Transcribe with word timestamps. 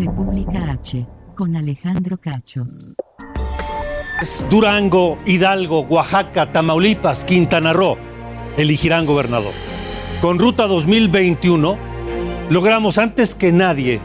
República 0.00 0.72
H, 0.72 1.06
con 1.34 1.56
Alejandro 1.56 2.16
Cacho. 2.16 2.64
Durango, 4.48 5.18
Hidalgo, 5.26 5.80
Oaxaca, 5.80 6.50
Tamaulipas, 6.50 7.22
Quintana 7.26 7.74
Roo 7.74 7.98
elegirán 8.56 9.04
gobernador. 9.04 9.52
Con 10.22 10.38
Ruta 10.38 10.66
2021 10.66 11.76
logramos 12.48 12.96
antes 12.96 13.34
que 13.34 13.52
nadie 13.52 14.00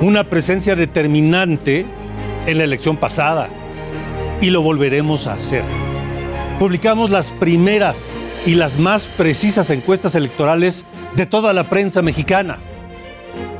una 0.00 0.22
presencia 0.22 0.76
determinante 0.76 1.84
en 2.46 2.58
la 2.58 2.62
elección 2.62 2.96
pasada 2.96 3.48
y 4.40 4.50
lo 4.50 4.62
volveremos 4.62 5.26
a 5.26 5.32
hacer. 5.32 5.64
Publicamos 6.60 7.10
las 7.10 7.30
primeras 7.32 8.20
y 8.46 8.54
las 8.54 8.78
más 8.78 9.08
precisas 9.08 9.70
encuestas 9.70 10.14
electorales 10.14 10.86
de 11.16 11.26
toda 11.26 11.52
la 11.52 11.68
prensa 11.68 12.02
mexicana 12.02 12.58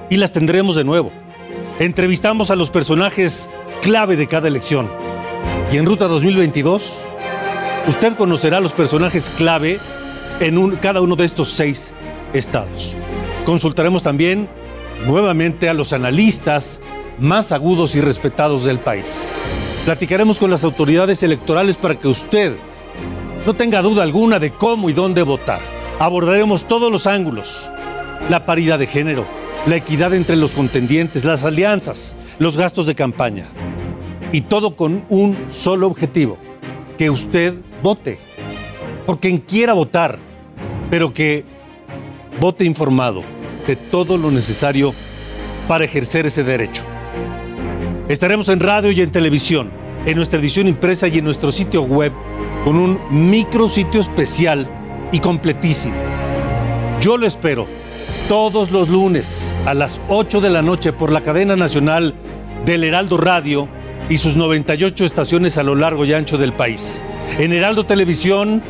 y 0.09 0.19
las 0.19 0.31
tendremos 0.31 0.77
de 0.77 0.85
nuevo. 0.85 1.11
Entrevistamos 1.81 2.51
a 2.51 2.57
los 2.57 2.69
personajes 2.69 3.51
clave 3.81 4.15
de 4.15 4.27
cada 4.27 4.49
elección 4.49 4.91
y 5.73 5.79
en 5.79 5.87
Ruta 5.87 6.09
2022, 6.09 7.07
usted 7.89 8.17
conocerá 8.17 8.61
los 8.61 8.75
personajes 8.75 9.31
clave 9.31 9.81
en 10.41 10.77
cada 10.77 11.01
uno 11.01 11.17
de 11.17 11.25
estos 11.25 11.49
seis 11.49 11.95
estados. 12.35 12.95
Consultaremos 13.47 14.03
también 14.03 14.47
nuevamente 15.07 15.71
a 15.71 15.73
los 15.73 15.95
analistas 15.95 16.83
más 17.19 17.51
agudos 17.51 17.95
y 17.95 18.03
respetados 18.03 18.65
del 18.65 18.81
país. 18.81 19.31
Platicaremos 19.87 20.39
con 20.39 20.51
las 20.51 20.65
autoridades 20.65 21.23
electorales 21.23 21.79
para 21.79 21.95
que 21.99 22.09
usted 22.09 22.57
no 23.47 23.55
tenga 23.55 23.81
duda 23.81 24.03
alguna 24.03 24.39
de 24.39 24.51
cómo 24.51 24.91
y 24.91 24.93
dónde 24.93 25.23
votar. 25.23 25.63
Abordaremos 25.99 26.69
todos 26.69 26.93
los 26.93 27.07
ángulos, 27.07 27.71
la 28.29 28.45
paridad 28.45 28.79
de 28.79 28.87
género, 28.87 29.40
la 29.67 29.77
equidad 29.77 30.15
entre 30.15 30.37
los 30.37 30.55
contendientes, 30.55 31.25
las 31.25 31.45
alianzas, 31.45 32.17
los 32.39 32.57
gastos 32.57 32.87
de 32.87 32.95
campaña 32.95 33.47
y 34.33 34.43
todo 34.43 34.77
con 34.77 35.05
un 35.09 35.37
solo 35.51 35.87
objetivo, 35.87 36.39
que 36.97 37.11
usted 37.11 37.55
vote, 37.83 38.19
por 39.07 39.19
quien 39.19 39.39
quiera 39.39 39.73
votar, 39.73 40.19
pero 40.91 41.13
que 41.13 41.45
vote 42.41 42.65
informado 42.65 43.23
de 43.67 43.77
todo 43.77 44.17
lo 44.17 44.31
necesario 44.31 44.95
para 45.69 45.85
ejercer 45.85 46.27
ese 46.27 46.45
derecho. 46.45 46.85
Estaremos 48.09 48.49
en 48.49 48.61
radio 48.61 48.91
y 48.91 49.01
en 49.01 49.13
televisión, 49.13 49.71
en 50.07 50.17
nuestra 50.17 50.39
edición 50.39 50.69
impresa 50.69 51.07
y 51.09 51.19
en 51.19 51.25
nuestro 51.25 51.53
sitio 51.53 51.83
web 51.83 52.13
con 52.65 52.77
un 52.77 53.01
micro 53.11 53.69
sitio 53.69 54.01
especial 54.01 54.69
y 55.13 55.21
completísimo. 55.21 55.95
Yo 57.01 57.17
lo 57.17 57.27
espero 57.27 57.67
todos 58.29 58.71
los 58.71 58.89
lunes 58.89 59.55
a 59.67 59.75
las 59.75 60.01
8 60.09 60.41
de 60.41 60.51
la 60.51 60.63
noche 60.63 60.93
por 60.93 61.13
la 61.13 61.23
cadena 61.23 61.57
nacional 61.57 62.15
del 62.65 62.85
Heraldo 62.85 63.17
Radio 63.17 63.69
y 64.09 64.19
sus 64.19 64.37
98 64.37 65.05
estaciones 65.05 65.59
a 65.59 65.63
lo 65.63 65.75
largo 65.75 66.05
y 66.05 66.13
ancho 66.13 66.39
del 66.39 66.53
país. 66.53 67.05
En 67.39 67.53
Heraldo 67.53 67.87
Televisión, 67.87 68.63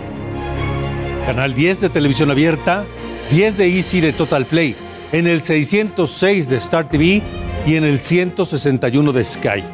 canal 1.27 1.55
10 1.55 1.81
de 1.81 1.89
televisión 1.89 2.31
abierta, 2.31 2.85
10 3.31 3.57
de 3.57 3.69
Easy 3.69 4.01
de 4.01 4.13
Total 4.13 4.47
Play, 4.47 4.77
en 5.13 5.27
el 5.27 5.43
606 5.43 6.49
de 6.49 6.57
Star 6.57 6.89
TV 6.89 7.23
y 7.67 7.77
en 7.77 7.85
el 7.85 8.01
161 8.01 9.13
de 9.13 9.25
Sky. 9.25 9.65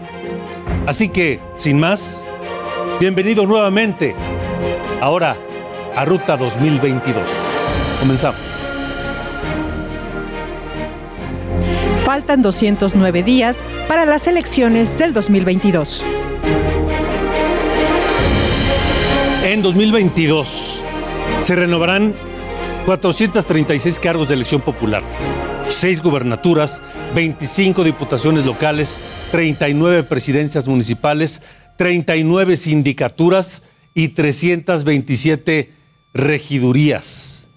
Así 0.87 1.09
que, 1.09 1.41
sin 1.55 1.79
más, 1.81 2.25
bienvenido 3.01 3.47
nuevamente 3.47 4.15
ahora 5.01 5.37
a 5.95 6.05
Ruta 6.05 6.37
2022. 6.37 7.29
Comenzamos. 8.01 8.56
Faltan 12.07 12.41
209 12.41 13.25
días 13.25 13.67
para 13.89 14.07
las 14.07 14.29
elecciones 14.29 14.97
del 14.97 15.13
2022. 15.13 16.05
En 19.43 19.61
2022 19.61 20.85
se 21.41 21.57
renovarán 21.57 22.15
436 22.85 23.99
cargos 23.99 24.29
de 24.29 24.35
elección 24.35 24.61
popular, 24.61 25.03
6 25.67 26.01
gubernaturas, 26.01 26.81
25 27.17 27.83
diputaciones 27.83 28.47
locales, 28.47 29.01
39 29.33 30.05
presidencias 30.05 30.69
municipales, 30.69 31.43
39 31.77 32.57
sindicaturas 32.57 33.65
y 33.95 34.11
327 34.11 35.73
regidurías. 36.15 37.49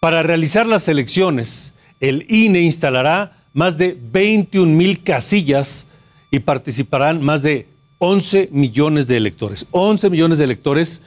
Para 0.00 0.22
realizar 0.22 0.66
las 0.66 0.86
elecciones, 0.88 1.72
el 2.00 2.26
INE 2.28 2.60
instalará 2.60 3.37
más 3.58 3.76
de 3.76 3.98
21 4.00 4.72
mil 4.72 5.02
casillas 5.02 5.88
y 6.30 6.38
participarán 6.38 7.20
más 7.20 7.42
de 7.42 7.66
11 7.98 8.50
millones 8.52 9.08
de 9.08 9.16
electores. 9.16 9.66
11 9.72 10.10
millones 10.10 10.38
de 10.38 10.44
electores 10.44 11.02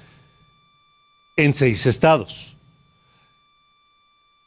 en 1.38 1.56
seis 1.56 1.85
estados. 1.85 2.57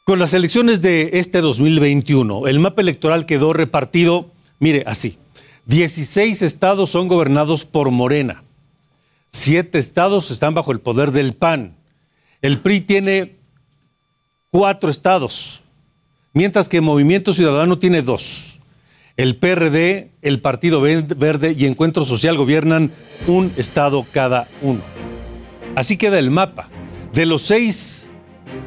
Con 0.03 0.19
las 0.19 0.35
elecciones 0.35 0.83
de 0.83 1.09
este 1.13 1.41
2021, 1.41 2.45
el 2.45 2.59
mapa 2.59 2.83
electoral 2.83 3.25
quedó 3.25 3.53
repartido, 3.53 4.29
mire, 4.59 4.83
así. 4.85 5.17
16 5.65 6.43
estados 6.43 6.91
son 6.91 7.07
gobernados 7.07 7.65
por 7.65 7.89
Morena. 7.89 8.43
Siete 9.31 9.79
estados 9.79 10.29
están 10.29 10.53
bajo 10.53 10.71
el 10.71 10.79
poder 10.79 11.11
del 11.11 11.33
PAN. 11.33 11.75
El 12.43 12.59
PRI 12.59 12.81
tiene 12.81 13.37
cuatro 14.51 14.91
estados, 14.91 15.63
mientras 16.35 16.69
que 16.69 16.81
Movimiento 16.81 17.33
Ciudadano 17.33 17.79
tiene 17.79 18.03
dos. 18.03 18.59
El 19.17 19.37
PRD, 19.37 20.11
el 20.21 20.41
Partido 20.41 20.81
Verde 20.81 21.55
y 21.57 21.65
Encuentro 21.65 22.03
Social 22.05 22.37
gobiernan 22.37 22.91
un 23.25 23.53
estado 23.55 24.05
cada 24.11 24.49
uno. 24.61 24.81
Así 25.75 25.97
queda 25.97 26.19
el 26.19 26.29
mapa. 26.29 26.67
De 27.13 27.25
los 27.25 27.41
seis 27.41 28.09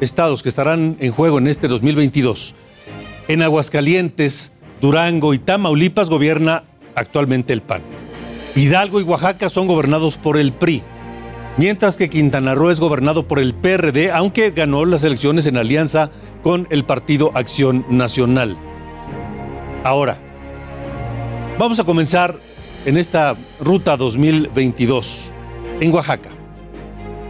estados 0.01 0.41
que 0.41 0.49
estarán 0.49 0.97
en 0.99 1.11
juego 1.11 1.37
en 1.37 1.47
este 1.47 1.67
2022, 1.67 2.55
en 3.27 3.43
Aguascalientes, 3.43 4.51
Durango 4.81 5.35
y 5.35 5.39
Tamaulipas 5.39 6.09
gobierna 6.09 6.63
actualmente 6.95 7.53
el 7.53 7.61
PAN. 7.61 7.83
Hidalgo 8.55 8.99
y 8.99 9.03
Oaxaca 9.03 9.49
son 9.49 9.67
gobernados 9.67 10.17
por 10.17 10.37
el 10.37 10.53
PRI, 10.53 10.81
mientras 11.57 11.97
que 11.97 12.09
Quintana 12.09 12.55
Roo 12.55 12.71
es 12.71 12.79
gobernado 12.79 13.27
por 13.27 13.37
el 13.37 13.53
PRD, 13.53 14.11
aunque 14.11 14.49
ganó 14.49 14.85
las 14.85 15.03
elecciones 15.03 15.45
en 15.45 15.57
alianza 15.57 16.09
con 16.43 16.67
el 16.69 16.85
Partido 16.85 17.31
Acción 17.35 17.85
Nacional. 17.89 18.57
Ahora, 19.83 20.17
vamos 21.57 21.79
a 21.79 21.83
comenzar 21.83 22.39
en 22.85 22.97
esta 22.97 23.35
ruta 23.59 23.97
2022 23.97 25.31
en 25.81 25.93
Oaxaca. 25.93 26.29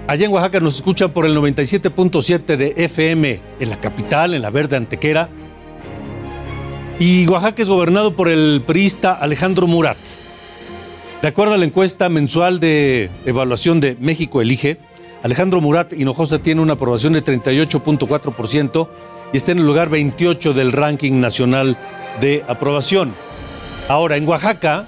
Allá 0.08 0.26
en 0.26 0.32
Oaxaca 0.32 0.60
nos 0.60 0.76
escuchan 0.76 1.12
por 1.12 1.26
el 1.26 1.38
97.7 1.38 2.58
de 2.58 2.74
FM 2.78 3.42
en 3.60 3.70
la 3.70 3.80
capital, 3.80 4.34
en 4.34 4.42
la 4.42 4.50
verde 4.50 4.76
Antequera. 4.76 5.30
Y 7.00 7.28
Oaxaca 7.28 7.62
es 7.62 7.70
gobernado 7.70 8.16
por 8.16 8.28
el 8.28 8.64
priista 8.66 9.14
Alejandro 9.14 9.68
Murat. 9.68 9.98
De 11.22 11.28
acuerdo 11.28 11.54
a 11.54 11.58
la 11.58 11.66
encuesta 11.66 12.10
mensual 12.10 12.60
de 12.60 13.12
evaluación 13.26 13.80
de 13.80 13.98
México 14.00 14.42
Elige, 14.42 14.80
Alejandro 15.24 15.60
Murat 15.60 15.92
Hinojosa 15.92 16.40
tiene 16.40 16.62
una 16.62 16.74
aprobación 16.74 17.14
de 17.14 17.24
38.4% 17.24 18.90
y 19.34 19.38
está 19.38 19.52
en 19.52 19.60
el 19.60 19.66
lugar 19.66 19.90
28 19.90 20.54
del 20.54 20.72
ranking 20.72 21.20
nacional 21.20 21.78
de 22.22 22.44
aprobación. 22.48 23.14
Ahora, 23.90 24.16
en 24.16 24.28
Oaxaca, 24.28 24.88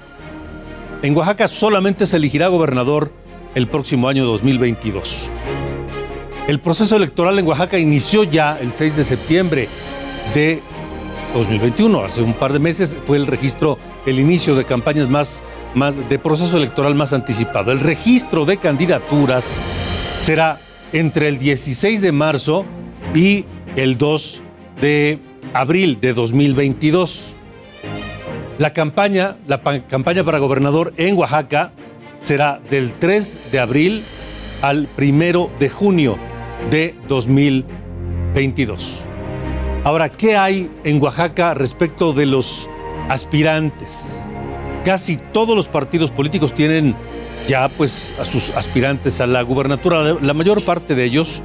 en 1.02 1.14
Oaxaca 1.16 1.48
solamente 1.48 2.06
se 2.06 2.16
elegirá 2.16 2.48
gobernador 2.48 3.12
el 3.54 3.68
próximo 3.68 4.08
año 4.08 4.24
2022. 4.24 5.30
El 6.48 6.60
proceso 6.60 6.96
electoral 6.96 7.38
en 7.38 7.46
Oaxaca 7.46 7.78
inició 7.78 8.24
ya 8.24 8.58
el 8.58 8.72
6 8.72 8.96
de 8.96 9.04
septiembre 9.04 9.68
de 10.34 10.62
2021. 11.34 12.04
Hace 12.04 12.22
un 12.22 12.32
par 12.32 12.52
de 12.54 12.58
meses 12.58 12.96
fue 13.04 13.18
el 13.18 13.26
registro, 13.26 13.78
el 14.06 14.18
inicio 14.18 14.54
de 14.54 14.64
campañas 14.64 15.08
más, 15.08 15.42
más 15.74 15.96
de 16.08 16.18
proceso 16.18 16.56
electoral 16.56 16.94
más 16.94 17.12
anticipado. 17.12 17.70
El 17.70 17.80
registro 17.80 18.44
de 18.44 18.56
candidaturas 18.56 19.64
será 20.22 20.60
entre 20.92 21.26
el 21.26 21.38
16 21.38 22.00
de 22.00 22.12
marzo 22.12 22.64
y 23.12 23.44
el 23.74 23.98
2 23.98 24.42
de 24.80 25.18
abril 25.52 25.98
de 26.00 26.12
2022. 26.12 27.34
La 28.58 28.72
campaña, 28.72 29.36
la 29.48 29.60
campaña 29.88 30.22
para 30.22 30.38
gobernador 30.38 30.94
en 30.96 31.16
Oaxaca 31.16 31.72
será 32.20 32.60
del 32.70 32.92
3 33.00 33.40
de 33.50 33.58
abril 33.58 34.04
al 34.60 34.88
1 34.96 35.50
de 35.58 35.68
junio 35.68 36.16
de 36.70 36.94
2022. 37.08 39.00
Ahora, 39.82 40.08
¿qué 40.08 40.36
hay 40.36 40.70
en 40.84 41.02
Oaxaca 41.02 41.52
respecto 41.54 42.12
de 42.12 42.26
los 42.26 42.70
aspirantes? 43.08 44.24
Casi 44.84 45.16
todos 45.16 45.56
los 45.56 45.66
partidos 45.66 46.12
políticos 46.12 46.54
tienen 46.54 46.94
ya 47.46 47.68
pues 47.68 48.12
a 48.20 48.24
sus 48.24 48.50
aspirantes 48.50 49.20
a 49.20 49.26
la 49.26 49.42
gubernatura. 49.42 50.16
La 50.20 50.34
mayor 50.34 50.64
parte 50.64 50.94
de 50.94 51.04
ellos 51.04 51.42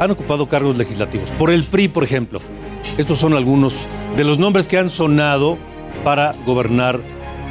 han 0.00 0.10
ocupado 0.10 0.48
cargos 0.48 0.76
legislativos. 0.76 1.30
Por 1.32 1.50
el 1.50 1.64
PRI, 1.64 1.88
por 1.88 2.04
ejemplo. 2.04 2.40
Estos 2.98 3.18
son 3.18 3.34
algunos 3.34 3.74
de 4.16 4.24
los 4.24 4.38
nombres 4.38 4.68
que 4.68 4.78
han 4.78 4.90
sonado 4.90 5.58
para 6.04 6.34
gobernar 6.46 7.00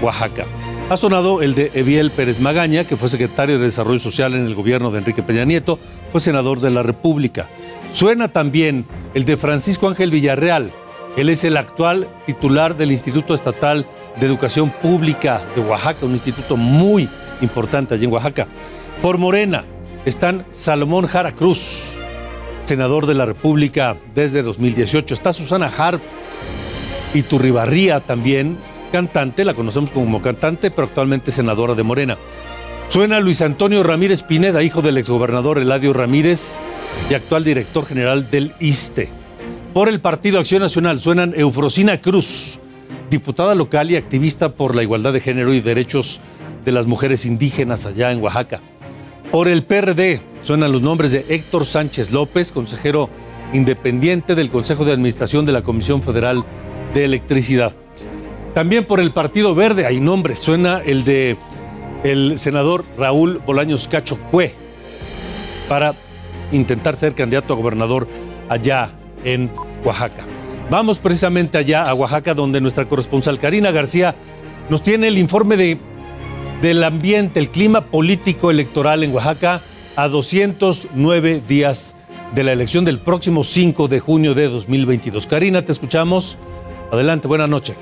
Oaxaca. 0.02 0.46
Ha 0.90 0.98
sonado 0.98 1.42
el 1.42 1.56
de 1.56 1.72
Eviel 1.74 2.12
Pérez 2.12 2.40
Magaña, 2.40 2.86
que 2.86 2.96
fue 2.96 3.10
secretario 3.10 3.58
de 3.58 3.66
Desarrollo 3.66 4.00
Social 4.00 4.34
en 4.34 4.46
el 4.46 4.56
gobierno 4.56 4.92
de 4.92 5.00
Enrique 5.00 5.24
Peña 5.24 5.44
Nieto, 5.44 5.80
fue 6.12 6.22
senador 6.22 6.60
de 6.60 6.70
la 6.70 6.84
República. 6.84 7.50
Suena 7.92 8.28
también 8.28 8.86
el 9.14 9.26
de 9.26 9.36
Francisco 9.36 9.88
Ángel 9.88 10.12
Villarreal. 10.12 10.72
Él 11.18 11.30
es 11.30 11.44
el 11.44 11.58
actual 11.58 12.08
titular 12.26 12.78
del 12.78 12.92
Instituto 12.92 13.34
Estatal 13.34 13.88
de 14.20 14.26
Educación 14.26 14.70
Pública 14.70 15.42
de 15.56 15.62
Oaxaca, 15.62 16.06
un 16.06 16.14
instituto 16.14 16.56
muy 16.56 17.10
importante 17.42 17.94
allí 17.94 18.06
en 18.06 18.12
Oaxaca. 18.12 18.48
Por 19.02 19.18
Morena 19.18 19.66
están 20.06 20.46
Salomón 20.52 21.08
Jara 21.08 21.34
Cruz, 21.34 21.94
senador 22.64 23.06
de 23.06 23.16
la 23.16 23.26
República 23.26 23.98
desde 24.14 24.42
2018. 24.42 25.14
Está 25.14 25.34
Susana 25.34 25.72
Harp 25.76 26.02
y 27.14 27.24
Turribarría 27.24 28.02
también, 28.02 28.58
cantante, 28.92 29.46
la 29.46 29.54
conocemos 29.54 29.92
como 29.92 30.22
cantante, 30.22 30.72
pero 30.72 30.88
actualmente 30.88 31.32
senadora 31.32 31.76
de 31.76 31.84
Morena. 31.84 32.18
Suena 32.88 33.20
Luis 33.20 33.42
Antonio 33.42 33.84
Ramírez 33.84 34.22
Pineda, 34.22 34.64
hijo 34.64 34.82
del 34.82 34.98
exgobernador 34.98 35.58
Eladio 35.58 35.92
Ramírez 35.92 36.58
y 37.10 37.14
actual 37.14 37.44
director 37.44 37.86
general 37.86 38.30
del 38.30 38.54
ISTE. 38.60 39.10
Por 39.74 39.90
el 39.90 40.00
Partido 40.00 40.40
Acción 40.40 40.62
Nacional 40.62 41.02
suenan 41.02 41.34
Eufrosina 41.36 42.00
Cruz, 42.00 42.60
diputada 43.10 43.56
local 43.56 43.92
y 43.92 43.96
activista 43.96 44.54
por 44.56 44.76
la 44.76 44.84
igualdad 44.84 45.14
de 45.14 45.20
género 45.20 45.54
y 45.54 45.62
derechos 45.62 46.22
de 46.66 46.72
las 46.72 46.88
mujeres 46.88 47.26
indígenas 47.26 47.86
allá 47.86 48.12
en 48.12 48.22
Oaxaca. 48.22 48.60
Por 49.32 49.48
el 49.48 49.64
PRD 49.64 50.22
suenan 50.42 50.72
los 50.72 50.82
nombres 50.82 51.12
de 51.12 51.26
Héctor 51.30 51.66
Sánchez 51.66 52.12
López, 52.12 52.52
consejero 52.52 53.10
independiente 53.54 54.36
del 54.36 54.50
Consejo 54.50 54.84
de 54.86 54.92
Administración 54.92 55.46
de 55.46 55.52
la 55.52 55.62
Comisión 55.62 56.02
Federal 56.02 56.44
de 56.94 57.06
Electricidad. 57.06 57.74
También 58.54 58.86
por 58.86 59.00
el 59.00 59.12
Partido 59.12 59.54
Verde 59.54 59.86
hay 59.86 60.00
nombres, 60.00 60.40
suena 60.40 60.82
el 60.86 61.04
de 61.04 61.38
el 62.04 62.38
senador 62.38 62.86
Raúl 62.98 63.42
Bolaños 63.46 63.88
Cacho 63.88 64.20
Cue 64.32 64.54
para 65.68 65.96
intentar 66.52 66.96
ser 66.96 67.16
candidato 67.16 67.54
a 67.54 67.58
gobernador 67.58 68.08
allá 68.48 68.92
en 69.24 69.52
Oaxaca. 69.84 70.24
Vamos 70.70 71.00
precisamente 71.00 71.58
allá 71.58 71.84
a 71.84 71.94
Oaxaca 71.94 72.34
donde 72.34 72.62
nuestra 72.62 72.88
corresponsal 72.88 73.40
Karina 73.40 73.72
García 73.72 74.16
nos 74.70 74.82
tiene 74.82 75.08
el 75.08 75.18
informe 75.18 75.58
de 75.58 75.80
del 76.62 76.84
ambiente, 76.84 77.40
el 77.40 77.50
clima 77.50 77.82
político 77.82 78.50
electoral 78.50 79.04
en 79.04 79.14
Oaxaca 79.14 79.62
a 79.96 80.08
209 80.08 81.42
días 81.48 81.96
de 82.34 82.44
la 82.44 82.54
elección 82.54 82.86
del 82.86 83.00
próximo 83.00 83.44
5 83.44 83.88
de 83.88 84.00
junio 84.00 84.34
de 84.34 84.48
2022. 84.48 85.28
Karina, 85.28 85.64
te 85.64 85.72
escuchamos. 85.72 86.38
Adelante, 86.92 87.28
buenas 87.28 87.50
noches. 87.50 87.78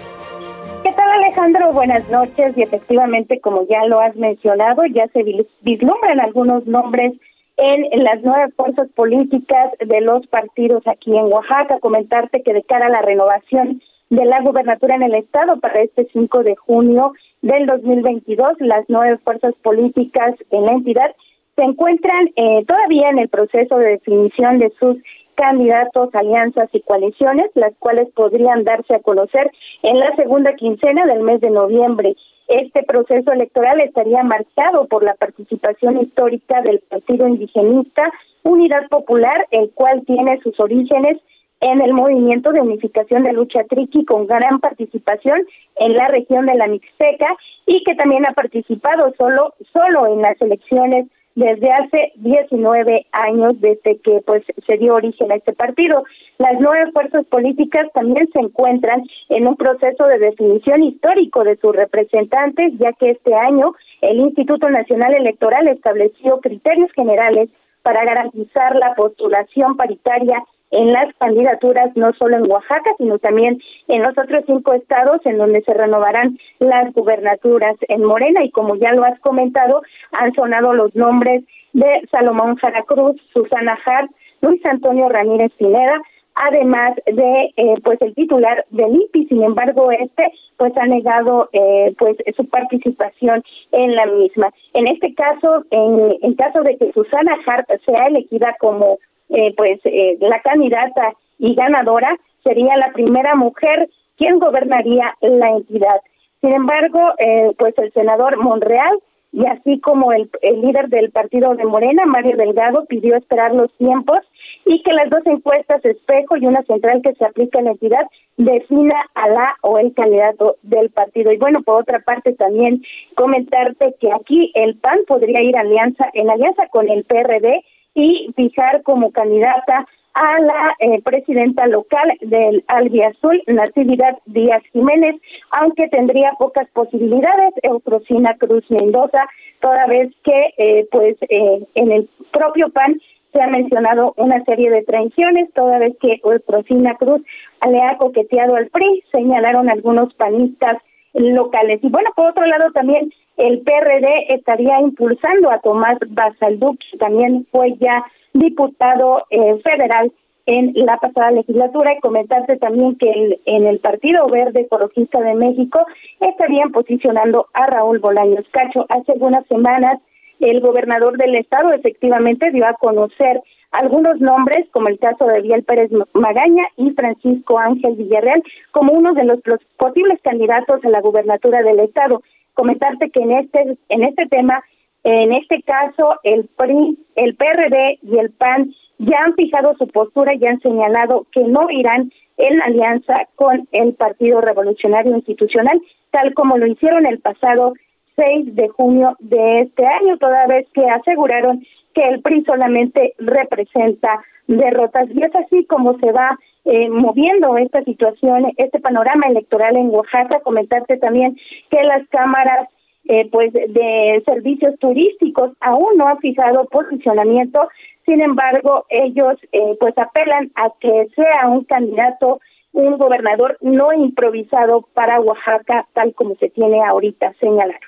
¿Qué 0.84 0.92
tal 0.92 1.10
Alejandro? 1.12 1.72
Buenas 1.74 2.08
noches 2.10 2.54
y 2.56 2.64
efectivamente, 2.64 3.40
como 3.40 3.66
ya 3.68 3.86
lo 3.86 4.00
has 4.00 4.16
mencionado, 4.16 4.84
ya 4.86 5.08
se 5.14 5.24
vislumbran 5.62 6.20
algunos 6.20 6.66
nombres 6.66 7.14
en 7.58 8.04
las 8.04 8.22
nuevas 8.24 8.52
fuerzas 8.56 8.88
políticas 8.96 9.72
de 9.80 10.02
los 10.02 10.26
partidos 10.28 10.84
aquí 10.88 11.16
en 11.16 11.32
Oaxaca. 11.32 11.80
Comentarte 11.80 12.42
que 12.44 12.54
de 12.54 12.64
cara 12.64 12.88
a 12.88 12.90
la 12.90 13.02
renovación 13.02 13.82
de 14.10 14.26
la 14.26 14.42
gubernatura 14.42 14.96
en 14.96 15.04
el 15.04 15.16
estado 15.16 15.60
para 15.60 15.82
este 15.82 16.08
5 16.12 16.44
de 16.44 16.56
junio 16.56 17.14
del 17.44 17.68
2022. 17.68 18.54
Las 18.60 18.86
nueve 18.88 19.20
fuerzas 19.24 19.54
políticas 19.62 20.34
en 20.50 20.66
la 20.66 20.72
entidad 20.72 21.16
se 21.56 21.64
encuentran 21.64 22.32
eh, 22.36 22.66
todavía 22.66 23.10
en 23.10 23.20
el 23.20 23.30
proceso 23.30 23.78
de 23.78 23.92
definición 23.92 24.58
de 24.58 24.74
sus 24.80 24.98
candidatos, 25.36 26.10
alianzas 26.14 26.70
y 26.74 26.82
coaliciones, 26.82 27.52
las 27.54 27.74
cuales 27.78 28.08
podrían 28.16 28.64
darse 28.64 28.96
a 28.96 29.02
conocer 29.02 29.52
en 29.84 30.00
la 30.00 30.16
segunda 30.16 30.56
quincena 30.56 31.06
del 31.06 31.22
mes 31.22 31.42
de 31.42 31.52
noviembre. 31.52 32.16
Este 32.48 32.84
proceso 32.84 33.32
electoral 33.32 33.80
estaría 33.82 34.24
marcado 34.24 34.88
por 34.88 35.04
la 35.04 35.14
participación 35.16 36.02
histórica 36.02 36.62
del 36.62 36.80
Partido 36.80 37.28
Indigenista 37.28 38.12
Unidad 38.44 38.88
Popular, 38.90 39.48
el 39.52 39.72
cual 39.72 40.04
tiene 40.06 40.40
sus 40.42 40.60
orígenes 40.60 41.18
en 41.64 41.82
el 41.82 41.94
movimiento 41.94 42.52
de 42.52 42.60
unificación 42.60 43.24
de 43.24 43.32
lucha 43.32 43.64
triqui 43.64 44.04
con 44.04 44.28
gran 44.28 44.60
participación 44.60 45.48
en 45.78 45.94
la 45.94 46.10
región 46.10 46.46
de 46.46 46.56
la 46.56 46.68
Mixteca 46.68 47.28
y 47.66 47.84
que 47.86 47.96
también 47.96 48.26
ha 48.28 48.34
participado 48.34 49.14
solo 49.18 49.54
solo 49.72 50.08
en 50.08 50.22
las 50.22 50.40
elecciones 50.42 51.08
desde 51.36 51.72
hace 51.72 52.12
19 52.16 53.08
años 53.14 53.54
desde 53.60 53.98
que 54.00 54.22
pues 54.26 54.44
se 54.68 54.78
dio 54.78 54.94
origen 54.94 55.32
a 55.32 55.36
este 55.36 55.54
partido. 55.54 56.04
Las 56.38 56.60
nueve 56.60 56.92
fuerzas 56.92 57.26
políticas 57.28 57.88
también 57.94 58.30
se 58.34 58.40
encuentran 58.40 59.02
en 59.30 59.48
un 59.48 59.56
proceso 59.56 60.06
de 60.06 60.20
definición 60.20 60.84
histórico 60.84 61.46
de 61.46 61.58
sus 61.58 61.74
representantes, 61.74 62.74
ya 62.78 62.92
que 62.92 63.12
este 63.12 63.34
año 63.36 63.74
el 64.02 64.20
Instituto 64.20 64.70
Nacional 64.70 65.16
Electoral 65.16 65.70
estableció 65.70 66.42
criterios 66.42 66.92
generales 66.92 67.50
para 67.84 68.04
garantizar 68.04 68.76
la 68.76 68.94
postulación 68.96 69.78
paritaria 69.78 70.44
en 70.74 70.92
las 70.92 71.06
candidaturas, 71.20 71.96
no 71.96 72.12
solo 72.20 72.38
en 72.38 72.52
Oaxaca, 72.52 72.92
sino 72.98 73.20
también 73.20 73.62
en 73.88 74.02
los 74.02 74.18
otros 74.18 74.44
cinco 74.48 74.74
estados 74.74 75.22
en 75.26 75.38
donde 75.38 75.62
se 75.62 75.74
renovarán 75.74 76.38
las 76.60 76.92
gubernaturas 76.94 77.76
en 77.88 78.04
Morena. 78.04 78.44
Y 78.44 78.50
como 78.50 78.76
ya 78.76 78.92
lo 78.94 79.04
has 79.04 79.20
comentado, 79.20 79.84
han 80.12 80.34
sonado 80.34 80.74
los 80.74 80.96
nombres 80.96 81.44
de 81.74 82.02
Salomón 82.12 82.58
Cruz, 82.88 83.22
Susana 83.34 83.78
Hart, 83.86 84.10
Luis 84.42 84.62
Antonio 84.66 85.10
Ramírez 85.10 85.52
Pineda, 85.58 86.02
además 86.36 86.94
de 87.06 87.54
eh, 87.56 87.76
pues 87.84 88.02
el 88.02 88.16
titular 88.16 88.66
del 88.72 88.96
IPI. 88.96 89.28
Sin 89.28 89.44
embargo, 89.44 89.92
este 89.92 90.32
pues 90.58 90.74
ha 90.78 90.88
negado 90.88 91.50
eh, 91.54 91.94
pues 92.00 92.18
su 92.36 92.48
participación 92.48 93.44
en 93.72 93.96
la 93.96 94.08
misma. 94.08 94.52
En 94.74 94.88
este 94.88 95.14
caso, 95.14 95.66
en, 95.70 96.16
en 96.22 96.34
caso 96.34 96.62
de 96.64 96.78
que 96.78 96.92
Susana 96.94 97.38
Hart 97.46 97.70
sea 97.86 98.08
elegida 98.08 98.56
como 98.60 98.98
eh, 99.30 99.54
pues 99.56 99.80
eh, 99.86 100.18
la 100.20 100.40
candidata 100.42 101.14
y 101.40 101.56
ganadora 101.56 102.18
sería 102.44 102.76
la 102.78 102.92
primera 102.92 103.36
mujer 103.36 103.90
quien 104.18 104.40
gobernaría 104.40 105.16
la 105.22 105.48
entidad. 105.48 106.02
Sin 106.42 106.54
embargo, 106.54 107.00
eh, 107.18 107.52
pues 107.58 107.74
el 107.78 107.92
senador 107.94 108.38
Monreal 108.38 109.00
y 109.32 109.48
así 109.48 109.80
como 109.80 110.14
el, 110.14 110.30
el 110.42 110.62
líder 110.62 110.90
del 110.90 111.10
partido 111.10 111.56
de 111.56 111.66
Morena, 111.66 112.06
Mario 112.06 112.38
Delgado, 112.38 112.86
pidió 112.86 113.16
esperar 113.16 113.56
los 113.56 113.74
tiempos 113.78 114.20
y 114.66 114.82
que 114.84 114.94
las 114.94 115.10
dos 115.10 115.26
encuestas 115.26 115.84
espejo 115.84 116.38
y 116.38 116.46
una 116.46 116.62
central 116.64 117.02
que 117.02 117.16
se 117.16 117.26
aplica 117.26 117.60
en 117.60 117.66
la 117.66 117.72
entidad 117.72 118.06
defina 118.38 118.96
a 119.16 119.30
la 119.30 119.56
o 119.62 119.78
el 119.78 119.94
candidato 119.94 120.58
del 120.62 120.90
partido. 120.90 121.32
Y 121.32 121.38
bueno, 121.38 121.62
por 121.64 121.82
otra 121.82 122.00
parte 122.00 122.34
también 122.34 122.84
comentarte 123.16 123.96
que 124.00 124.12
aquí 124.12 124.52
el 124.56 124.76
PAN 124.78 125.00
podría 125.08 125.42
ir 125.42 125.58
alianza 125.58 126.10
en 126.14 126.30
alianza 126.30 126.68
con 126.68 126.90
el 126.90 127.04
PRD 127.04 127.64
y 127.94 128.32
fijar 128.36 128.84
como 128.84 129.12
candidata 129.12 129.86
a 130.14 130.40
la 130.40 130.76
eh, 130.80 131.02
presidenta 131.02 131.66
local 131.68 132.14
del 132.22 132.64
Albiazul, 132.68 133.42
Natividad 133.48 134.18
Díaz 134.26 134.62
Jiménez, 134.72 135.16
aunque 135.50 135.88
tendría 135.88 136.34
pocas 136.38 136.68
posibilidades, 136.72 137.54
Eufrosina 137.64 138.36
Cruz 138.38 138.64
Mendoza, 138.70 139.28
toda 139.60 139.88
vez 139.88 140.14
que 140.24 140.54
eh, 140.58 140.88
pues 140.92 141.16
eh, 141.30 141.66
en 141.74 141.92
el 141.92 142.10
propio 142.32 142.70
PAN 142.70 143.00
se 143.32 143.42
ha 143.42 143.48
mencionado 143.48 144.14
una 144.18 144.44
serie 144.46 144.70
de 144.70 144.84
traiciones, 144.84 145.52
toda 145.54 145.80
vez 145.80 145.96
que 146.00 146.20
Eufrosina 146.24 146.96
Cruz 146.96 147.22
le 147.68 147.82
ha 147.82 147.98
coqueteado 147.98 148.56
al 148.56 148.68
PRI, 148.68 149.04
señalaron 149.12 149.70
algunos 149.70 150.14
panistas 150.14 150.78
locales. 151.14 151.80
Y 151.82 151.90
bueno, 151.90 152.10
por 152.16 152.30
otro 152.30 152.46
lado 152.46 152.72
también 152.72 153.12
el 153.38 153.62
PRD 153.62 154.34
estaría 154.34 154.80
impulsando 154.80 155.52
a 155.52 155.60
Tomás 155.60 155.98
Basalduc, 156.08 156.80
que 156.92 156.98
también 156.98 157.48
fue 157.52 157.76
ya 157.80 158.04
diputado 158.34 159.26
eh, 159.30 159.60
federal 159.64 160.12
en 160.46 160.74
la 160.76 160.98
pasada 160.98 161.32
legislatura 161.32 161.94
y 161.94 162.02
comentarte 162.02 162.58
también 162.58 162.98
que 162.98 163.40
en 163.46 163.66
el 163.66 163.80
Partido 163.80 164.28
Verde 164.28 164.62
Ecologista 164.62 165.22
de 165.22 165.36
México 165.36 165.86
estarían 166.20 166.72
posicionando 166.72 167.48
a 167.54 167.68
Raúl 167.68 168.00
Bolaños 168.00 168.46
Cacho. 168.52 168.86
Hace 168.90 169.14
algunas 169.14 169.46
semanas 169.48 170.00
el 170.40 170.60
gobernador 170.60 171.18
del 171.18 171.36
estado 171.36 171.72
efectivamente 171.72 172.52
dio 172.52 172.68
a 172.68 172.74
conocer 172.74 173.42
algunos 173.74 174.20
nombres, 174.22 174.68
como 174.72 174.88
el 174.88 175.00
caso 175.00 175.26
de 175.26 175.42
Biel 175.42 175.64
Pérez 175.64 175.92
Magaña 176.14 176.64
y 176.78 176.92
Francisco 176.92 177.58
Ángel 177.60 177.96
Villarreal, 177.96 178.44
como 178.72 178.94
uno 178.94 179.14
de 179.14 179.26
los 179.26 179.40
posibles 179.78 180.20
candidatos 180.24 180.84
a 180.86 180.90
la 180.90 181.02
gubernatura 181.02 181.62
del 181.64 181.80
estado. 181.80 182.22
Comentarte 182.54 183.10
que 183.10 183.22
en 183.22 183.32
este 183.32 183.78
en 183.90 184.04
este 184.04 184.28
tema, 184.28 184.64
en 185.04 185.34
este 185.34 185.64
caso, 185.64 186.20
el 186.24 186.48
PRI, 186.56 187.00
el 187.16 187.36
PRD 187.36 188.00
y 188.04 188.20
el 188.20 188.30
PAN 188.32 188.74
ya 189.00 189.24
han 189.26 189.34
fijado 189.34 189.76
su 189.78 189.88
postura 189.88 190.34
y 190.36 190.46
han 190.46 190.62
señalado 190.62 191.26
que 191.32 191.44
no 191.44 191.68
irán 191.72 192.12
en 192.38 192.62
alianza 192.62 193.28
con 193.36 193.68
el 193.72 193.94
Partido 193.96 194.40
Revolucionario 194.40 195.16
Institucional, 195.16 195.82
tal 196.12 196.34
como 196.36 196.58
lo 196.58 196.68
hicieron 196.68 197.06
el 197.06 197.20
pasado 197.20 197.74
6 198.16 198.56
de 198.56 198.68
junio 198.70 199.16
de 199.20 199.62
este 199.62 199.86
año, 199.86 200.18
toda 200.18 200.46
vez 200.48 200.68
que 200.74 200.86
aseguraron 200.86 201.66
que 201.94 202.02
el 202.04 202.22
PRI 202.22 202.44
solamente 202.46 203.14
representa 203.18 204.24
derrotas. 204.48 205.10
Y 205.14 205.24
es 205.24 205.36
así 205.36 205.66
como 205.66 205.98
se 206.00 206.12
va 206.12 206.38
eh, 206.66 206.90
moviendo 206.90 207.58
esta 207.58 207.84
situación, 207.84 208.52
este 208.58 208.80
panorama 208.80 209.28
electoral 209.28 209.76
en 209.76 209.90
Oaxaca. 209.90 210.42
Comentarte 210.42 210.98
también 210.98 211.38
que 211.70 211.84
las 211.84 212.08
cámaras 212.10 212.68
eh, 213.06 213.30
pues 213.32 213.52
de 213.52 214.24
servicios 214.26 214.80
turísticos 214.80 215.52
aún 215.60 215.98
no 215.98 216.08
han 216.08 216.20
fijado 216.20 216.66
posicionamiento 216.66 217.68
sin 218.06 218.22
embargo, 218.22 218.86
ellos 218.90 219.36
eh, 219.52 219.78
pues 219.80 219.98
apelan 219.98 220.52
a 220.56 220.72
que 220.80 221.08
sea 221.16 221.48
un 221.48 221.64
candidato, 221.64 222.42
un 222.74 222.98
gobernador 222.98 223.58
no 223.62 223.94
improvisado 223.94 224.88
para 224.94 225.22
Oaxaca, 225.22 225.88
tal 225.94 226.14
como 226.14 226.36
se 226.36 226.50
tiene 226.50 226.84
ahorita 226.84 227.34
señalado. 227.40 227.80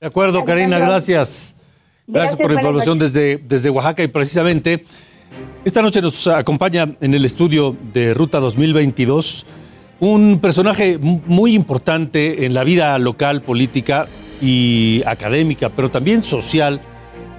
De 0.00 0.06
acuerdo, 0.06 0.44
Karina, 0.44 0.78
gracias. 0.78 1.54
Gracias, 2.12 2.36
por 2.36 2.50
la 2.50 2.60
información 2.60 2.98
desde, 2.98 3.38
desde 3.38 3.70
Oaxaca 3.70 4.02
y 4.02 4.08
precisamente 4.08 4.84
esta 5.64 5.80
noche 5.80 6.02
nos 6.02 6.26
acompaña 6.26 6.96
en 7.00 7.14
el 7.14 7.24
estudio 7.24 7.76
de 7.92 8.14
Ruta 8.14 8.40
2022 8.40 9.46
un 10.00 10.40
personaje 10.40 10.98
muy 10.98 11.54
importante 11.54 12.46
en 12.46 12.54
la 12.54 12.64
vida 12.64 12.98
local, 12.98 13.42
política 13.42 14.08
y 14.40 15.02
académica, 15.06 15.68
pero 15.68 15.90
también 15.90 16.22
social 16.22 16.80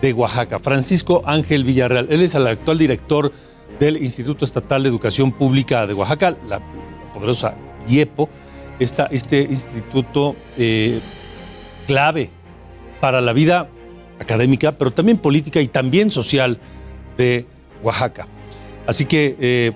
de 0.02 0.14
Oaxaca, 0.14 0.60
Francisco 0.60 1.24
Ángel 1.26 1.64
Villarreal. 1.64 2.08
Él 2.10 2.22
es 2.22 2.36
el 2.36 2.48
actual 2.48 2.78
director 2.78 3.34
del 3.80 4.02
Instituto 4.02 4.46
Estatal 4.46 4.84
de 4.84 4.90
Educación 4.90 5.32
Pública 5.32 5.86
de 5.86 5.96
Oaxaca, 5.96 6.38
la 6.48 6.62
poderosa 7.14 7.56
IEPO, 7.90 8.30
este 8.80 9.42
instituto 9.42 10.36
eh, 10.58 11.02
clave 11.88 12.30
para 13.02 13.20
la 13.22 13.34
vida 13.34 13.70
académica, 14.22 14.72
pero 14.72 14.92
también 14.92 15.18
política 15.18 15.62
y 15.62 15.68
también 15.68 16.12
social 16.12 16.60
de 17.18 17.46
Oaxaca. 17.84 18.28
Así 18.86 19.06
que 19.06 19.36
eh, 19.40 19.72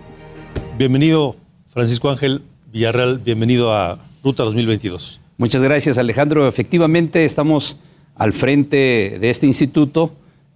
bienvenido 0.78 1.36
Francisco 1.68 2.10
Ángel 2.10 2.44
Villarreal, 2.72 3.20
bienvenido 3.20 3.74
a 3.74 4.00
Ruta 4.24 4.44
2022. 4.44 5.20
Muchas 5.38 5.64
gracias 5.64 5.98
Alejandro. 5.98 6.48
Efectivamente 6.48 7.26
estamos 7.26 7.78
al 8.16 8.34
frente 8.34 9.18
de 9.20 9.30
este 9.30 9.48
instituto. 9.48 10.14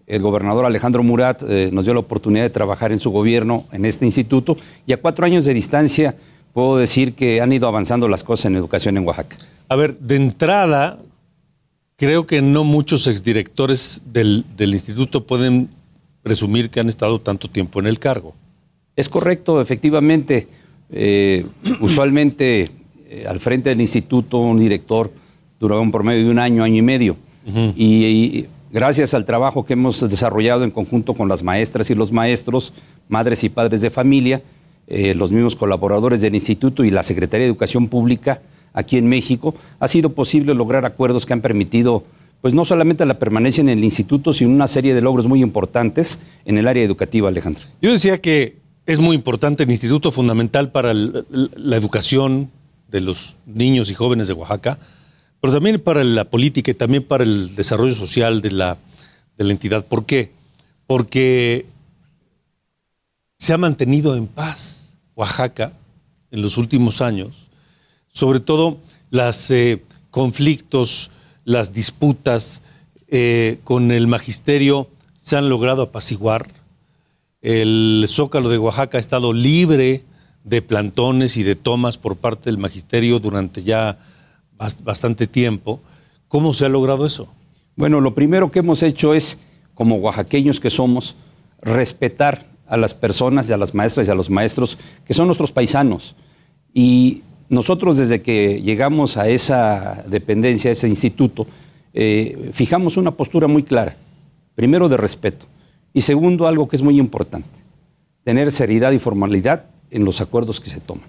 El 0.07 0.21
gobernador 0.21 0.65
Alejandro 0.65 1.03
Murat 1.03 1.43
eh, 1.43 1.69
nos 1.73 1.85
dio 1.85 1.93
la 1.93 1.99
oportunidad 1.99 2.43
de 2.43 2.49
trabajar 2.49 2.91
en 2.91 2.99
su 2.99 3.11
gobierno 3.11 3.65
en 3.71 3.85
este 3.85 4.05
instituto 4.05 4.57
y 4.85 4.93
a 4.93 4.97
cuatro 4.97 5.25
años 5.25 5.45
de 5.45 5.53
distancia 5.53 6.15
puedo 6.53 6.77
decir 6.77 7.13
que 7.13 7.41
han 7.41 7.51
ido 7.53 7.67
avanzando 7.67 8.07
las 8.07 8.23
cosas 8.23 8.45
en 8.45 8.55
educación 8.55 8.97
en 8.97 9.05
Oaxaca. 9.05 9.37
A 9.67 9.75
ver, 9.75 9.97
de 9.99 10.15
entrada, 10.15 10.99
creo 11.99 12.25
que 12.25 12.41
no 12.41 12.63
muchos 12.63 13.05
exdirectores 13.07 14.01
del, 14.05 14.45
del 14.57 14.73
instituto 14.73 15.27
pueden 15.27 15.69
presumir 16.23 16.69
que 16.69 16.79
han 16.79 16.89
estado 16.89 17.19
tanto 17.19 17.49
tiempo 17.49 17.79
en 17.79 17.87
el 17.87 17.99
cargo. 17.99 18.33
Es 18.95 19.09
correcto, 19.09 19.61
efectivamente. 19.61 20.47
Eh, 20.91 21.45
usualmente 21.81 22.69
eh, 23.09 23.25
al 23.27 23.39
frente 23.39 23.69
del 23.69 23.81
instituto 23.81 24.39
un 24.39 24.59
director 24.59 25.11
duraba 25.59 25.81
un 25.81 25.91
promedio 25.91 26.25
de 26.25 26.31
un 26.31 26.39
año, 26.39 26.63
año 26.63 26.77
y 26.77 26.81
medio 26.81 27.17
y, 27.75 28.45
gracias 28.71 29.13
al 29.13 29.25
trabajo 29.25 29.65
que 29.65 29.73
hemos 29.73 30.07
desarrollado 30.07 30.63
en 30.63 30.71
conjunto 30.71 31.13
con 31.13 31.27
las 31.27 31.41
maestras 31.43 31.89
y 31.89 31.95
los 31.95 32.11
maestros, 32.11 32.73
madres 33.07 33.43
y 33.43 33.49
padres 33.49 33.81
de 33.81 33.89
familia, 33.89 34.41
eh, 34.87 35.15
los 35.15 35.31
mismos 35.31 35.55
colaboradores 35.55 36.21
del 36.21 36.35
instituto 36.35 36.83
y 36.83 36.91
la 36.91 37.03
Secretaría 37.03 37.45
de 37.45 37.49
Educación 37.49 37.87
Pública 37.87 38.41
aquí 38.73 38.97
en 38.97 39.07
México, 39.07 39.55
ha 39.79 39.87
sido 39.87 40.09
posible 40.13 40.53
lograr 40.53 40.85
acuerdos 40.85 41.25
que 41.25 41.33
han 41.33 41.41
permitido 41.41 42.03
pues 42.41 42.53
no 42.53 42.63
solamente 42.63 43.05
la 43.05 43.19
permanencia 43.19 43.61
en 43.61 43.69
el 43.69 43.83
instituto, 43.83 44.31
sino 44.31 44.51
una 44.51 44.67
serie 44.67 44.93
de 44.93 45.01
logros 45.01 45.27
muy 45.27 45.41
importantes 45.41 46.19
en 46.45 46.57
el 46.57 46.67
área 46.67 46.83
educativa, 46.83 47.27
Alejandro. 47.27 47.65
Yo 47.81 47.91
decía 47.91 48.21
que 48.21 48.55
es 48.85 48.99
muy 48.99 49.15
importante 49.15 49.63
el 49.63 49.71
instituto 49.71 50.11
fundamental 50.11 50.71
para 50.71 50.93
la 50.93 51.75
educación 51.75 52.49
de 52.87 53.01
los 53.01 53.35
niños 53.45 53.91
y 53.91 53.93
jóvenes 53.93 54.27
de 54.27 54.33
Oaxaca, 54.33 54.79
pero 55.41 55.53
también 55.53 55.79
para 55.79 56.03
la 56.03 56.25
política 56.25 56.71
y 56.71 56.75
también 56.75 57.03
para 57.03 57.23
el 57.23 57.55
desarrollo 57.55 57.93
social 57.93 58.41
de 58.41 58.51
la, 58.51 58.77
de 59.37 59.43
la 59.43 59.51
entidad. 59.51 59.85
¿Por 59.85 60.05
qué? 60.05 60.31
Porque 60.87 61.65
se 63.37 63.53
ha 63.53 63.57
mantenido 63.57 64.15
en 64.15 64.27
paz 64.27 64.89
Oaxaca 65.15 65.73
en 66.31 66.41
los 66.41 66.57
últimos 66.57 67.01
años, 67.01 67.48
sobre 68.19 68.41
todo 68.41 68.79
los 69.11 69.49
eh, 69.49 69.81
conflictos, 70.11 71.09
las 71.45 71.71
disputas 71.71 72.61
eh, 73.07 73.59
con 73.63 73.91
el 73.91 74.07
magisterio 74.07 74.89
se 75.17 75.37
han 75.37 75.47
logrado 75.47 75.83
apaciguar. 75.83 76.49
El 77.41 78.05
zócalo 78.09 78.49
de 78.49 78.57
Oaxaca 78.57 78.97
ha 78.97 78.99
estado 78.99 79.31
libre 79.31 80.03
de 80.43 80.61
plantones 80.61 81.37
y 81.37 81.43
de 81.43 81.55
tomas 81.55 81.97
por 81.97 82.17
parte 82.17 82.49
del 82.49 82.57
magisterio 82.57 83.19
durante 83.19 83.63
ya 83.63 83.99
bastante 84.83 85.25
tiempo. 85.25 85.79
¿Cómo 86.27 86.53
se 86.53 86.65
ha 86.65 86.69
logrado 86.69 87.05
eso? 87.05 87.29
Bueno, 87.77 88.01
lo 88.01 88.15
primero 88.15 88.51
que 88.51 88.59
hemos 88.59 88.83
hecho 88.83 89.13
es, 89.13 89.39
como 89.73 89.95
oaxaqueños 89.95 90.59
que 90.59 90.69
somos, 90.69 91.15
respetar 91.61 92.49
a 92.67 92.75
las 92.75 92.93
personas 92.93 93.49
y 93.49 93.53
a 93.53 93.57
las 93.57 93.73
maestras 93.73 94.09
y 94.09 94.11
a 94.11 94.15
los 94.15 94.29
maestros 94.29 94.77
que 95.05 95.13
son 95.13 95.27
nuestros 95.27 95.53
paisanos. 95.53 96.17
Y 96.73 97.23
nosotros 97.49 97.97
desde 97.97 98.21
que 98.21 98.61
llegamos 98.61 99.17
a 99.17 99.27
esa 99.27 100.03
dependencia, 100.07 100.69
a 100.69 100.73
ese 100.73 100.87
instituto, 100.87 101.47
eh, 101.93 102.51
fijamos 102.53 102.95
una 102.97 103.11
postura 103.11 103.47
muy 103.47 103.63
clara. 103.63 103.97
Primero 104.55 104.87
de 104.87 104.97
respeto 104.97 105.45
y 105.93 106.01
segundo 106.01 106.47
algo 106.47 106.67
que 106.67 106.75
es 106.75 106.81
muy 106.81 106.99
importante, 106.99 107.59
tener 108.23 108.51
seriedad 108.51 108.91
y 108.91 108.99
formalidad 108.99 109.65
en 109.89 110.05
los 110.05 110.21
acuerdos 110.21 110.59
que 110.59 110.69
se 110.69 110.79
toman. 110.79 111.05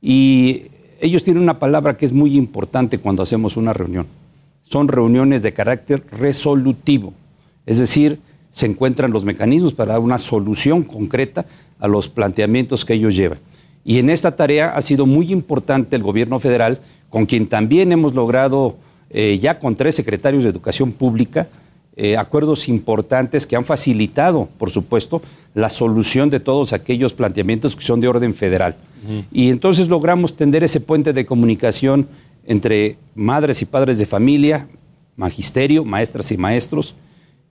Y 0.00 0.62
ellos 1.00 1.24
tienen 1.24 1.42
una 1.42 1.58
palabra 1.58 1.96
que 1.96 2.06
es 2.06 2.12
muy 2.12 2.36
importante 2.36 2.98
cuando 2.98 3.22
hacemos 3.22 3.56
una 3.56 3.72
reunión. 3.72 4.06
Son 4.64 4.88
reuniones 4.88 5.42
de 5.42 5.52
carácter 5.52 6.04
resolutivo, 6.10 7.12
es 7.66 7.78
decir, 7.78 8.18
se 8.50 8.66
encuentran 8.66 9.10
los 9.10 9.24
mecanismos 9.24 9.74
para 9.74 9.92
dar 9.92 10.00
una 10.00 10.18
solución 10.18 10.82
concreta 10.82 11.44
a 11.78 11.88
los 11.88 12.08
planteamientos 12.08 12.84
que 12.84 12.94
ellos 12.94 13.14
llevan. 13.14 13.38
Y 13.88 14.00
en 14.00 14.10
esta 14.10 14.34
tarea 14.34 14.70
ha 14.70 14.80
sido 14.82 15.06
muy 15.06 15.30
importante 15.30 15.94
el 15.94 16.02
gobierno 16.02 16.40
federal, 16.40 16.80
con 17.08 17.24
quien 17.24 17.46
también 17.46 17.92
hemos 17.92 18.14
logrado, 18.14 18.76
eh, 19.10 19.38
ya 19.40 19.60
con 19.60 19.76
tres 19.76 19.94
secretarios 19.94 20.42
de 20.42 20.50
Educación 20.50 20.90
Pública, 20.90 21.46
eh, 21.94 22.16
acuerdos 22.16 22.68
importantes 22.68 23.46
que 23.46 23.54
han 23.54 23.64
facilitado, 23.64 24.48
por 24.58 24.70
supuesto, 24.70 25.22
la 25.54 25.68
solución 25.68 26.30
de 26.30 26.40
todos 26.40 26.72
aquellos 26.72 27.14
planteamientos 27.14 27.76
que 27.76 27.84
son 27.84 28.00
de 28.00 28.08
orden 28.08 28.34
federal. 28.34 28.74
Y 29.30 29.50
entonces 29.50 29.88
logramos 29.88 30.34
tender 30.34 30.64
ese 30.64 30.80
puente 30.80 31.12
de 31.12 31.24
comunicación 31.24 32.08
entre 32.44 32.98
madres 33.14 33.62
y 33.62 33.66
padres 33.66 34.00
de 34.00 34.06
familia, 34.06 34.66
magisterio, 35.14 35.84
maestras 35.84 36.32
y 36.32 36.36
maestros, 36.36 36.96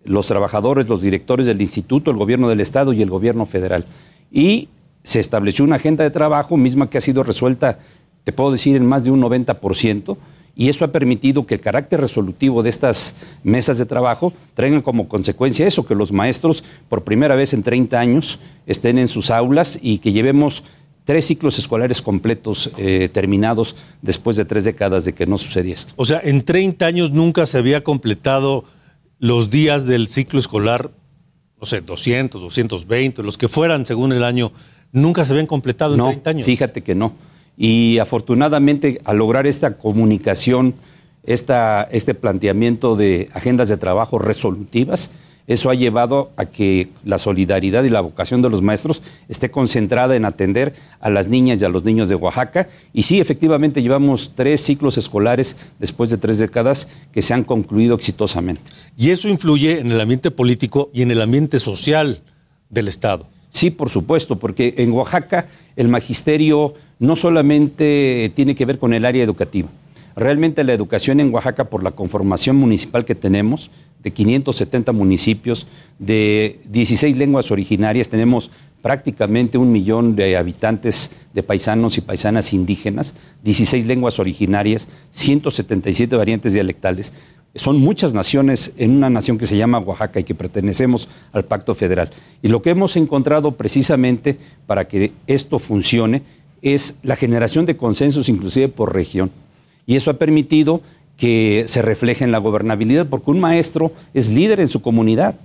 los 0.03 0.27
trabajadores, 0.27 0.89
los 0.89 1.01
directores 1.01 1.45
del 1.45 1.61
instituto, 1.61 2.11
el 2.11 2.17
gobierno 2.17 2.49
del 2.49 2.59
Estado 2.59 2.91
y 2.91 3.01
el 3.01 3.09
gobierno 3.09 3.45
federal. 3.45 3.85
Y 4.33 4.67
se 5.05 5.19
estableció 5.19 5.63
una 5.63 5.75
agenda 5.75 6.03
de 6.03 6.09
trabajo 6.09 6.57
misma 6.57 6.89
que 6.89 6.97
ha 6.97 7.01
sido 7.01 7.21
resuelta, 7.21 7.77
te 8.23 8.33
puedo 8.33 8.51
decir, 8.51 8.75
en 8.75 8.87
más 8.87 9.03
de 9.03 9.11
un 9.11 9.21
90%, 9.21 10.17
y 10.55 10.69
eso 10.69 10.83
ha 10.83 10.91
permitido 10.91 11.45
que 11.45 11.53
el 11.53 11.61
carácter 11.61 12.01
resolutivo 12.01 12.63
de 12.63 12.69
estas 12.69 13.13
mesas 13.43 13.77
de 13.77 13.85
trabajo 13.85 14.33
traigan 14.55 14.81
como 14.81 15.07
consecuencia 15.07 15.67
eso, 15.67 15.85
que 15.85 15.93
los 15.93 16.11
maestros 16.11 16.63
por 16.89 17.03
primera 17.03 17.35
vez 17.35 17.53
en 17.53 17.61
30 17.61 17.99
años 17.99 18.39
estén 18.65 18.97
en 18.97 19.07
sus 19.07 19.29
aulas 19.29 19.77
y 19.79 19.99
que 19.99 20.11
llevemos 20.11 20.63
tres 21.03 21.25
ciclos 21.25 21.59
escolares 21.59 22.01
completos 22.01 22.71
eh, 22.77 23.09
terminados 23.13 23.75
después 24.01 24.37
de 24.37 24.45
tres 24.45 24.63
décadas 24.63 25.05
de 25.05 25.13
que 25.13 25.27
no 25.27 25.37
sucedía 25.37 25.75
esto. 25.75 25.93
O 25.97 26.05
sea, 26.05 26.19
en 26.23 26.43
30 26.43 26.83
años 26.83 27.11
nunca 27.11 27.45
se 27.45 27.59
había 27.59 27.83
completado 27.83 28.63
los 29.19 29.51
días 29.51 29.85
del 29.85 30.07
ciclo 30.07 30.39
escolar, 30.39 30.89
no 31.59 31.65
sé, 31.67 31.81
200, 31.81 32.41
220, 32.41 33.21
los 33.23 33.37
que 33.37 33.47
fueran 33.47 33.85
según 33.85 34.13
el 34.13 34.23
año 34.23 34.51
nunca 34.95 35.23
se 35.23 35.33
habían 35.33 35.45
completado 35.45 35.93
en 35.93 35.99
no, 35.99 36.07
30 36.07 36.29
años. 36.31 36.45
Fíjate 36.45 36.81
que 36.81 36.95
no. 36.95 37.13
Y 37.57 37.99
afortunadamente, 37.99 39.01
al 39.05 39.17
lograr 39.17 39.45
esta 39.45 39.77
comunicación, 39.77 40.73
esta, 41.23 41.83
este 41.91 42.13
planteamiento 42.13 42.95
de 42.95 43.29
agendas 43.33 43.69
de 43.69 43.77
trabajo 43.77 44.17
resolutivas, 44.19 45.11
eso 45.47 45.69
ha 45.69 45.75
llevado 45.75 46.31
a 46.37 46.45
que 46.45 46.89
la 47.03 47.19
solidaridad 47.19 47.83
y 47.83 47.89
la 47.89 48.01
vocación 48.01 48.41
de 48.41 48.49
los 48.49 48.63
maestros 48.63 49.03
esté 49.29 49.51
concentrada 49.51 50.15
en 50.15 50.25
atender 50.25 50.73
a 50.99 51.11
las 51.11 51.27
niñas 51.27 51.61
y 51.61 51.65
a 51.65 51.69
los 51.69 51.83
niños 51.83 52.09
de 52.09 52.15
Oaxaca. 52.15 52.67
Y 52.93 53.03
sí, 53.03 53.19
efectivamente, 53.19 53.83
llevamos 53.83 54.31
tres 54.33 54.61
ciclos 54.61 54.97
escolares 54.97 55.55
después 55.77 56.09
de 56.09 56.17
tres 56.17 56.39
décadas 56.39 56.87
que 57.11 57.21
se 57.21 57.35
han 57.35 57.43
concluido 57.43 57.95
exitosamente. 57.95 58.63
Y 58.97 59.11
eso 59.11 59.29
influye 59.29 59.79
en 59.79 59.91
el 59.91 60.01
ambiente 60.01 60.31
político 60.31 60.89
y 60.93 61.03
en 61.03 61.11
el 61.11 61.21
ambiente 61.21 61.59
social 61.59 62.21
del 62.69 62.87
Estado. 62.87 63.27
Sí, 63.55 63.71
por 63.71 63.89
supuesto, 63.89 64.35
porque 64.35 64.73
en 64.79 64.91
Oaxaca 64.91 65.47
el 65.77 65.87
magisterio 65.87 66.73
no 66.99 67.15
solamente 67.15 68.29
tiene 68.35 68.53
que 68.53 68.65
ver 68.65 68.79
con 68.79 68.93
el 68.93 69.05
área 69.05 69.23
educativa. 69.23 69.69
Realmente 70.13 70.65
la 70.65 70.73
educación 70.73 71.21
en 71.21 71.33
Oaxaca, 71.33 71.69
por 71.69 71.81
la 71.81 71.91
conformación 71.91 72.57
municipal 72.57 73.05
que 73.05 73.15
tenemos, 73.15 73.71
de 74.03 74.11
570 74.11 74.91
municipios, 74.91 75.67
de 75.99 76.59
16 76.65 77.15
lenguas 77.15 77.49
originarias, 77.49 78.09
tenemos 78.09 78.51
prácticamente 78.81 79.57
un 79.57 79.71
millón 79.71 80.17
de 80.17 80.35
habitantes 80.35 81.09
de 81.33 81.41
paisanos 81.41 81.97
y 81.97 82.01
paisanas 82.01 82.51
indígenas, 82.51 83.15
16 83.45 83.85
lenguas 83.85 84.19
originarias, 84.19 84.89
177 85.11 86.13
variantes 86.17 86.51
dialectales. 86.51 87.13
Son 87.55 87.77
muchas 87.79 88.13
naciones 88.13 88.73
en 88.77 88.91
una 88.91 89.09
nación 89.09 89.37
que 89.37 89.47
se 89.47 89.57
llama 89.57 89.79
Oaxaca 89.79 90.19
y 90.19 90.23
que 90.25 90.35
pertenecemos 90.35 91.07
al 91.31 91.45
Pacto 91.45 91.73
Federal. 91.73 92.09
Y 92.41 92.49
lo 92.49 92.61
que 92.61 92.71
hemos 92.71 92.97
encontrado 92.97 93.53
precisamente 93.53 94.37
para 94.67 94.87
que 94.87 95.13
esto 95.25 95.57
funcione 95.59 96.21
es 96.61 96.97
la 97.03 97.15
generación 97.15 97.65
de 97.65 97.77
consensos 97.77 98.27
inclusive 98.27 98.67
por 98.67 98.93
región. 98.93 99.31
Y 99.85 99.95
eso 99.95 100.11
ha 100.11 100.15
permitido 100.15 100.81
que 101.17 101.63
se 101.67 101.81
refleje 101.81 102.23
en 102.23 102.31
la 102.31 102.39
gobernabilidad, 102.39 103.07
porque 103.07 103.31
un 103.31 103.39
maestro 103.39 103.91
es 104.13 104.29
líder 104.29 104.59
en 104.59 104.67
su 104.67 104.81
comunidad. 104.81 105.35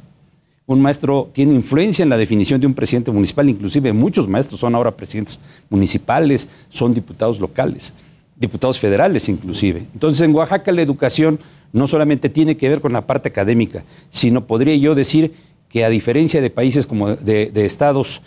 Un 0.66 0.80
maestro 0.80 1.28
tiene 1.32 1.54
influencia 1.54 2.02
en 2.02 2.08
la 2.08 2.16
definición 2.16 2.60
de 2.60 2.66
un 2.66 2.74
presidente 2.74 3.10
municipal, 3.10 3.48
inclusive 3.48 3.92
muchos 3.92 4.28
maestros 4.28 4.60
son 4.60 4.74
ahora 4.74 4.96
presidentes 4.96 5.38
municipales, 5.68 6.48
son 6.68 6.94
diputados 6.94 7.40
locales, 7.40 7.92
diputados 8.36 8.78
federales 8.78 9.28
inclusive. 9.28 9.86
Entonces 9.92 10.22
en 10.22 10.34
Oaxaca 10.34 10.72
la 10.72 10.82
educación 10.82 11.38
no 11.72 11.86
solamente 11.86 12.28
tiene 12.28 12.56
que 12.56 12.68
ver 12.68 12.80
con 12.80 12.92
la 12.92 13.06
parte 13.06 13.28
académica, 13.28 13.84
sino 14.08 14.46
podría 14.46 14.74
yo 14.76 14.94
decir 14.94 15.32
que 15.68 15.84
a 15.84 15.88
diferencia 15.88 16.40
de 16.40 16.50
países 16.50 16.86
como 16.86 17.14
de, 17.14 17.50
de 17.50 17.64
estados 17.64 18.22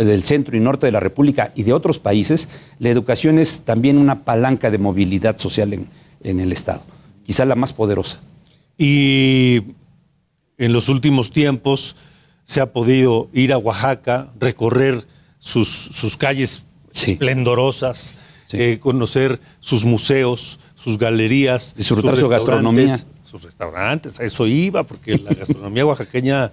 del 0.00 0.24
centro 0.24 0.56
y 0.56 0.60
norte 0.60 0.86
de 0.86 0.92
la 0.92 0.98
República 1.00 1.52
y 1.54 1.62
de 1.62 1.72
otros 1.72 1.98
países, 2.00 2.48
la 2.80 2.88
educación 2.90 3.38
es 3.38 3.60
también 3.60 3.96
una 3.96 4.24
palanca 4.24 4.70
de 4.72 4.78
movilidad 4.78 5.38
social 5.38 5.72
en, 5.72 5.86
en 6.22 6.40
el 6.40 6.50
Estado, 6.50 6.82
quizá 7.24 7.44
la 7.44 7.54
más 7.54 7.72
poderosa. 7.72 8.20
Y 8.76 9.62
en 10.58 10.72
los 10.72 10.88
últimos 10.88 11.30
tiempos 11.30 11.94
se 12.44 12.60
ha 12.60 12.72
podido 12.72 13.28
ir 13.32 13.52
a 13.52 13.58
Oaxaca, 13.58 14.32
recorrer 14.40 15.06
sus, 15.38 15.68
sus 15.68 16.16
calles 16.16 16.64
Sí. 16.90 17.12
esplendorosas, 17.12 18.14
Sí. 18.46 18.56
eh, 18.58 18.78
conocer 18.80 19.40
sus 19.60 19.84
museos, 19.84 20.58
sus 20.78 20.96
galerías, 20.96 21.74
Disfrutar 21.76 22.12
sus 22.12 22.20
su 22.20 22.28
gastronomía. 22.28 22.98
Sus 23.24 23.42
restaurantes, 23.42 24.20
a 24.20 24.24
eso 24.24 24.46
iba, 24.46 24.84
porque 24.84 25.18
la 25.18 25.34
gastronomía 25.34 25.84
oaxaqueña 25.84 26.52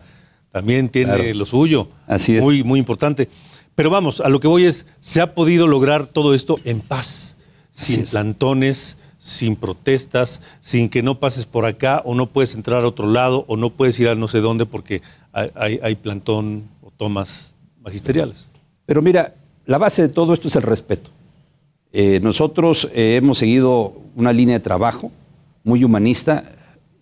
también 0.52 0.90
tiene 0.90 1.14
Claro. 1.16 1.34
lo 1.40 1.46
suyo. 1.46 1.88
Así 2.08 2.36
es. 2.38 2.42
Muy, 2.44 2.64
muy 2.64 2.80
importante. 2.80 3.30
Pero 3.76 3.90
vamos, 3.90 4.22
a 4.22 4.30
lo 4.30 4.40
que 4.40 4.48
voy 4.48 4.66
es, 4.66 4.86
se 5.00 5.22
ha 5.22 5.36
podido 5.36 5.68
lograr 5.68 6.08
todo 6.08 6.34
esto 6.34 6.58
en 6.66 6.80
paz, 6.82 7.38
sin 7.72 8.02
es. 8.04 8.12
plantones, 8.12 8.98
sin 9.18 9.56
protestas, 9.56 10.42
sin 10.62 10.90
que 10.90 11.04
no 11.04 11.20
pases 11.20 11.46
por 11.46 11.66
acá 11.66 12.02
o 12.06 12.16
no 12.16 12.28
puedes 12.28 12.56
entrar 12.56 12.84
a 12.84 12.88
otro 12.88 13.10
lado 13.12 13.44
o 13.48 13.58
no 13.58 13.70
puedes 13.72 14.00
ir 14.00 14.08
a 14.10 14.16
no 14.16 14.28
sé 14.28 14.40
dónde 14.40 14.66
porque 14.66 15.02
hay, 15.34 15.50
hay- 15.56 15.80
hay 15.84 15.96
plantón 15.96 16.64
o 16.82 16.90
tomas 16.92 17.56
magisteriales. 17.82 18.48
Pero 18.86 19.02
mira, 19.02 19.36
la 19.66 19.78
base 19.78 20.04
de 20.04 20.10
todo 20.10 20.34
esto 20.34 20.48
es 20.48 20.56
el 20.56 20.62
respeto. 20.64 21.10
Eh, 21.98 22.20
nosotros 22.20 22.90
eh, 22.94 23.16
hemos 23.16 23.38
seguido 23.38 23.94
una 24.18 24.34
línea 24.34 24.56
de 24.56 24.60
trabajo 24.60 25.14
muy 25.64 25.82
humanista, 25.86 26.44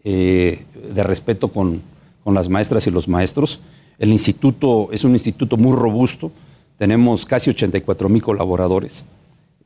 eh, 0.04 0.66
de 0.94 1.02
respeto 1.02 1.48
con, 1.48 1.82
con 2.24 2.36
las 2.36 2.48
maestras 2.48 2.86
y 2.86 2.92
los 2.92 3.08
maestros. 3.08 3.60
El 3.98 4.12
instituto 4.12 4.90
es 4.92 5.04
un 5.04 5.14
instituto 5.14 5.58
muy 5.58 5.76
robusto, 5.76 6.32
tenemos 6.78 7.26
casi 7.26 7.50
84 7.50 8.08
mil 8.08 8.22
colaboradores, 8.22 9.04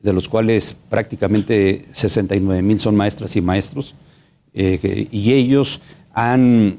de 0.00 0.14
los 0.14 0.30
cuales 0.30 0.74
prácticamente 0.88 1.84
69 1.90 2.62
mil 2.62 2.80
son 2.80 2.96
maestras 2.96 3.36
y 3.36 3.42
maestros, 3.42 3.94
y 4.54 5.32
ellos 5.34 5.82
han 6.14 6.78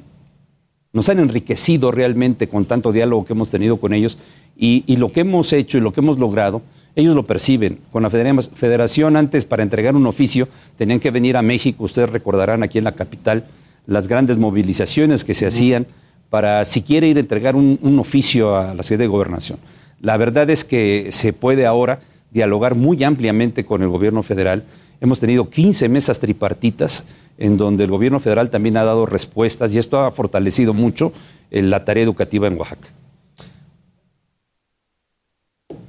nos 0.92 1.08
han 1.08 1.20
enriquecido 1.20 1.92
realmente 1.92 2.50
con 2.50 2.66
tanto 2.66 2.92
diálogo 2.92 3.26
que 3.26 3.34
hemos 3.34 3.50
tenido 3.50 3.78
con 3.78 3.94
ellos 3.94 4.18
y 4.58 4.96
lo 4.96 5.12
que 5.12 5.20
hemos 5.20 5.54
hecho 5.54 5.78
y 5.78 5.82
lo 5.82 5.94
que 5.94 6.02
hemos 6.02 6.18
logrado, 6.18 6.64
ellos 6.96 7.16
lo 7.16 7.24
perciben. 7.24 7.80
Con 7.92 8.04
la 8.04 8.10
federa- 8.10 8.42
federación 8.42 9.16
antes 9.16 9.46
para 9.46 9.64
entregar 9.64 9.96
un 9.96 10.06
oficio 10.08 10.48
tenían 10.78 11.00
que 11.00 11.12
venir 11.12 11.38
a 11.38 11.42
México, 11.42 11.84
ustedes 11.84 12.10
recordarán 12.10 12.64
aquí 12.64 12.78
en 12.78 12.84
la 12.84 12.94
capital 12.94 13.46
las 13.88 14.08
grandes 14.08 14.38
movilizaciones 14.38 15.24
que 15.24 15.34
se 15.34 15.48
hacían 15.48 15.88
para 16.30 16.64
siquiera 16.66 17.08
ir 17.08 17.18
a 17.18 17.22
entregar 17.22 17.56
un, 17.56 17.80
un 17.82 17.98
oficio 18.00 18.56
a 18.56 18.74
la 18.76 18.84
sede 18.84 19.00
de 19.00 19.08
gobernación. 19.08 19.58
La 20.02 20.16
verdad 20.18 20.50
es 20.50 20.64
que 20.64 21.08
se 21.12 21.34
puede 21.34 21.66
ahora 21.66 22.00
dialogar 22.32 22.76
muy 22.76 23.04
ampliamente 23.04 23.66
con 23.66 23.82
el 23.82 23.90
gobierno 23.90 24.22
federal. 24.22 24.64
Hemos 25.02 25.20
tenido 25.20 25.50
15 25.50 25.90
mesas 25.90 26.20
tripartitas 26.20 27.06
en 27.38 27.58
donde 27.58 27.86
el 27.86 27.90
gobierno 27.90 28.20
federal 28.20 28.50
también 28.50 28.78
ha 28.78 28.84
dado 28.84 29.06
respuestas 29.06 29.74
y 29.74 29.80
esto 29.80 30.00
ha 30.02 30.12
fortalecido 30.12 30.74
mucho 30.74 31.12
eh, 31.50 31.62
la 31.62 31.84
tarea 31.86 32.04
educativa 32.04 32.48
en 32.48 32.58
Oaxaca. 32.60 32.90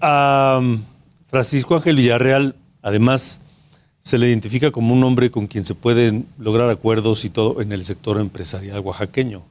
Um, 0.03 0.83
Francisco 1.31 1.77
Ángel 1.77 1.97
Villarreal, 1.97 2.57
además, 2.83 3.40
se 4.01 4.19
le 4.19 4.29
identifica 4.29 4.71
como 4.71 4.95
un 4.95 5.05
hombre 5.05 5.31
con 5.31 5.47
quien 5.47 5.64
se 5.64 5.75
pueden 5.75 6.27
lograr 6.38 6.69
acuerdos 6.71 7.25
y 7.25 7.31
todo 7.31 7.61
en 7.61 7.73
el 7.73 7.85
sector 7.85 8.19
empresarial 8.19 8.81
oaxaqueño. 8.81 9.43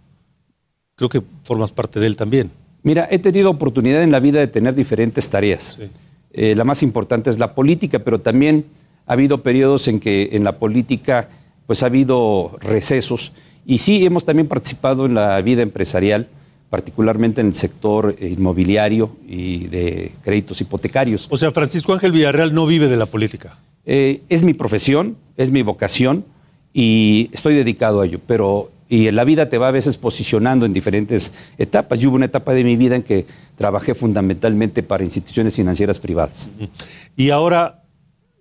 Creo 0.96 1.10
que 1.10 1.22
formas 1.44 1.72
parte 1.72 2.00
de 2.00 2.08
él 2.08 2.16
también. 2.16 2.52
Mira, 2.84 3.08
he 3.10 3.20
tenido 3.20 3.50
oportunidad 3.50 4.04
en 4.04 4.12
la 4.12 4.20
vida 4.20 4.40
de 4.40 4.48
tener 4.48 4.76
diferentes 4.76 5.30
tareas. 5.30 5.76
Sí. 5.78 5.90
Eh, 6.32 6.56
la 6.56 6.64
más 6.64 6.84
importante 6.84 7.30
es 7.30 7.40
la 7.40 7.56
política, 7.56 8.00
pero 8.00 8.20
también 8.20 8.66
ha 9.06 9.14
habido 9.14 9.42
periodos 9.42 9.88
en 9.88 10.00
que 10.00 10.30
en 10.34 10.44
la 10.44 10.60
política 10.60 11.30
pues 11.66 11.84
ha 11.84 11.88
habido 11.88 12.58
recesos 12.62 13.32
y 13.66 13.78
sí 13.78 14.06
hemos 14.06 14.26
también 14.26 14.48
participado 14.48 15.06
en 15.06 15.14
la 15.14 15.42
vida 15.42 15.62
empresarial, 15.62 16.28
particularmente 16.70 17.42
en 17.42 17.48
el 17.48 17.54
sector 17.54 18.16
inmobiliario 18.20 19.12
y 19.28 19.68
de 19.68 20.12
créditos 20.24 20.62
hipotecarios. 20.62 21.28
O 21.30 21.38
sea, 21.38 21.52
Francisco 21.52 21.94
Ángel 21.94 22.12
Villarreal 22.12 22.54
no 22.54 22.66
vive 22.66 22.88
de 22.88 22.98
la 22.98 23.08
política. 23.08 23.58
Eh, 23.86 24.22
es 24.30 24.44
mi 24.44 24.54
profesión, 24.54 25.18
es 25.36 25.52
mi 25.52 25.64
vocación 25.64 26.26
y 26.74 27.30
estoy 27.32 27.56
dedicado 27.56 28.02
a 28.02 28.06
ello, 28.06 28.20
pero 28.26 28.72
y 28.90 29.08
en 29.08 29.16
la 29.16 29.24
vida 29.24 29.50
te 29.50 29.60
va 29.60 29.68
a 29.68 29.72
veces 29.72 29.98
posicionando 29.98 30.66
en 30.66 30.74
diferentes 30.74 31.32
etapas. 31.60 32.00
Yo 32.00 32.10
hubo 32.10 32.16
una 32.16 32.26
etapa 32.26 32.54
de 32.54 32.64
mi 32.64 32.76
vida 32.76 32.96
en 32.96 33.04
que 33.04 33.28
trabajé 33.56 33.94
fundamentalmente 33.94 34.82
para 34.82 35.04
instituciones 35.04 35.56
financieras 35.56 36.00
privadas. 36.00 36.50
Y 37.16 37.30
ahora 37.30 37.84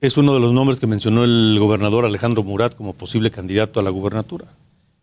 es 0.00 0.16
uno 0.16 0.32
de 0.32 0.40
los 0.40 0.54
nombres 0.54 0.80
que 0.80 0.86
mencionó 0.86 1.24
el 1.24 1.58
gobernador 1.60 2.06
Alejandro 2.06 2.42
Murat 2.42 2.74
como 2.74 2.94
posible 2.94 3.30
candidato 3.30 3.78
a 3.78 3.82
la 3.82 3.90
gubernatura. 3.90 4.46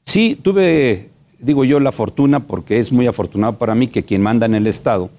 Sí, 0.03 0.35
tuve, 0.41 1.11
digo 1.39 1.65
yo, 1.65 1.80
la 1.80 1.91
fortuna, 1.91 2.41
porque 2.48 2.78
es 2.78 2.91
muy 2.91 3.08
afortunado 3.08 3.58
para 3.58 3.76
mí 3.76 3.88
que 3.88 4.04
quien 4.04 4.21
manda 4.21 4.45
en 4.45 4.56
el 4.56 4.67
Estado, 4.67 5.10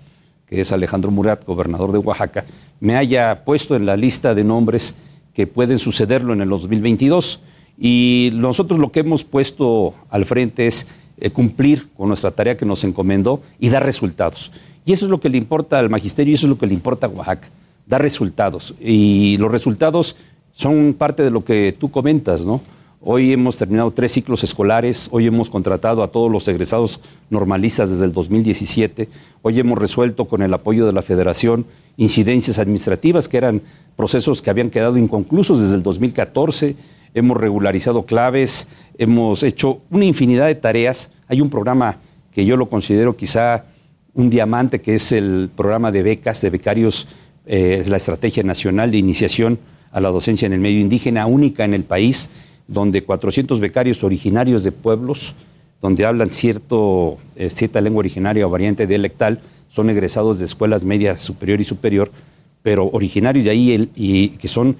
que 0.46 0.60
es 0.60 0.72
Alejandro 0.72 1.10
Murat, 1.10 1.44
gobernador 1.44 1.92
de 1.92 1.98
Oaxaca, 1.98 2.44
me 2.80 2.96
haya 2.96 3.44
puesto 3.44 3.76
en 3.76 3.86
la 3.86 3.96
lista 3.96 4.34
de 4.34 4.44
nombres 4.44 4.94
que 5.34 5.46
pueden 5.46 5.78
sucederlo 5.78 6.32
en 6.32 6.40
el 6.40 6.48
2022. 6.48 7.40
Y 7.78 8.30
nosotros 8.34 8.78
lo 8.80 8.90
que 8.90 9.00
hemos 9.00 9.24
puesto 9.24 9.94
al 10.08 10.24
frente 10.24 10.66
es 10.66 10.86
eh, 11.18 11.30
cumplir 11.30 11.88
con 11.94 12.08
nuestra 12.08 12.30
tarea 12.30 12.56
que 12.56 12.64
nos 12.64 12.84
encomendó 12.84 13.42
y 13.58 13.68
dar 13.68 13.84
resultados. 13.84 14.52
Y 14.84 14.92
eso 14.92 15.06
es 15.06 15.10
lo 15.10 15.20
que 15.20 15.28
le 15.28 15.36
importa 15.36 15.78
al 15.78 15.90
magisterio 15.90 16.32
y 16.32 16.34
eso 16.34 16.46
es 16.46 16.50
lo 16.50 16.58
que 16.58 16.66
le 16.66 16.74
importa 16.74 17.06
a 17.06 17.10
Oaxaca, 17.10 17.48
dar 17.86 18.00
resultados. 18.00 18.74
Y 18.80 19.36
los 19.38 19.50
resultados 19.50 20.16
son 20.52 20.94
parte 20.94 21.22
de 21.22 21.30
lo 21.30 21.44
que 21.44 21.76
tú 21.78 21.90
comentas, 21.90 22.44
¿no? 22.46 22.62
Hoy 23.08 23.32
hemos 23.32 23.56
terminado 23.56 23.92
tres 23.92 24.10
ciclos 24.10 24.42
escolares, 24.42 25.06
hoy 25.12 25.28
hemos 25.28 25.48
contratado 25.48 26.02
a 26.02 26.08
todos 26.08 26.28
los 26.28 26.48
egresados 26.48 27.00
normalistas 27.30 27.88
desde 27.88 28.04
el 28.04 28.12
2017, 28.12 29.08
hoy 29.42 29.60
hemos 29.60 29.78
resuelto 29.78 30.24
con 30.24 30.42
el 30.42 30.52
apoyo 30.52 30.86
de 30.86 30.92
la 30.92 31.02
federación 31.02 31.66
incidencias 31.96 32.58
administrativas 32.58 33.28
que 33.28 33.36
eran 33.36 33.62
procesos 33.94 34.42
que 34.42 34.50
habían 34.50 34.70
quedado 34.70 34.98
inconclusos 34.98 35.60
desde 35.60 35.76
el 35.76 35.84
2014, 35.84 36.74
hemos 37.14 37.36
regularizado 37.36 38.06
claves, 38.06 38.66
hemos 38.98 39.44
hecho 39.44 39.82
una 39.88 40.04
infinidad 40.04 40.48
de 40.48 40.56
tareas. 40.56 41.12
Hay 41.28 41.40
un 41.40 41.48
programa 41.48 42.00
que 42.32 42.44
yo 42.44 42.56
lo 42.56 42.68
considero 42.68 43.16
quizá 43.16 43.66
un 44.14 44.30
diamante 44.30 44.80
que 44.80 44.94
es 44.94 45.12
el 45.12 45.48
programa 45.54 45.92
de 45.92 46.02
becas 46.02 46.40
de 46.40 46.50
becarios, 46.50 47.06
eh, 47.46 47.76
es 47.78 47.88
la 47.88 47.98
estrategia 47.98 48.42
nacional 48.42 48.90
de 48.90 48.98
iniciación 48.98 49.60
a 49.92 50.00
la 50.00 50.08
docencia 50.10 50.46
en 50.46 50.54
el 50.54 50.60
medio 50.60 50.80
indígena, 50.80 51.26
única 51.26 51.64
en 51.64 51.72
el 51.72 51.84
país, 51.84 52.30
donde 52.68 53.04
400 53.04 53.60
becarios 53.60 54.02
originarios 54.04 54.64
de 54.64 54.72
pueblos, 54.72 55.34
donde 55.80 56.04
hablan 56.04 56.30
cierto, 56.30 57.16
eh, 57.36 57.50
cierta 57.50 57.80
lengua 57.80 58.00
originaria 58.00 58.46
o 58.46 58.50
variante 58.50 58.86
dialectal, 58.86 59.40
son 59.68 59.90
egresados 59.90 60.38
de 60.38 60.44
escuelas 60.44 60.84
medias 60.84 61.20
superior 61.20 61.60
y 61.60 61.64
superior, 61.64 62.10
pero 62.62 62.88
originarios 62.92 63.44
de 63.44 63.50
ahí 63.50 63.90
y 63.94 64.28
que 64.30 64.48
son 64.48 64.76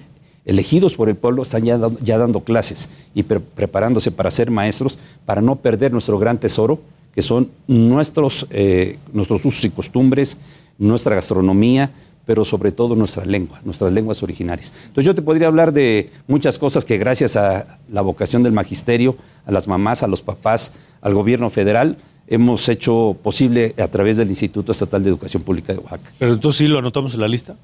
elegidos 0.47 0.95
por 0.95 1.09
el 1.09 1.17
pueblo 1.17 1.43
están 1.43 1.65
ya, 1.65 1.79
ya 2.01 2.19
dando 2.19 2.41
clases 2.41 2.89
y 3.15 3.25
preparándose 3.25 4.11
para 4.11 4.31
ser 4.31 4.51
maestros, 4.51 4.99
para 5.27 5.43
no 5.43 5.57
perder 5.57 5.93
nuestro 5.93 6.19
gran 6.19 6.39
tesoro, 6.39 6.81
que 7.15 7.21
son 7.21 7.51
nuestros, 7.67 8.47
eh, 8.51 8.99
nuestros 9.13 9.45
usos 9.45 9.65
y 9.65 9.71
costumbres, 9.71 10.39
nuestra 10.79 11.15
gastronomía, 11.15 11.91
pero 12.27 12.45
sobre 12.45 12.73
todo 12.73 12.97
nuestra 12.97 13.25
lengua, 13.25 13.61
nuestras 13.65 13.93
lenguas 13.93 14.23
originarias. 14.23 14.73
Entonces 14.87 15.07
yo 15.07 15.15
te 15.15 15.23
podría 15.23 15.47
hablar 15.47 15.73
de 15.73 16.11
muchas 16.27 16.59
cosas 16.59 16.85
que 16.85 16.99
gracias 16.99 17.37
a 17.37 17.79
la 17.91 18.03
vocación 18.03 18.43
del 18.43 18.53
magisterio, 18.53 19.17
a 19.47 19.53
las 19.53 19.69
mamás, 19.69 20.03
a 20.03 20.09
los 20.09 20.23
papás, 20.23 20.73
al 21.01 21.15
gobierno 21.15 21.49
federal, 21.49 21.97
hemos 22.27 22.69
hecho 22.69 23.17
posible 23.23 23.75
a 23.79 23.89
través 23.89 24.17
del 24.17 24.29
Instituto 24.29 24.73
Estatal 24.73 25.03
de 25.03 25.11
Educación 25.11 25.45
Pública 25.45 25.73
de 25.73 25.79
Oaxaca. 25.79 26.13
Pero 26.19 26.33
entonces 26.33 26.59
sí 26.59 26.69
lo 26.69 26.79
anotamos 26.79 27.15
en 27.15 27.21
la 27.21 27.29
lista. 27.29 27.57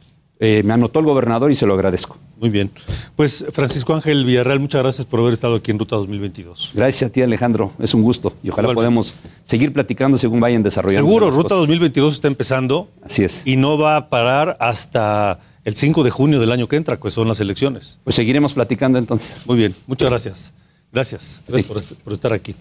Eh, 0.44 0.64
me 0.64 0.72
anotó 0.74 0.98
el 0.98 1.06
gobernador 1.06 1.52
y 1.52 1.54
se 1.54 1.66
lo 1.66 1.74
agradezco. 1.74 2.18
Muy 2.40 2.50
bien. 2.50 2.72
Pues 3.14 3.46
Francisco 3.52 3.94
Ángel 3.94 4.24
Villarreal, 4.24 4.58
muchas 4.58 4.82
gracias 4.82 5.06
por 5.06 5.20
haber 5.20 5.34
estado 5.34 5.54
aquí 5.54 5.70
en 5.70 5.78
Ruta 5.78 5.94
2022. 5.94 6.72
Gracias 6.74 7.08
a 7.08 7.12
ti, 7.12 7.22
Alejandro. 7.22 7.70
Es 7.78 7.94
un 7.94 8.02
gusto 8.02 8.34
y 8.42 8.50
ojalá 8.50 8.74
podamos 8.74 9.14
seguir 9.44 9.72
platicando 9.72 10.18
según 10.18 10.40
vayan 10.40 10.64
desarrollando. 10.64 11.06
Seguro, 11.06 11.30
Ruta 11.30 11.54
2022 11.54 12.14
está 12.14 12.26
empezando. 12.26 12.90
Así 13.04 13.22
es. 13.22 13.46
Y 13.46 13.54
no 13.54 13.78
va 13.78 13.94
a 13.94 14.08
parar 14.08 14.56
hasta 14.58 15.38
el 15.64 15.76
5 15.76 16.02
de 16.02 16.10
junio 16.10 16.40
del 16.40 16.50
año 16.50 16.66
que 16.66 16.74
entra, 16.74 16.98
que 16.98 17.12
son 17.12 17.28
las 17.28 17.38
elecciones. 17.38 18.00
Pues 18.02 18.16
seguiremos 18.16 18.54
platicando 18.54 18.98
entonces. 18.98 19.42
Muy 19.46 19.58
bien, 19.58 19.76
muchas 19.86 20.10
gracias. 20.10 20.54
Gracias, 20.90 21.40
gracias 21.46 21.94
por, 22.02 22.12
estar 22.12 22.32
aquí. 22.32 22.56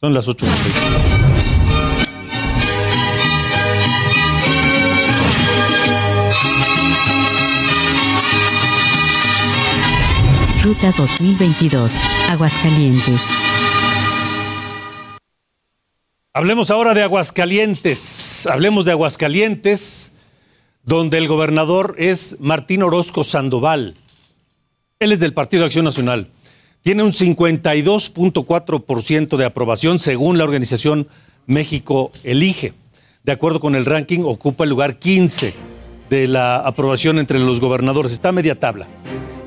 Son 0.00 0.14
las 0.14 0.26
8. 0.26 0.46
Ruta 10.82 10.98
2022, 10.98 12.02
Aguascalientes. 12.28 13.22
Hablemos 16.32 16.72
ahora 16.72 16.92
de 16.92 17.04
Aguascalientes. 17.04 18.48
Hablemos 18.48 18.84
de 18.84 18.90
Aguascalientes, 18.90 20.10
donde 20.82 21.18
el 21.18 21.28
gobernador 21.28 21.94
es 21.98 22.36
Martín 22.40 22.82
Orozco 22.82 23.22
Sandoval. 23.22 23.94
Él 24.98 25.12
es 25.12 25.20
del 25.20 25.34
Partido 25.34 25.64
Acción 25.64 25.84
Nacional. 25.84 26.30
Tiene 26.82 27.04
un 27.04 27.12
52.4% 27.12 29.36
de 29.36 29.44
aprobación 29.44 30.00
según 30.00 30.36
la 30.36 30.42
organización 30.42 31.06
México 31.46 32.10
Elige. 32.24 32.74
De 33.22 33.30
acuerdo 33.30 33.60
con 33.60 33.76
el 33.76 33.84
ranking, 33.84 34.24
ocupa 34.24 34.64
el 34.64 34.70
lugar 34.70 34.98
15 34.98 35.54
de 36.10 36.26
la 36.26 36.56
aprobación 36.56 37.20
entre 37.20 37.38
los 37.38 37.60
gobernadores. 37.60 38.10
Está 38.10 38.30
a 38.30 38.32
media 38.32 38.58
tabla. 38.58 38.88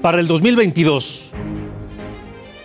Para 0.06 0.20
el 0.20 0.28
2022, 0.28 1.32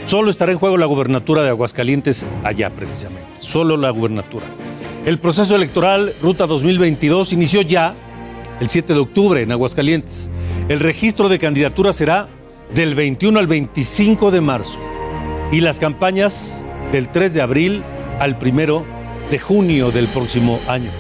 solo 0.05 0.29
estará 0.29 0.53
en 0.53 0.59
juego 0.59 0.77
la 0.77 0.85
gubernatura 0.85 1.43
de 1.43 1.49
Aguascalientes 1.49 2.27
allá 2.45 2.69
precisamente, 2.69 3.31
solo 3.39 3.79
la 3.79 3.89
gubernatura. 3.89 4.45
El 5.07 5.19
proceso 5.19 5.57
electoral 5.57 6.15
Ruta 6.21 6.47
2022 6.47 7.33
inició 7.33 7.63
ya 7.63 7.95
el 8.61 8.69
7 8.69 8.93
de 8.93 8.99
octubre 8.99 9.41
en 9.41 9.53
Aguascalientes. 9.53 10.29
El 10.69 10.81
registro 10.81 11.31
de 11.31 11.39
candidatura 11.39 11.95
será 11.95 12.29
del 12.75 12.95
21 12.95 13.39
al 13.39 13.47
25 13.47 14.31
de 14.31 14.41
marzo 14.43 14.79
y 15.51 15.63
las 15.63 15.81
campañas 15.81 16.63
del 16.93 17.11
3 17.11 17.33
de 17.33 17.41
abril 17.41 17.83
al 18.19 18.37
1 18.39 18.85
de 19.31 19.39
junio 19.39 19.91
del 19.91 20.09
próximo 20.09 20.61
año. 20.69 20.91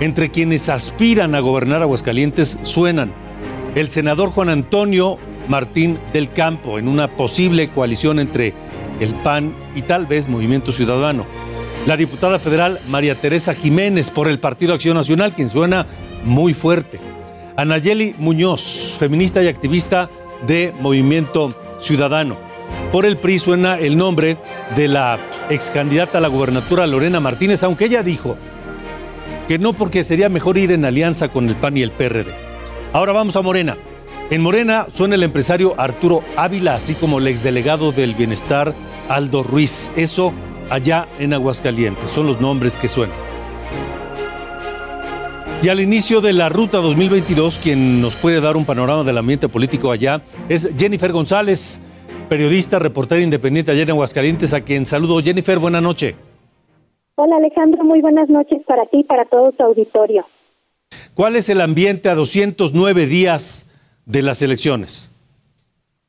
Entre 0.00 0.32
quienes 0.32 0.68
aspiran 0.68 1.36
a 1.36 1.38
gobernar 1.38 1.80
Aguascalientes 1.82 2.58
suenan 2.62 3.12
el 3.76 3.88
senador 3.88 4.30
Juan 4.30 4.48
Antonio 4.48 5.20
Martín 5.48 5.98
del 6.12 6.32
Campo 6.32 6.78
en 6.78 6.88
una 6.88 7.08
posible 7.08 7.68
coalición 7.68 8.18
entre 8.18 8.54
el 9.00 9.14
PAN 9.14 9.54
y 9.74 9.82
tal 9.82 10.06
vez 10.06 10.28
Movimiento 10.28 10.72
Ciudadano. 10.72 11.26
La 11.86 11.96
diputada 11.96 12.38
federal 12.38 12.80
María 12.88 13.20
Teresa 13.20 13.54
Jiménez 13.54 14.10
por 14.10 14.28
el 14.28 14.40
Partido 14.40 14.74
Acción 14.74 14.96
Nacional, 14.96 15.32
quien 15.32 15.48
suena 15.48 15.86
muy 16.24 16.54
fuerte. 16.54 16.98
Anayeli 17.56 18.14
Muñoz, 18.18 18.96
feminista 18.98 19.42
y 19.42 19.48
activista 19.48 20.10
de 20.46 20.74
Movimiento 20.80 21.54
Ciudadano. 21.80 22.36
Por 22.92 23.06
el 23.06 23.16
PRI 23.16 23.38
suena 23.38 23.78
el 23.78 23.96
nombre 23.96 24.36
de 24.74 24.88
la 24.88 25.18
ex 25.50 25.70
candidata 25.70 26.18
a 26.18 26.20
la 26.20 26.28
gubernatura 26.28 26.86
Lorena 26.86 27.20
Martínez, 27.20 27.62
aunque 27.62 27.86
ella 27.86 28.02
dijo 28.02 28.36
que 29.48 29.58
no 29.58 29.72
porque 29.72 30.02
sería 30.02 30.28
mejor 30.28 30.58
ir 30.58 30.72
en 30.72 30.84
alianza 30.84 31.28
con 31.28 31.48
el 31.48 31.54
PAN 31.54 31.76
y 31.76 31.82
el 31.82 31.92
PRD. 31.92 32.34
Ahora 32.92 33.12
vamos 33.12 33.36
a 33.36 33.42
Morena. 33.42 33.76
En 34.28 34.42
Morena 34.42 34.88
suena 34.92 35.14
el 35.14 35.22
empresario 35.22 35.78
Arturo 35.78 36.24
Ávila, 36.36 36.74
así 36.74 36.96
como 36.96 37.20
el 37.20 37.28
exdelegado 37.28 37.92
del 37.92 38.16
bienestar 38.16 38.74
Aldo 39.08 39.44
Ruiz. 39.44 39.92
Eso 39.94 40.32
allá 40.68 41.06
en 41.20 41.32
Aguascalientes, 41.32 42.10
son 42.10 42.26
los 42.26 42.40
nombres 42.40 42.76
que 42.76 42.88
suenan. 42.88 43.16
Y 45.62 45.68
al 45.68 45.78
inicio 45.78 46.20
de 46.20 46.32
la 46.32 46.48
ruta 46.48 46.78
2022, 46.78 47.60
quien 47.60 48.00
nos 48.00 48.16
puede 48.16 48.40
dar 48.40 48.56
un 48.56 48.64
panorama 48.64 49.04
del 49.04 49.16
ambiente 49.16 49.48
político 49.48 49.92
allá 49.92 50.20
es 50.48 50.68
Jennifer 50.76 51.12
González, 51.12 51.80
periodista, 52.28 52.80
reportera 52.80 53.22
independiente 53.22 53.70
allá 53.70 53.82
en 53.84 53.90
Aguascalientes, 53.90 54.52
a 54.52 54.60
quien 54.60 54.86
saludo. 54.86 55.20
Jennifer, 55.22 55.60
buena 55.60 55.80
noche. 55.80 56.16
Hola 57.14 57.36
Alejandro, 57.36 57.84
muy 57.84 58.00
buenas 58.00 58.28
noches 58.28 58.60
para 58.66 58.86
ti 58.86 58.98
y 58.98 59.04
para 59.04 59.24
todo 59.24 59.52
tu 59.52 59.62
auditorio. 59.62 60.26
¿Cuál 61.14 61.36
es 61.36 61.48
el 61.48 61.60
ambiente 61.60 62.08
a 62.08 62.16
209 62.16 63.06
días 63.06 63.68
de 64.06 64.22
las 64.22 64.40
elecciones? 64.40 65.10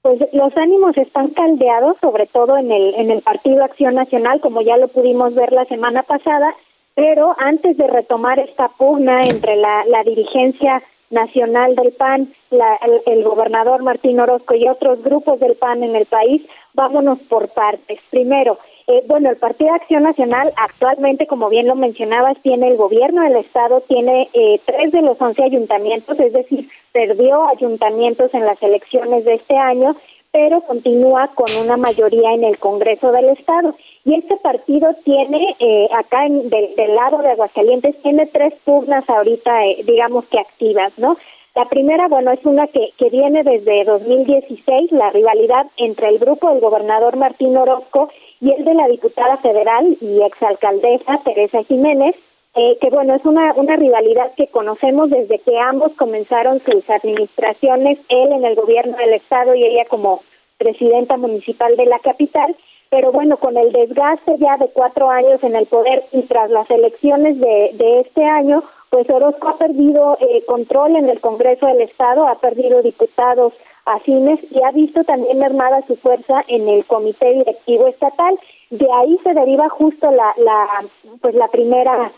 Pues 0.02 0.20
los 0.32 0.56
ánimos 0.56 0.96
están 0.98 1.30
caldeados, 1.32 1.98
sobre 2.00 2.28
todo 2.28 2.58
en 2.58 2.72
el, 2.72 2.96
en 2.96 3.12
el 3.12 3.22
Partido 3.22 3.64
Acción 3.64 3.96
Nacional, 3.96 4.40
como 4.40 4.62
ya 4.62 4.78
lo 4.78 4.88
pudimos 4.88 5.36
ver 5.36 5.52
la 5.52 5.66
semana 5.66 6.04
pasada, 6.04 6.56
pero 6.96 7.36
antes 7.38 7.76
de 7.76 7.88
retomar 7.88 8.40
esta 8.40 8.70
pugna 8.70 9.24
entre 9.24 9.58
la, 9.58 9.84
la 9.86 10.04
dirigencia 10.04 10.82
nacional 11.10 11.76
del 11.76 11.92
PAN, 11.92 12.30
la, 12.52 12.78
el, 13.06 13.24
gobernador 13.24 13.84
Martín 13.84 14.20
Orozco 14.20 14.56
y 14.56 14.68
otros 14.68 15.04
grupos 15.04 15.40
del 15.40 15.56
PAN 15.56 15.84
en 15.84 15.96
el 15.96 16.06
país, 16.06 16.44
vámonos 16.74 17.20
por 17.20 17.50
partes. 17.50 18.00
Primero, 18.10 18.58
eh, 18.90 19.04
bueno, 19.06 19.30
el 19.30 19.36
Partido 19.36 19.74
Acción 19.74 20.04
Nacional 20.04 20.54
actualmente, 20.56 21.28
como 21.28 21.50
bien 21.50 21.68
lo 21.68 21.76
mencionabas, 21.76 22.38
tiene 22.42 22.70
el 22.70 22.78
gobierno 22.78 23.22
del 23.22 23.36
Estado, 23.36 23.82
tiene 23.82 24.30
eh, 24.32 24.62
tres 24.66 24.94
de 24.94 25.02
los 25.02 25.22
once 25.22 25.44
ayuntamientos, 25.44 26.18
es 26.22 26.32
decir, 26.32 26.70
perdió 26.94 27.50
ayuntamientos 27.50 28.34
en 28.34 28.46
las 28.46 28.64
elecciones 28.64 29.26
de 29.26 29.34
este 29.34 29.58
año, 29.58 29.98
pero 30.32 30.62
continúa 30.62 31.30
con 31.36 31.48
una 31.62 31.76
mayoría 31.76 32.34
en 32.34 32.46
el 32.46 32.60
Congreso 32.60 33.12
del 33.12 33.28
Estado. 33.30 33.76
Y 34.06 34.16
este 34.16 34.38
partido 34.38 34.96
tiene, 35.04 35.54
eh, 35.60 35.90
acá 35.94 36.26
en, 36.26 36.50
del, 36.50 36.96
lado 36.96 37.18
de 37.18 37.32
Aguascalientes, 37.32 38.02
tiene 38.02 38.26
tres 38.28 38.54
pugnas 38.64 39.10
ahorita, 39.10 39.64
digamos 39.86 40.26
que 40.28 40.40
activas, 40.40 40.98
¿no? 40.98 41.18
La 41.56 41.66
primera, 41.66 42.08
bueno, 42.08 42.32
es 42.32 42.46
una 42.46 42.68
que, 42.68 42.92
que 42.98 43.10
viene 43.10 43.44
desde 43.44 43.84
2016, 43.84 44.92
la 44.92 45.10
rivalidad 45.10 45.66
entre 45.76 46.08
el 46.08 46.20
grupo 46.20 46.50
del 46.50 46.62
gobernador 46.62 47.18
Martín 47.18 47.58
Orozco 47.58 48.10
y 48.40 48.52
el 48.52 48.66
de 48.66 48.74
la 48.74 48.88
diputada 48.88 49.38
federal 49.38 49.98
y 50.00 50.22
exalcaldesa 50.22 51.20
Teresa 51.24 51.64
Jiménez, 51.64 52.16
eh, 52.56 52.78
que 52.82 52.90
bueno, 52.90 53.14
es 53.16 53.24
una, 53.26 53.54
una 53.54 53.76
rivalidad 53.76 54.32
que 54.36 54.48
conocemos 54.48 55.10
desde 55.10 55.40
que 55.40 55.60
ambos 55.60 55.94
comenzaron 55.94 56.60
sus 56.60 56.90
administraciones, 56.90 58.00
él 58.10 58.32
en 58.32 58.46
el 58.46 58.56
gobierno 58.56 58.98
del 58.98 59.14
estado 59.14 59.54
y 59.54 59.64
ella 59.64 59.86
como 59.86 60.22
presidenta 60.58 61.18
municipal 61.18 61.76
de 61.78 61.86
la 61.86 62.00
capital, 62.00 62.56
pero 62.90 63.12
bueno, 63.12 63.38
con 63.38 63.58
el 63.58 63.72
desgaste 63.72 64.38
ya 64.40 64.58
de 64.58 64.70
cuatro 64.70 65.10
años 65.10 65.44
en 65.44 65.56
el 65.56 65.68
poder 65.68 66.04
y 66.12 66.24
tras 66.24 66.50
las 66.50 66.70
elecciones 66.72 67.40
de, 67.40 67.72
de 67.74 68.00
este 68.00 68.26
año, 68.26 68.64
pues 68.90 69.10
Orozco 69.10 69.50
ha 69.50 69.58
perdido 69.58 70.18
eh, 70.20 70.44
control 70.46 70.96
en 70.96 71.10
el 71.10 71.20
Congreso 71.20 71.68
del 71.68 71.82
Estado, 71.82 72.28
ha 72.28 72.36
perdido 72.36 72.82
diputados 72.82 73.54
afines 73.86 74.40
y 74.52 74.62
ha 74.64 74.72
visto 74.72 75.04
también 75.04 75.40
mermada 75.40 75.82
su 75.88 75.96
fuerza 75.96 76.44
en 76.48 76.68
el 76.68 76.86
comité 76.86 77.34
directivo 77.34 77.88
estatal. 77.88 78.38
De 78.70 78.88
ahí 78.92 79.18
se 79.24 79.34
deriva 79.34 79.70
justo 79.70 80.12
la, 80.12 80.34
la 80.38 80.86
pues 81.22 81.36
la 81.36 81.48
primera 81.48 82.12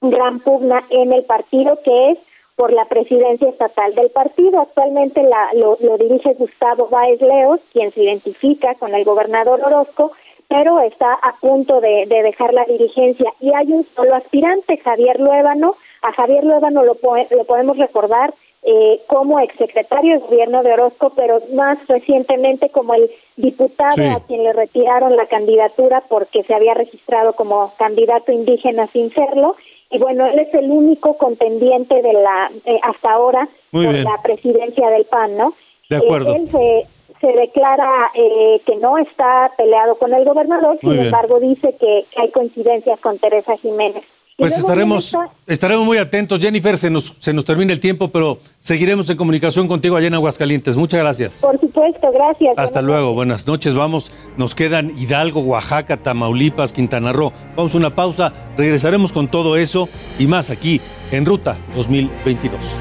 gran 0.00 0.40
pugna 0.40 0.84
en 0.90 1.12
el 1.12 1.24
partido 1.24 1.78
que 1.82 2.10
es 2.10 2.18
por 2.56 2.72
la 2.72 2.86
presidencia 2.86 3.48
estatal 3.48 3.94
del 3.94 4.10
partido. 4.10 4.60
Actualmente 4.60 5.22
la, 5.22 5.50
lo, 5.54 5.78
lo 5.80 5.96
dirige 5.96 6.34
Gustavo 6.34 6.88
Báez 6.88 7.20
Leos, 7.20 7.60
quien 7.72 7.92
se 7.92 8.02
identifica 8.02 8.74
con 8.74 8.94
el 8.94 9.04
gobernador 9.04 9.60
Orozco, 9.64 10.12
pero 10.48 10.80
está 10.80 11.12
a 11.12 11.36
punto 11.40 11.80
de, 11.80 12.06
dejar 12.06 12.52
la 12.54 12.64
dirigencia. 12.64 13.32
Y 13.40 13.54
hay 13.54 13.70
un 13.72 13.86
solo 13.94 14.14
aspirante, 14.14 14.78
Javier 14.78 15.20
Luébano. 15.20 15.76
A 16.02 16.12
Javier 16.12 16.44
Luébano 16.44 16.84
lo, 16.84 16.96
lo 17.30 17.44
podemos 17.44 17.76
recordar 17.76 18.34
eh, 18.62 19.00
como 19.06 19.38
exsecretario 19.40 20.14
de 20.14 20.26
gobierno 20.26 20.62
de 20.62 20.72
Orozco, 20.72 21.12
pero 21.16 21.40
más 21.54 21.78
recientemente 21.86 22.70
como 22.70 22.94
el 22.94 23.08
diputado 23.36 24.02
a 24.10 24.20
quien 24.26 24.42
le 24.42 24.52
retiraron 24.52 25.16
la 25.16 25.26
candidatura 25.26 26.02
porque 26.08 26.42
se 26.42 26.54
había 26.54 26.74
registrado 26.74 27.34
como 27.34 27.72
candidato 27.78 28.32
indígena 28.32 28.86
sin 28.88 29.10
serlo. 29.10 29.56
Y 29.90 29.98
bueno, 29.98 30.26
él 30.26 30.38
es 30.40 30.52
el 30.54 30.70
único 30.70 31.16
contendiente 31.16 32.02
de 32.02 32.12
la 32.12 32.50
eh, 32.64 32.78
hasta 32.82 33.12
ahora 33.12 33.48
por 33.70 33.94
la 33.94 34.20
presidencia 34.22 34.90
del 34.90 35.04
PAN, 35.04 35.36
¿no? 35.36 35.54
De 35.88 35.96
acuerdo. 35.96 36.34
Eh, 36.34 36.36
él 36.36 36.50
se, 36.50 36.86
se 37.20 37.32
declara 37.32 38.10
eh, 38.14 38.60
que 38.66 38.76
no 38.76 38.98
está 38.98 39.52
peleado 39.56 39.96
con 39.96 40.12
el 40.14 40.24
gobernador, 40.24 40.78
sin 40.80 40.98
embargo 40.98 41.40
dice 41.40 41.74
que, 41.78 42.04
hay 42.16 42.30
coincidencias 42.30 43.00
con 43.00 43.18
Teresa 43.18 43.56
Jiménez. 43.56 44.04
Pues 44.38 44.56
estaremos, 44.56 45.16
estaremos 45.48 45.84
muy 45.84 45.98
atentos. 45.98 46.38
Jennifer, 46.38 46.78
se 46.78 46.90
nos, 46.90 47.12
se 47.18 47.32
nos 47.32 47.44
termina 47.44 47.72
el 47.72 47.80
tiempo, 47.80 48.06
pero 48.12 48.38
seguiremos 48.60 49.10
en 49.10 49.16
comunicación 49.16 49.66
contigo 49.66 49.96
allá 49.96 50.06
en 50.06 50.14
Aguascalientes. 50.14 50.76
Muchas 50.76 51.00
gracias. 51.00 51.40
Por 51.40 51.58
supuesto, 51.58 52.12
gracias. 52.12 52.54
Hasta 52.56 52.80
luego, 52.80 53.14
buenas 53.14 53.48
noches. 53.48 53.74
Vamos, 53.74 54.12
nos 54.36 54.54
quedan 54.54 54.96
Hidalgo, 54.96 55.40
Oaxaca, 55.40 55.96
Tamaulipas, 55.96 56.72
Quintana 56.72 57.12
Roo. 57.12 57.32
Vamos 57.56 57.74
a 57.74 57.78
una 57.78 57.96
pausa, 57.96 58.32
regresaremos 58.56 59.12
con 59.12 59.28
todo 59.28 59.56
eso 59.56 59.88
y 60.20 60.28
más 60.28 60.50
aquí 60.50 60.80
en 61.10 61.26
Ruta 61.26 61.58
2022. 61.74 62.80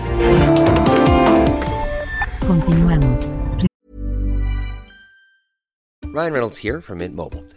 Continuamos. 2.46 3.34
Ryan 6.14 6.34
Reynolds 6.34 6.64
here 6.64 6.82
from 6.82 7.00
Mint 7.00 7.16
Mobile. 7.16 7.57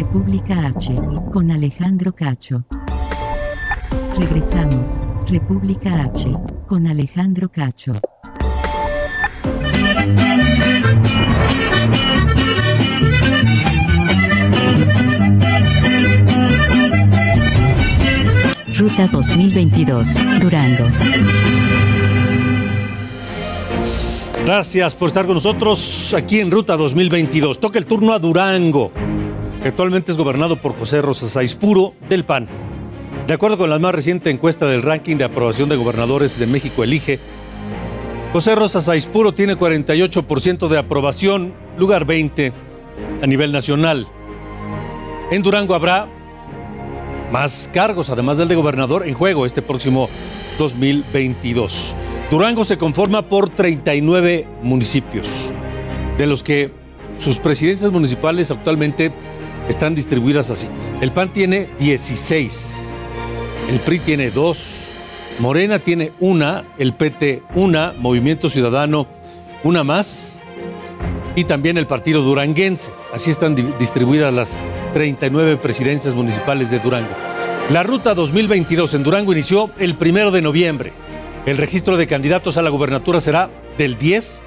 República 0.00 0.66
H 0.66 0.94
con 1.30 1.50
Alejandro 1.50 2.14
Cacho. 2.14 2.64
Regresamos. 4.18 5.02
República 5.28 6.04
H 6.04 6.24
con 6.66 6.86
Alejandro 6.86 7.50
Cacho. 7.50 7.92
Ruta 18.78 19.06
2022, 19.12 20.08
Durango. 20.40 20.86
Gracias 24.46 24.94
por 24.94 25.08
estar 25.08 25.26
con 25.26 25.34
nosotros 25.34 26.14
aquí 26.14 26.40
en 26.40 26.50
Ruta 26.50 26.76
2022. 26.76 27.60
Toca 27.60 27.78
el 27.78 27.86
turno 27.86 28.14
a 28.14 28.18
Durango, 28.18 28.90
actualmente 29.68 30.12
es 30.12 30.18
gobernado 30.18 30.56
por 30.56 30.76
José 30.78 31.02
Rosas 31.02 31.36
Aispuro 31.36 31.94
del 32.08 32.24
PAN. 32.24 32.48
De 33.26 33.34
acuerdo 33.34 33.58
con 33.58 33.70
la 33.70 33.78
más 33.78 33.94
reciente 33.94 34.30
encuesta 34.30 34.66
del 34.66 34.82
ranking 34.82 35.16
de 35.16 35.24
aprobación 35.24 35.68
de 35.68 35.76
gobernadores 35.76 36.38
de 36.38 36.46
México 36.46 36.82
Elige, 36.82 37.20
José 38.32 38.54
Rosas 38.54 38.88
Aispuro 38.88 39.34
tiene 39.34 39.56
48% 39.56 40.68
de 40.68 40.78
aprobación, 40.78 41.52
lugar 41.76 42.04
20 42.04 42.52
a 43.22 43.26
nivel 43.26 43.52
nacional. 43.52 44.06
En 45.30 45.42
Durango 45.42 45.74
habrá 45.74 46.08
más 47.30 47.70
cargos, 47.72 48.10
además 48.10 48.38
del 48.38 48.48
de 48.48 48.54
gobernador, 48.56 49.06
en 49.06 49.14
juego 49.14 49.46
este 49.46 49.62
próximo 49.62 50.08
2022. 50.58 51.94
Durango 52.30 52.64
se 52.64 52.78
conforma 52.78 53.28
por 53.28 53.48
39 53.48 54.46
municipios, 54.62 55.52
de 56.18 56.26
los 56.26 56.42
que 56.42 56.72
sus 57.16 57.38
presidencias 57.38 57.92
municipales 57.92 58.50
actualmente 58.50 59.12
están 59.68 59.94
distribuidas 59.94 60.50
así. 60.50 60.66
El 61.00 61.12
PAN 61.12 61.32
tiene 61.32 61.68
16, 61.78 62.94
el 63.68 63.80
PRI 63.80 64.00
tiene 64.00 64.30
2, 64.30 64.76
Morena 65.38 65.78
tiene 65.78 66.12
una, 66.20 66.64
el 66.78 66.94
PT 66.94 67.42
una, 67.54 67.94
Movimiento 67.96 68.48
Ciudadano 68.48 69.06
una 69.62 69.84
más 69.84 70.42
y 71.36 71.44
también 71.44 71.78
el 71.78 71.86
partido 71.86 72.22
duranguense. 72.22 72.92
Así 73.12 73.30
están 73.30 73.54
distribuidas 73.78 74.32
las 74.32 74.58
39 74.94 75.56
presidencias 75.56 76.14
municipales 76.14 76.70
de 76.70 76.78
Durango. 76.78 77.10
La 77.70 77.82
ruta 77.82 78.14
2022 78.14 78.94
en 78.94 79.02
Durango 79.02 79.32
inició 79.32 79.70
el 79.78 79.96
primero 79.96 80.30
de 80.30 80.42
noviembre. 80.42 80.92
El 81.46 81.56
registro 81.56 81.96
de 81.96 82.06
candidatos 82.06 82.56
a 82.56 82.62
la 82.62 82.70
gubernatura 82.70 83.20
será 83.20 83.48
del 83.78 83.96
10 83.96 84.42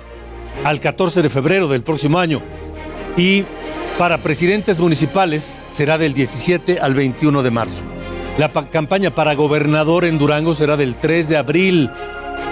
al 0.63 0.79
14 0.79 1.21
de 1.21 1.29
febrero 1.29 1.67
del 1.67 1.83
próximo 1.83 2.19
año. 2.19 2.41
Y 3.17 3.45
para 3.97 4.17
presidentes 4.19 4.79
municipales 4.79 5.65
será 5.71 5.97
del 5.97 6.13
17 6.13 6.79
al 6.79 6.95
21 6.95 7.43
de 7.43 7.51
marzo. 7.51 7.83
La 8.37 8.51
campaña 8.51 9.13
para 9.13 9.35
gobernador 9.35 10.05
en 10.05 10.17
Durango 10.17 10.55
será 10.55 10.75
del 10.77 10.95
3 10.95 11.29
de 11.29 11.37
abril 11.37 11.89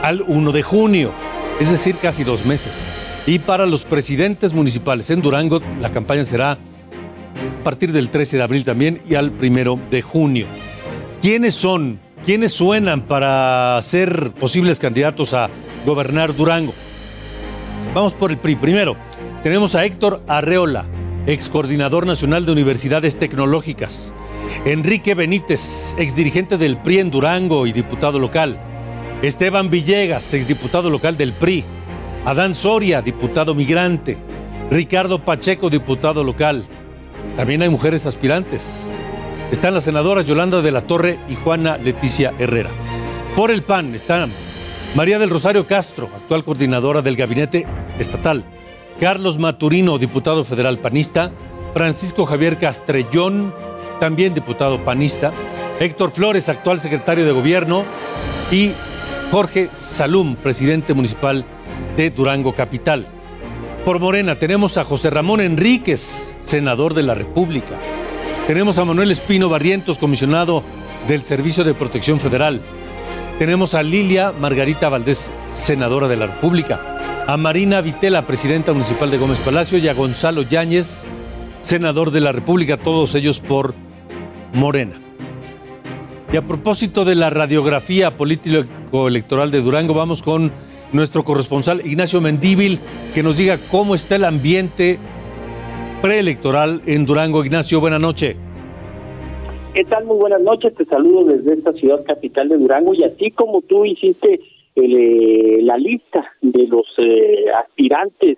al 0.03 0.21
1 0.21 0.51
de 0.51 0.61
junio, 0.61 1.11
es 1.59 1.71
decir, 1.71 1.97
casi 1.97 2.23
dos 2.23 2.45
meses. 2.45 2.87
Y 3.25 3.39
para 3.39 3.65
los 3.65 3.85
presidentes 3.85 4.53
municipales 4.53 5.09
en 5.09 5.21
Durango, 5.21 5.61
la 5.79 5.91
campaña 5.91 6.25
será 6.25 6.51
a 6.51 7.63
partir 7.63 7.91
del 7.91 8.09
13 8.09 8.37
de 8.37 8.43
abril 8.43 8.63
también 8.63 9.01
y 9.09 9.15
al 9.15 9.31
1 9.31 9.79
de 9.89 10.01
junio. 10.01 10.45
¿Quiénes 11.21 11.55
son? 11.55 11.99
¿Quiénes 12.25 12.53
suenan 12.53 13.01
para 13.01 13.79
ser 13.81 14.31
posibles 14.33 14.79
candidatos 14.79 15.33
a 15.33 15.49
gobernar 15.85 16.35
Durango? 16.35 16.73
Vamos 17.95 18.13
por 18.13 18.29
el 18.29 18.37
PRI. 18.37 18.55
Primero, 18.55 18.95
tenemos 19.41 19.73
a 19.73 19.83
Héctor 19.83 20.21
Arreola, 20.27 20.85
ex 21.27 21.49
coordinador 21.49 22.07
nacional 22.07 22.45
de 22.45 22.51
universidades 22.51 23.17
tecnológicas. 23.17 24.13
Enrique 24.65 25.15
Benítez, 25.15 25.95
ex 25.97 26.15
dirigente 26.15 26.57
del 26.57 26.77
PRI 26.77 26.99
en 26.99 27.11
Durango 27.11 27.67
y 27.67 27.71
diputado 27.71 28.19
local. 28.19 28.59
Esteban 29.21 29.69
Villegas, 29.69 30.33
ex 30.33 30.47
diputado 30.47 30.89
local 30.89 31.17
del 31.17 31.33
PRI. 31.33 31.63
Adán 32.25 32.55
Soria, 32.55 33.01
diputado 33.01 33.53
migrante. 33.53 34.17
Ricardo 34.71 35.23
Pacheco, 35.23 35.69
diputado 35.69 36.23
local. 36.23 36.65
También 37.37 37.61
hay 37.61 37.69
mujeres 37.69 38.05
aspirantes. 38.05 38.87
Están 39.51 39.73
las 39.73 39.83
senadoras 39.83 40.25
Yolanda 40.25 40.61
de 40.61 40.71
la 40.71 40.81
Torre 40.81 41.19
y 41.29 41.35
Juana 41.35 41.77
Leticia 41.77 42.33
Herrera. 42.39 42.69
Por 43.35 43.51
el 43.51 43.63
PAN 43.63 43.93
están 43.95 44.31
María 44.95 45.19
del 45.19 45.29
Rosario 45.29 45.67
Castro, 45.67 46.09
actual 46.15 46.43
coordinadora 46.43 47.01
del 47.01 47.15
gabinete 47.15 47.65
estatal. 47.97 48.43
Carlos 49.01 49.39
Maturino, 49.39 49.97
diputado 49.97 50.43
federal 50.43 50.77
panista. 50.77 51.31
Francisco 51.73 52.27
Javier 52.27 52.59
Castrellón, 52.59 53.51
también 53.99 54.35
diputado 54.35 54.83
panista. 54.83 55.33
Héctor 55.79 56.11
Flores, 56.11 56.49
actual 56.49 56.79
secretario 56.79 57.25
de 57.25 57.31
gobierno. 57.31 57.83
Y 58.51 58.73
Jorge 59.31 59.71
Salum, 59.73 60.35
presidente 60.35 60.93
municipal 60.93 61.45
de 61.97 62.11
Durango 62.11 62.53
Capital. 62.53 63.07
Por 63.85 63.99
Morena 63.99 64.37
tenemos 64.37 64.77
a 64.77 64.85
José 64.85 65.09
Ramón 65.09 65.41
Enríquez, 65.41 66.37
senador 66.41 66.93
de 66.93 67.01
la 67.01 67.15
República. 67.15 67.73
Tenemos 68.45 68.77
a 68.77 68.85
Manuel 68.85 69.09
Espino 69.09 69.49
Barrientos, 69.49 69.97
comisionado 69.97 70.61
del 71.07 71.23
Servicio 71.23 71.63
de 71.63 71.73
Protección 71.73 72.19
Federal. 72.19 72.61
Tenemos 73.41 73.73
a 73.73 73.81
Lilia 73.81 74.31
Margarita 74.39 74.87
Valdés, 74.87 75.31
senadora 75.49 76.07
de 76.07 76.15
la 76.15 76.27
República. 76.27 77.25
A 77.25 77.37
Marina 77.37 77.81
Vitela, 77.81 78.27
presidenta 78.27 78.71
municipal 78.71 79.09
de 79.09 79.17
Gómez 79.17 79.39
Palacio. 79.39 79.79
Y 79.79 79.87
a 79.87 79.95
Gonzalo 79.95 80.43
Yáñez, 80.43 81.07
senador 81.59 82.11
de 82.11 82.19
la 82.19 82.33
República, 82.33 82.77
todos 82.77 83.15
ellos 83.15 83.39
por 83.39 83.73
Morena. 84.53 84.93
Y 86.31 86.37
a 86.37 86.45
propósito 86.45 87.03
de 87.03 87.15
la 87.15 87.31
radiografía 87.31 88.15
político-electoral 88.15 89.49
de 89.49 89.61
Durango, 89.61 89.95
vamos 89.95 90.21
con 90.21 90.51
nuestro 90.91 91.25
corresponsal 91.25 91.81
Ignacio 91.83 92.21
Mendíbil, 92.21 92.79
que 93.15 93.23
nos 93.23 93.37
diga 93.37 93.57
cómo 93.71 93.95
está 93.95 94.17
el 94.17 94.25
ambiente 94.25 94.99
preelectoral 96.03 96.83
en 96.85 97.07
Durango. 97.07 97.43
Ignacio, 97.43 97.79
buena 97.79 97.97
noche. 97.97 98.37
¿Qué 99.73 99.85
tal? 99.85 100.03
Muy 100.03 100.17
buenas 100.17 100.41
noches. 100.41 100.75
Te 100.75 100.83
saludo 100.83 101.23
desde 101.23 101.53
esta 101.53 101.71
ciudad 101.71 102.03
capital 102.03 102.49
de 102.49 102.57
Durango 102.57 102.93
y 102.93 103.05
así 103.05 103.31
como 103.31 103.61
tú 103.61 103.85
hiciste 103.85 104.41
eh, 104.75 105.59
la 105.61 105.77
lista 105.77 106.29
de 106.41 106.67
los 106.67 106.85
eh, 106.97 107.45
aspirantes 107.57 108.37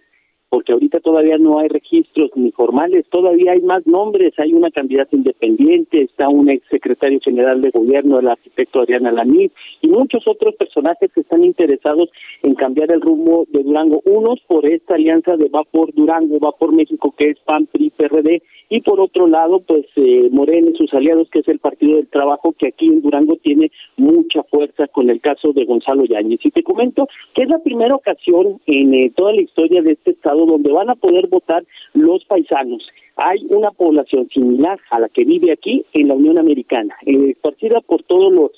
porque 0.53 0.71
ahorita 0.71 0.99
todavía 0.99 1.39
no 1.39 1.57
hay 1.57 1.67
registros 1.67 2.29
ni 2.35 2.51
formales, 2.51 3.07
todavía 3.09 3.53
hay 3.53 3.61
más 3.61 3.87
nombres, 3.87 4.33
hay 4.37 4.53
una 4.53 4.69
candidata 4.69 5.15
independiente, 5.15 6.03
está 6.03 6.29
un 6.29 6.47
ex 6.47 6.63
secretario 6.69 7.19
general 7.21 7.59
de 7.63 7.71
gobierno, 7.71 8.19
el 8.19 8.27
arquitecto 8.27 8.81
Adriana 8.81 9.11
Lanís, 9.11 9.51
y 9.81 9.87
muchos 9.87 10.27
otros 10.27 10.53
personajes 10.53 11.11
que 11.11 11.21
están 11.21 11.43
interesados 11.43 12.11
en 12.43 12.53
cambiar 12.53 12.91
el 12.91 13.01
rumbo 13.01 13.47
de 13.49 13.63
Durango, 13.63 14.03
unos 14.05 14.41
por 14.45 14.67
esta 14.67 14.93
alianza 14.93 15.37
de 15.37 15.49
Va 15.49 15.63
por 15.63 15.91
Durango, 15.91 16.37
Va 16.39 16.51
por 16.51 16.71
México, 16.71 17.15
que 17.17 17.31
es 17.31 17.39
PAN, 17.39 17.65
PRI, 17.65 17.89
PRD, 17.89 18.43
y 18.69 18.81
por 18.81 18.99
otro 18.99 19.27
lado, 19.27 19.59
pues 19.59 19.85
eh, 19.95 20.29
Morena 20.31 20.69
y 20.71 20.75
sus 20.75 20.91
aliados, 20.95 21.29
que 21.29 21.41
es 21.41 21.47
el 21.47 21.59
Partido 21.59 21.97
del 21.97 22.07
Trabajo, 22.07 22.55
que 22.57 22.69
aquí 22.69 22.87
en 22.87 23.03
Durango 23.03 23.35
tiene 23.35 23.71
mucha 23.97 24.41
fuerza 24.43 24.87
con 24.87 25.11
el 25.11 25.21
caso 25.21 25.53
de 25.53 25.65
Gonzalo 25.65 26.05
Yáñez. 26.05 26.39
Y 26.43 26.49
te 26.49 26.63
comento 26.63 27.07
que 27.35 27.43
es 27.43 27.49
la 27.49 27.59
primera 27.59 27.93
ocasión 27.93 28.59
en 28.65 28.93
eh, 28.95 29.11
toda 29.15 29.33
la 29.33 29.43
historia 29.43 29.83
de 29.83 29.91
este 29.91 30.11
estado 30.11 30.42
donde 30.45 30.71
van 30.71 30.89
a 30.89 30.95
poder 30.95 31.27
votar 31.27 31.63
los 31.93 32.23
paisanos 32.25 32.87
hay 33.15 33.45
una 33.49 33.71
población 33.71 34.27
similar 34.29 34.79
a 34.89 34.99
la 34.99 35.09
que 35.09 35.23
vive 35.23 35.51
aquí 35.51 35.85
en 35.93 36.07
la 36.07 36.15
Unión 36.15 36.39
Americana, 36.39 36.95
eh, 37.05 37.31
esparcida 37.31 37.81
por 37.81 38.03
todos 38.03 38.33
los 38.33 38.51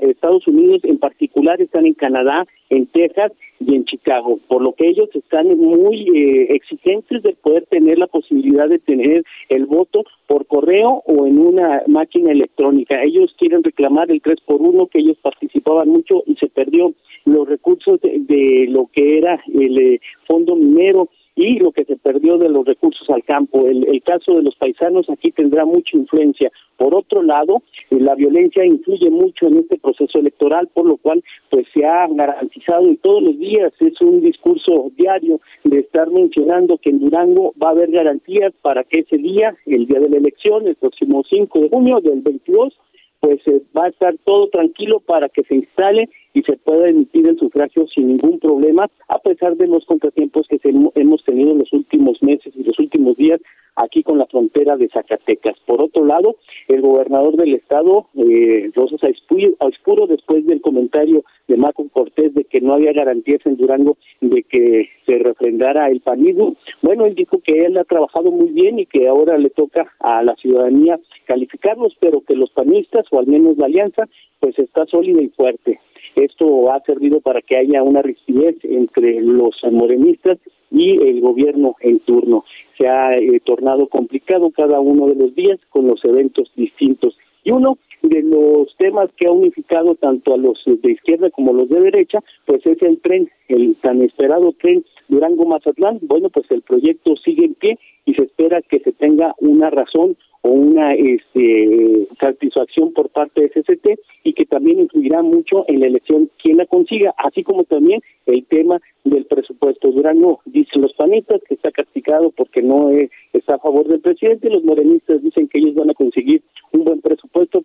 Estados 0.00 0.46
Unidos, 0.48 0.80
en 0.84 0.98
particular 0.98 1.60
están 1.60 1.84
en 1.84 1.92
Canadá, 1.92 2.46
en 2.70 2.86
Texas 2.86 3.32
y 3.60 3.74
en 3.74 3.84
Chicago, 3.84 4.38
por 4.48 4.62
lo 4.62 4.72
que 4.72 4.88
ellos 4.88 5.10
están 5.12 5.46
muy 5.58 6.08
eh, 6.14 6.54
exigentes 6.54 7.22
de 7.22 7.34
poder 7.34 7.66
tener 7.66 7.98
la 7.98 8.06
posibilidad 8.06 8.66
de 8.66 8.78
tener 8.78 9.24
el 9.50 9.66
voto 9.66 10.04
por 10.26 10.46
correo 10.46 11.02
o 11.04 11.26
en 11.26 11.38
una 11.38 11.82
máquina 11.86 12.32
electrónica. 12.32 13.02
Ellos 13.02 13.34
quieren 13.38 13.62
reclamar 13.62 14.10
el 14.10 14.22
3 14.22 14.40
por 14.46 14.62
1 14.62 14.86
que 14.86 15.00
ellos 15.00 15.18
participaban 15.20 15.88
mucho 15.88 16.22
y 16.26 16.36
se 16.36 16.48
perdió 16.48 16.94
los 17.26 17.46
recursos 17.46 18.00
de, 18.00 18.66
lo 18.70 18.88
que 18.90 19.18
era 19.18 19.42
el 19.52 19.78
eh, 19.78 20.00
fondo 20.26 20.56
minero 20.56 21.10
y 21.38 21.60
lo 21.60 21.70
que 21.70 21.84
se 21.84 21.96
perdió 21.96 22.36
de 22.36 22.48
los 22.48 22.66
recursos 22.66 23.08
al 23.10 23.22
campo. 23.22 23.68
El, 23.68 23.86
el 23.88 24.02
caso 24.02 24.34
de 24.34 24.42
los 24.42 24.56
paisanos 24.56 25.08
aquí 25.08 25.30
tendrá 25.30 25.64
mucha 25.64 25.96
influencia. 25.96 26.50
Por 26.76 26.96
otro 26.96 27.22
lado, 27.22 27.62
eh, 27.90 28.00
la 28.00 28.16
violencia 28.16 28.64
influye 28.64 29.08
mucho 29.08 29.46
en 29.46 29.58
este 29.58 29.78
proceso 29.78 30.18
electoral, 30.18 30.68
por 30.74 30.86
lo 30.86 30.96
cual 30.96 31.22
pues 31.48 31.66
se 31.72 31.86
ha 31.86 32.08
garantizado 32.08 32.90
y 32.90 32.96
todos 32.96 33.22
los 33.22 33.38
días 33.38 33.72
es 33.78 34.00
un 34.00 34.20
discurso 34.20 34.90
diario 34.96 35.40
de 35.62 35.78
estar 35.78 36.10
mencionando 36.10 36.78
que 36.78 36.90
en 36.90 36.98
Durango 36.98 37.54
va 37.62 37.68
a 37.68 37.72
haber 37.72 37.92
garantías 37.92 38.52
para 38.60 38.82
que 38.82 39.00
ese 39.00 39.18
día, 39.18 39.56
el 39.66 39.86
día 39.86 40.00
de 40.00 40.08
la 40.08 40.16
elección, 40.16 40.66
el 40.66 40.74
próximo 40.74 41.22
5 41.28 41.60
de 41.60 41.68
junio 41.68 42.00
del 42.00 42.20
22, 42.20 42.74
pues 43.20 43.40
eh, 43.46 43.62
va 43.76 43.84
a 43.84 43.88
estar 43.88 44.16
todo 44.24 44.48
tranquilo 44.48 45.00
para 45.00 45.28
que 45.28 45.42
se 45.44 45.56
instale 45.56 46.08
y 46.34 46.42
se 46.42 46.56
pueda 46.56 46.88
emitir 46.88 47.26
el 47.26 47.38
sufragio 47.38 47.86
sin 47.88 48.08
ningún 48.08 48.38
problema, 48.38 48.88
a 49.08 49.18
pesar 49.18 49.56
de 49.56 49.66
los 49.66 49.84
contratiempos 49.86 50.46
que 50.48 50.60
hemos 50.94 51.24
tenido 51.24 51.52
en 51.52 51.58
los 51.58 51.72
últimos 51.72 52.22
meses 52.22 52.52
y 52.56 52.62
los 52.62 52.78
últimos 52.78 53.16
días 53.16 53.40
aquí 53.78 54.02
con 54.02 54.18
la 54.18 54.26
frontera 54.26 54.76
de 54.76 54.88
Zacatecas. 54.88 55.56
Por 55.66 55.82
otro 55.82 56.04
lado, 56.04 56.36
el 56.68 56.80
gobernador 56.80 57.36
del 57.36 57.54
estado, 57.54 58.08
eh, 58.16 58.70
Rosas 58.74 59.00
Aispuro, 59.02 60.06
después 60.06 60.46
del 60.46 60.60
comentario 60.60 61.24
de 61.48 61.56
Marco 61.56 61.88
Cortés 61.88 62.34
de 62.34 62.44
que 62.44 62.60
no 62.60 62.74
había 62.74 62.92
garantías 62.92 63.40
en 63.46 63.56
Durango 63.56 63.96
de 64.20 64.42
que 64.42 64.90
se 65.06 65.18
refrendara 65.18 65.88
el 65.88 66.00
panismo, 66.00 66.56
bueno, 66.82 67.06
él 67.06 67.14
dijo 67.14 67.40
que 67.40 67.64
él 67.64 67.76
ha 67.78 67.84
trabajado 67.84 68.30
muy 68.30 68.50
bien 68.50 68.78
y 68.78 68.86
que 68.86 69.08
ahora 69.08 69.38
le 69.38 69.50
toca 69.50 69.92
a 69.98 70.22
la 70.22 70.34
ciudadanía 70.36 71.00
calificarlos, 71.26 71.96
pero 71.98 72.20
que 72.20 72.36
los 72.36 72.50
panistas, 72.50 73.06
o 73.10 73.18
al 73.18 73.26
menos 73.26 73.56
la 73.56 73.66
alianza, 73.66 74.08
pues 74.40 74.58
está 74.58 74.86
sólida 74.86 75.22
y 75.22 75.28
fuerte. 75.28 75.80
Esto 76.14 76.72
ha 76.72 76.80
servido 76.80 77.20
para 77.20 77.42
que 77.42 77.56
haya 77.56 77.82
una 77.82 78.02
rigidez 78.02 78.56
entre 78.62 79.20
los 79.20 79.56
morenistas 79.70 80.38
y 80.70 81.02
el 81.02 81.20
gobierno 81.20 81.76
en 81.80 81.98
turno. 82.00 82.44
Se 82.76 82.88
ha 82.88 83.14
eh, 83.14 83.40
tornado 83.44 83.88
complicado 83.88 84.50
cada 84.50 84.80
uno 84.80 85.08
de 85.08 85.14
los 85.14 85.34
días 85.34 85.58
con 85.70 85.86
los 85.86 86.04
eventos 86.04 86.52
distintos. 86.56 87.17
Y 87.48 87.50
uno 87.50 87.78
de 88.02 88.22
los 88.24 88.76
temas 88.76 89.08
que 89.16 89.26
ha 89.26 89.32
unificado 89.32 89.94
tanto 89.94 90.34
a 90.34 90.36
los 90.36 90.62
de 90.66 90.92
izquierda 90.92 91.30
como 91.30 91.52
a 91.52 91.54
los 91.54 91.70
de 91.70 91.80
derecha, 91.80 92.22
pues 92.44 92.60
es 92.66 92.76
el 92.82 93.00
tren, 93.00 93.30
el 93.48 93.74
tan 93.76 94.02
esperado 94.02 94.52
tren 94.60 94.84
Durango-Mazatlán. 95.08 96.00
Bueno, 96.02 96.28
pues 96.28 96.44
el 96.50 96.60
proyecto 96.60 97.16
sigue 97.16 97.46
en 97.46 97.54
pie 97.54 97.78
y 98.04 98.12
se 98.12 98.24
espera 98.24 98.60
que 98.60 98.80
se 98.80 98.92
tenga 98.92 99.34
una 99.38 99.70
razón 99.70 100.18
o 100.42 100.50
una 100.50 100.92
este, 100.92 102.06
satisfacción 102.20 102.92
por 102.92 103.08
parte 103.08 103.40
de 103.40 103.48
CCT 103.48 103.98
y 104.24 104.34
que 104.34 104.44
también 104.44 104.80
influirá 104.80 105.22
mucho 105.22 105.64
en 105.68 105.80
la 105.80 105.86
elección 105.86 106.30
quien 106.42 106.58
la 106.58 106.66
consiga, 106.66 107.14
así 107.16 107.42
como 107.42 107.64
también 107.64 108.02
el 108.26 108.44
tema 108.44 108.78
del 109.04 109.24
presupuesto. 109.24 109.90
Durango 109.90 110.40
dicen 110.44 110.82
los 110.82 110.92
panistas 110.92 111.40
que 111.48 111.54
está 111.54 111.70
castigado 111.70 112.30
porque 112.30 112.62
no 112.62 112.90
está 113.32 113.54
a 113.54 113.58
favor 113.58 113.88
del 113.88 114.00
presidente, 114.00 114.50
los 114.50 114.64
morenistas 114.64 115.22
dicen 115.22 115.48
que 115.48 115.60
ellos 115.60 115.74
van 115.74 115.90
a 115.90 115.94
conseguir 115.94 116.42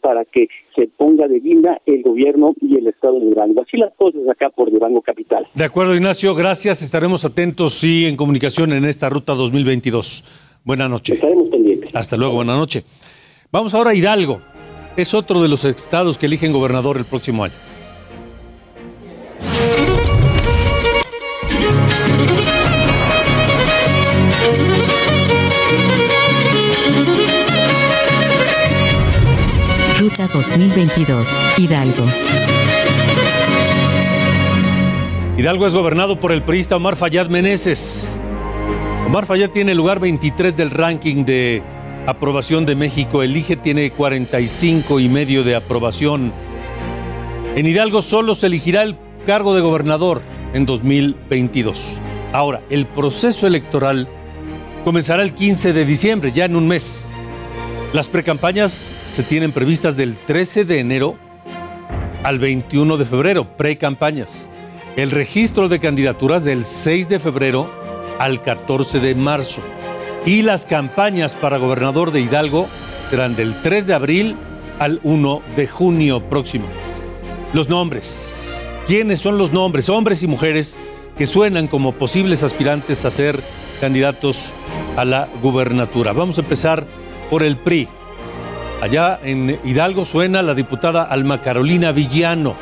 para 0.04 0.26
que 0.26 0.50
se 0.76 0.90
ponga 0.90 1.28
de 1.30 1.40
guinda 1.40 1.82
el 1.86 2.04
gobierno 2.04 2.54
y 2.62 2.78
el 2.78 2.88
estado 2.88 3.20
de 3.20 3.28
Durango. 3.28 3.64
Así 3.66 3.78
las 3.78 3.94
cosas 3.96 4.22
acá 4.30 4.50
por 4.50 4.70
Durango 4.70 5.02
Capital. 5.02 5.48
De 5.56 5.64
acuerdo, 5.64 5.96
Ignacio, 5.96 6.36
gracias. 6.36 6.82
Estaremos 6.82 7.24
atentos 7.24 7.82
y 7.86 8.06
en 8.06 8.18
comunicación 8.18 8.74
en 8.74 8.84
esta 8.84 9.10
ruta 9.10 9.34
2022. 9.34 10.26
Buenas 10.66 10.90
noches. 10.90 11.16
Estaremos 11.16 11.48
pendientes. 11.50 11.90
Hasta 11.96 12.18
luego, 12.18 12.36
buenas 12.36 12.58
noches. 12.58 12.84
Vamos 13.50 13.74
ahora 13.74 13.92
a 13.92 13.96
Hidalgo. 13.96 14.42
Es 14.98 15.14
otro 15.14 15.42
de 15.42 15.48
los 15.48 15.64
estados 15.64 16.18
que 16.18 16.26
eligen 16.26 16.52
gobernador 16.52 16.98
el 16.98 17.06
próximo 17.06 17.46
año. 17.46 17.73
2022, 30.34 31.30
Hidalgo. 31.60 32.06
Hidalgo 35.38 35.68
es 35.68 35.76
gobernado 35.76 36.20
por 36.20 36.32
el 36.32 36.42
priista 36.42 36.76
Omar 36.76 36.96
Fayad 36.96 37.28
Meneses. 37.28 38.20
Omar 39.06 39.28
Fayad 39.28 39.52
tiene 39.52 39.74
el 39.74 39.78
lugar 39.78 40.00
23 40.00 40.58
del 40.58 40.72
ranking 40.72 41.24
de 41.24 41.62
aprobación 42.08 42.66
de 42.66 42.76
México. 42.76 43.22
Elige 43.22 43.58
tiene 43.58 43.92
45 43.92 45.00
y 45.00 45.08
medio 45.08 45.44
de 45.44 45.56
aprobación. 45.56 46.34
En 47.56 47.68
Hidalgo 47.68 48.02
solo 48.02 48.34
se 48.34 48.48
elegirá 48.48 48.82
el 48.82 48.98
cargo 49.28 49.54
de 49.54 49.62
gobernador 49.62 50.24
en 50.56 50.66
2022. 50.66 52.00
Ahora, 52.34 52.62
el 52.72 52.88
proceso 52.88 53.46
electoral 53.46 54.08
comenzará 54.84 55.22
el 55.22 55.36
15 55.36 55.74
de 55.74 55.86
diciembre, 55.86 56.32
ya 56.32 56.46
en 56.46 56.56
un 56.56 56.68
mes. 56.68 57.08
Las 57.94 58.08
precampañas 58.08 58.96
se 59.12 59.22
tienen 59.22 59.52
previstas 59.52 59.96
del 59.96 60.18
13 60.18 60.66
de 60.66 60.80
enero 60.80 61.16
al 62.24 62.40
21 62.40 62.98
de 62.98 63.06
febrero, 63.06 63.56
precampañas. 63.56 64.50
El 64.96 65.12
registro 65.12 65.70
de 65.70 65.80
candidaturas 65.80 66.44
del 66.44 66.66
6 66.66 67.08
de 67.08 67.20
febrero 67.20 67.70
al 68.18 68.42
14 68.42 69.00
de 69.00 69.14
marzo. 69.14 69.62
Y 70.26 70.42
las 70.42 70.66
campañas 70.66 71.36
para 71.36 71.58
gobernador 71.58 72.12
de 72.12 72.22
Hidalgo 72.22 72.68
serán 73.12 73.36
del 73.36 73.62
3 73.62 73.86
de 73.86 73.94
abril 73.94 74.38
al 74.80 75.00
1 75.04 75.44
de 75.56 75.68
junio 75.68 76.28
próximo. 76.28 76.66
Los 77.54 77.70
nombres. 77.70 78.60
¿Quiénes 78.88 79.20
son 79.20 79.38
los 79.38 79.52
nombres? 79.52 79.88
Hombres 79.90 80.24
y 80.24 80.28
mujeres 80.28 80.80
que 81.16 81.28
suenan 81.28 81.68
como 81.68 81.92
posibles 81.92 82.42
aspirantes 82.42 83.06
a 83.06 83.12
ser 83.12 83.44
candidatos 83.80 84.52
a 84.98 85.06
la 85.06 85.30
gubernatura. 85.44 86.12
Vamos 86.12 86.40
a 86.40 86.42
empezar 86.42 87.03
por 87.30 87.44
el 87.44 87.58
PRI. 87.58 87.88
Allá 88.82 89.20
en 89.24 89.60
Hidalgo 89.64 90.06
suena 90.06 90.42
la 90.42 90.54
diputada 90.54 91.04
Alma 91.04 91.42
Carolina 91.42 91.92
Villano 91.92 92.56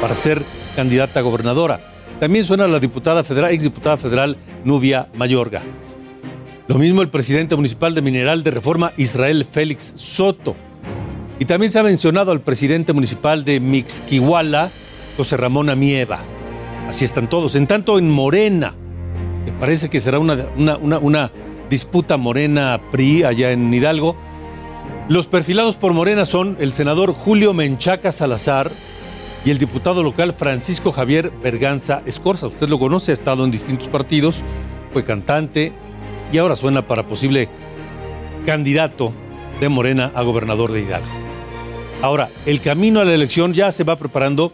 para 0.00 0.14
ser 0.14 0.44
candidata 0.76 1.20
a 1.20 1.22
gobernadora. 1.22 1.80
También 2.20 2.44
suena 2.44 2.66
la 2.66 2.78
diputada 2.78 3.24
federal, 3.24 3.52
exdiputada 3.52 3.96
federal 3.96 4.36
Nubia 4.64 5.08
Mayorga. 5.14 5.62
Lo 6.68 6.78
mismo 6.78 7.02
el 7.02 7.08
presidente 7.08 7.56
municipal 7.56 7.94
de 7.94 8.02
Mineral 8.02 8.42
de 8.42 8.50
Reforma, 8.50 8.92
Israel 8.96 9.46
Félix 9.50 9.92
Soto. 9.96 10.56
Y 11.38 11.44
también 11.44 11.70
se 11.70 11.78
ha 11.78 11.82
mencionado 11.82 12.32
al 12.32 12.40
presidente 12.40 12.92
municipal 12.92 13.44
de 13.44 13.60
Mixquihuala, 13.60 14.72
José 15.16 15.36
Ramón 15.36 15.68
Amieva. 15.68 16.20
Así 16.88 17.04
están 17.04 17.28
todos. 17.28 17.54
En 17.54 17.66
tanto, 17.66 17.98
en 17.98 18.10
Morena, 18.10 18.74
que 19.44 19.52
parece 19.52 19.88
que 19.88 20.00
será 20.00 20.18
una, 20.18 20.46
una, 20.56 20.98
una 20.98 21.30
disputa 21.70 22.16
Morena-PRI 22.16 23.24
allá 23.24 23.52
en 23.52 23.72
Hidalgo, 23.72 24.16
los 25.08 25.26
perfilados 25.26 25.76
por 25.76 25.92
Morena 25.92 26.24
son 26.24 26.56
el 26.60 26.72
senador 26.72 27.12
Julio 27.12 27.52
Menchaca 27.52 28.12
Salazar, 28.12 28.72
y 29.46 29.50
el 29.50 29.58
diputado 29.58 30.02
local 30.02 30.34
Francisco 30.36 30.90
Javier 30.90 31.30
Berganza 31.30 32.02
Escorza. 32.04 32.48
Usted 32.48 32.68
lo 32.68 32.80
conoce, 32.80 33.12
ha 33.12 33.14
estado 33.14 33.44
en 33.44 33.52
distintos 33.52 33.86
partidos, 33.86 34.42
fue 34.92 35.04
cantante 35.04 35.72
y 36.32 36.38
ahora 36.38 36.56
suena 36.56 36.84
para 36.84 37.06
posible 37.06 37.48
candidato 38.44 39.12
de 39.60 39.68
Morena 39.68 40.10
a 40.16 40.22
gobernador 40.22 40.72
de 40.72 40.80
Hidalgo. 40.80 41.12
Ahora, 42.02 42.28
el 42.44 42.60
camino 42.60 42.98
a 42.98 43.04
la 43.04 43.14
elección 43.14 43.54
ya 43.54 43.70
se 43.70 43.84
va 43.84 43.94
preparando. 43.94 44.52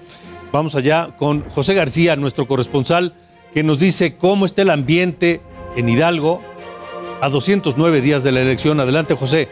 Vamos 0.52 0.74
allá 0.74 1.16
con 1.16 1.48
José 1.48 1.72
García, 1.72 2.14
nuestro 2.16 2.46
corresponsal, 2.46 3.14
que 3.54 3.62
nos 3.62 3.78
dice 3.78 4.16
cómo 4.16 4.44
está 4.44 4.60
el 4.60 4.70
ambiente 4.70 5.40
en 5.74 5.88
Hidalgo, 5.88 6.42
a 7.22 7.28
209 7.28 8.00
días 8.00 8.24
de 8.24 8.32
la 8.32 8.40
elección. 8.40 8.80
Adelante, 8.80 9.14
José. 9.14 9.48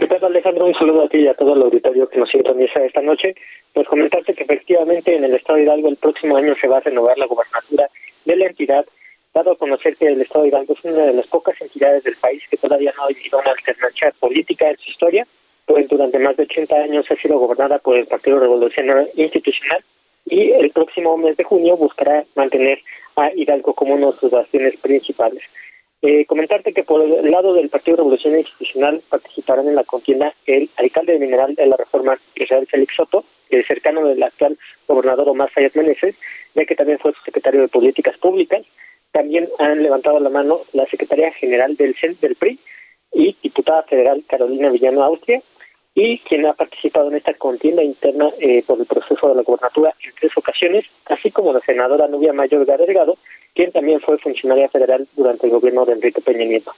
¿Qué 0.00 0.06
tal, 0.08 0.24
Alejandro? 0.24 0.66
Un 0.66 0.74
saludo 0.74 1.04
a 1.04 1.08
ti 1.08 1.20
y 1.20 1.28
a 1.28 1.34
todo 1.34 1.54
el 1.54 1.62
auditorio 1.62 2.08
que 2.08 2.18
nos 2.18 2.28
sintoniza 2.28 2.84
esta 2.84 3.00
noche. 3.02 3.36
Pues 3.72 3.86
comentarte 3.86 4.34
que 4.34 4.42
efectivamente 4.42 5.14
en 5.14 5.22
el 5.22 5.34
estado 5.36 5.58
de 5.58 5.64
Hidalgo 5.64 5.88
el 5.88 5.96
próximo 5.96 6.36
año 6.36 6.56
se 6.60 6.66
va 6.66 6.78
a 6.78 6.80
renovar 6.80 7.16
la 7.18 7.26
gobernatura 7.26 7.88
de 8.24 8.36
la 8.36 8.46
entidad, 8.46 8.84
dado 9.32 9.52
a 9.52 9.56
conocer 9.56 9.96
que 9.96 10.08
el 10.08 10.20
estado 10.20 10.42
de 10.42 10.48
Hidalgo 10.48 10.74
es 10.74 10.84
una 10.84 11.04
de 11.04 11.12
las 11.12 11.28
pocas 11.28 11.54
entidades 11.60 12.02
del 12.02 12.16
país 12.16 12.42
que 12.50 12.56
todavía 12.56 12.92
no 12.96 13.04
ha 13.04 13.08
vivido 13.08 13.38
una 13.38 13.52
alternancia 13.52 14.12
política 14.18 14.68
en 14.68 14.76
su 14.78 14.90
historia, 14.90 15.24
pues 15.66 15.88
durante 15.88 16.18
más 16.18 16.36
de 16.36 16.42
80 16.42 16.74
años 16.74 17.08
ha 17.08 17.14
sido 17.14 17.38
gobernada 17.38 17.78
por 17.78 17.96
el 17.96 18.06
Partido 18.06 18.40
Revolucionario 18.40 19.08
Institucional 19.14 19.84
y 20.24 20.50
el 20.50 20.72
próximo 20.72 21.16
mes 21.16 21.36
de 21.36 21.44
junio 21.44 21.76
buscará 21.76 22.24
mantener 22.34 22.80
a 23.14 23.30
Hidalgo 23.32 23.72
como 23.72 23.94
uno 23.94 24.10
de 24.10 24.18
sus 24.18 24.32
bastiones 24.32 24.76
principales. 24.78 25.44
Eh, 26.08 26.24
comentarte 26.24 26.72
que 26.72 26.84
por 26.84 27.02
el 27.02 27.32
lado 27.32 27.52
del 27.52 27.68
Partido 27.68 27.96
Revolución 27.96 28.38
Institucional 28.38 29.02
participarán 29.08 29.66
en 29.66 29.74
la 29.74 29.82
contienda 29.82 30.32
el 30.46 30.70
alcalde 30.76 31.14
de 31.14 31.18
Mineral 31.18 31.56
de 31.56 31.66
la 31.66 31.76
Reforma, 31.76 32.16
Israel 32.36 32.68
Félix 32.70 32.94
Soto, 32.94 33.24
el 33.50 33.66
cercano 33.66 34.06
del 34.06 34.22
actual 34.22 34.56
gobernador 34.86 35.28
Omar 35.28 35.50
Sayat 35.52 35.74
Meneses, 35.74 36.14
ya 36.54 36.64
que 36.64 36.76
también 36.76 37.00
fue 37.00 37.12
su 37.12 37.20
secretario 37.24 37.62
de 37.62 37.66
Políticas 37.66 38.16
Públicas. 38.18 38.64
También 39.10 39.48
han 39.58 39.82
levantado 39.82 40.20
la 40.20 40.30
mano 40.30 40.60
la 40.74 40.86
secretaria 40.86 41.32
general 41.32 41.74
del 41.74 41.96
CEN 41.96 42.16
del 42.20 42.36
PRI 42.36 42.60
y 43.12 43.36
diputada 43.42 43.82
federal 43.82 44.22
Carolina 44.28 44.70
Villano 44.70 45.02
Austria, 45.02 45.42
y 45.92 46.18
quien 46.18 46.46
ha 46.46 46.52
participado 46.52 47.08
en 47.08 47.16
esta 47.16 47.34
contienda 47.34 47.82
interna 47.82 48.30
eh, 48.38 48.62
por 48.64 48.78
el 48.78 48.86
proceso 48.86 49.28
de 49.30 49.34
la 49.34 49.42
gobernatura 49.42 49.92
en 50.04 50.12
tres 50.20 50.30
ocasiones, 50.36 50.84
así 51.06 51.32
como 51.32 51.52
la 51.52 51.60
senadora 51.60 52.06
Nubia 52.06 52.32
Mayor 52.32 52.64
Delgado, 52.64 53.18
quien 53.56 53.72
también 53.72 54.00
fue 54.00 54.18
funcionaria 54.18 54.68
federal 54.68 55.08
durante 55.16 55.46
el 55.46 55.52
gobierno 55.52 55.86
de 55.86 55.94
Enrique 55.94 56.20
Peña 56.20 56.44
Nieto. 56.44 56.72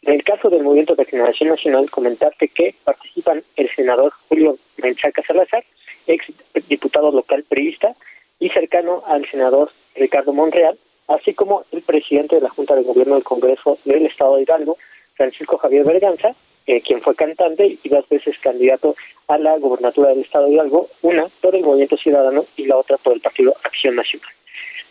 En 0.00 0.14
el 0.14 0.24
caso 0.24 0.48
del 0.48 0.62
Movimiento 0.62 0.96
de 0.96 1.04
Generación 1.04 1.50
Nacional, 1.50 1.90
comentarte 1.90 2.48
que 2.48 2.74
participan 2.82 3.44
el 3.54 3.68
senador 3.68 4.12
Julio 4.28 4.56
Menchaca 4.78 5.22
Salazar, 5.24 5.62
ex 6.06 6.24
diputado 6.68 7.12
local 7.12 7.44
periodista 7.44 7.94
y 8.40 8.48
cercano 8.48 9.04
al 9.06 9.28
senador 9.30 9.70
Ricardo 9.94 10.32
Monreal, 10.32 10.76
así 11.06 11.34
como 11.34 11.64
el 11.70 11.82
presidente 11.82 12.36
de 12.36 12.42
la 12.42 12.48
Junta 12.48 12.74
de 12.74 12.82
Gobierno 12.82 13.14
del 13.14 13.24
Congreso 13.24 13.78
del 13.84 14.06
Estado 14.06 14.36
de 14.36 14.42
Hidalgo, 14.42 14.78
Francisco 15.14 15.58
Javier 15.58 15.84
Berganza, 15.84 16.34
eh, 16.66 16.80
quien 16.80 17.02
fue 17.02 17.14
cantante 17.14 17.78
y 17.82 17.88
dos 17.90 18.08
veces 18.08 18.38
candidato 18.38 18.96
a 19.28 19.36
la 19.36 19.58
gobernatura 19.58 20.08
del 20.08 20.20
Estado 20.20 20.46
de 20.46 20.54
Hidalgo, 20.54 20.88
una 21.02 21.26
por 21.42 21.54
el 21.54 21.62
Movimiento 21.62 21.98
Ciudadano 21.98 22.46
y 22.56 22.64
la 22.64 22.78
otra 22.78 22.96
por 22.96 23.12
el 23.12 23.20
Partido 23.20 23.54
Acción 23.62 23.96
Nacional. 23.96 24.30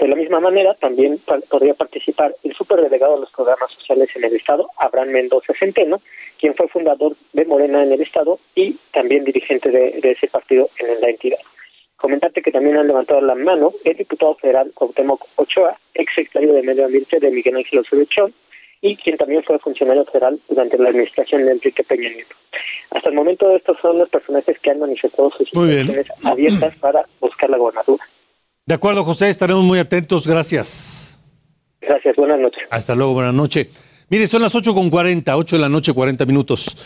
De 0.02 0.08
la 0.08 0.16
misma 0.16 0.40
manera, 0.40 0.74
también 0.74 1.20
podría 1.48 1.76
participar 1.76 2.36
el 2.44 2.56
superdelegado 2.56 3.14
de 3.14 3.20
los 3.20 3.32
programas 3.32 3.70
sociales 3.72 4.10
en 4.16 4.24
el 4.24 4.36
Estado, 4.36 4.68
Abraham 4.78 5.10
Mendoza 5.10 5.54
Centeno, 5.54 6.02
quien 6.40 6.56
fue 6.56 6.68
fundador 6.70 7.16
de 7.34 7.46
Morena 7.46 7.84
en 7.84 7.92
el 7.92 8.02
Estado 8.02 8.40
y 8.56 8.78
también 8.92 9.24
dirigente 9.24 9.70
de, 9.70 10.00
ese 10.02 10.28
partido 10.28 10.72
en 10.80 11.00
la 11.02 11.10
entidad. 11.10 11.38
Comentarte 11.98 12.42
que 12.42 12.52
también 12.52 12.80
han 12.80 12.88
levantado 12.88 13.22
la 13.22 13.36
mano 13.36 13.74
el 13.86 13.96
diputado 13.96 14.34
federal 14.34 14.72
Cuauhtémoc 14.74 15.24
Ochoa, 15.36 15.78
ex 15.94 16.12
secretario 16.16 16.54
de 16.54 16.64
Medio 16.64 16.86
Ambiente 16.86 17.20
de 17.20 17.30
Miguel 17.30 17.58
Ángel 17.58 17.78
Osorio 17.78 18.34
y 18.82 18.96
quien 18.96 19.18
también 19.18 19.44
fue 19.44 19.60
funcionario 19.60 20.04
federal 20.06 20.40
durante 20.50 20.80
la 20.80 20.90
administración 20.90 21.46
de 21.46 21.52
Enrique 21.52 21.84
Peña 21.84 22.10
Nieto. 22.10 22.36
Hasta 22.90 23.10
el 23.10 23.14
momento 23.14 23.56
estos 23.56 23.78
son 23.80 24.00
los 24.00 24.10
personajes 24.10 24.58
que 24.58 24.72
han 24.72 24.80
manifestado 24.80 25.30
sus 25.30 25.54
intenciones 25.54 26.08
abiertas 26.24 26.76
para 26.78 27.06
buscar 27.20 27.52
la 27.52 27.58
gobernatura. 27.58 28.04
De 28.72 28.76
acuerdo, 28.76 29.04
José, 29.04 29.28
estaremos 29.28 29.66
muy 29.66 29.80
atentos. 29.80 30.26
Gracias. 30.26 31.18
Gracias, 31.82 32.16
buenas 32.16 32.40
noches. 32.40 32.64
Hasta 32.70 32.96
luego, 32.96 33.12
buenas 33.12 33.34
noches. 33.34 33.68
Mire, 34.10 34.28
son 34.28 34.42
las 34.42 34.56
8 34.56 34.74
con 34.74 34.90
40, 34.90 35.36
8 35.36 35.58
de 35.58 35.62
la 35.62 35.68
noche, 35.68 35.92
40 35.92 36.26
minutos. 36.26 36.78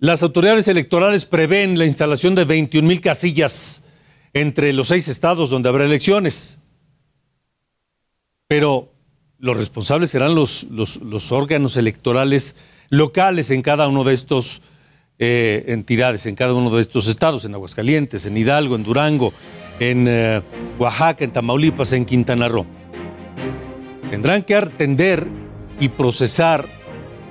Las 0.00 0.24
autoridades 0.24 0.66
electorales 0.66 1.24
prevén 1.24 1.78
la 1.78 1.86
instalación 1.86 2.34
de 2.34 2.44
21 2.44 2.88
mil 2.88 3.00
casillas 3.00 3.84
entre 4.32 4.72
los 4.72 4.88
seis 4.88 5.06
estados 5.06 5.48
donde 5.48 5.68
habrá 5.68 5.84
elecciones. 5.84 6.58
Pero 8.48 8.90
los 9.38 9.56
responsables 9.56 10.10
serán 10.10 10.34
los, 10.34 10.64
los, 10.64 11.30
órganos 11.30 11.76
electorales 11.76 12.56
locales 12.90 13.52
en 13.52 13.62
cada 13.62 13.86
uno 13.86 14.02
de 14.02 14.14
estos 14.14 14.60
eh, 15.20 15.66
entidades, 15.68 16.26
en 16.26 16.34
cada 16.34 16.52
uno 16.52 16.74
de 16.74 16.82
estos 16.82 17.06
estados, 17.06 17.44
en 17.44 17.54
Aguascalientes, 17.54 18.26
en 18.26 18.36
Hidalgo, 18.36 18.74
en 18.74 18.82
Durango, 18.82 19.32
en 19.90 20.06
eh, 20.08 20.42
Oaxaca, 20.78 21.24
en 21.24 21.32
Tamaulipas, 21.32 21.92
en 21.92 22.04
Quintana 22.04 22.48
Roo. 22.48 22.66
Tendrán 24.10 24.42
que 24.42 24.54
atender 24.54 25.26
y 25.80 25.88
procesar 25.88 26.68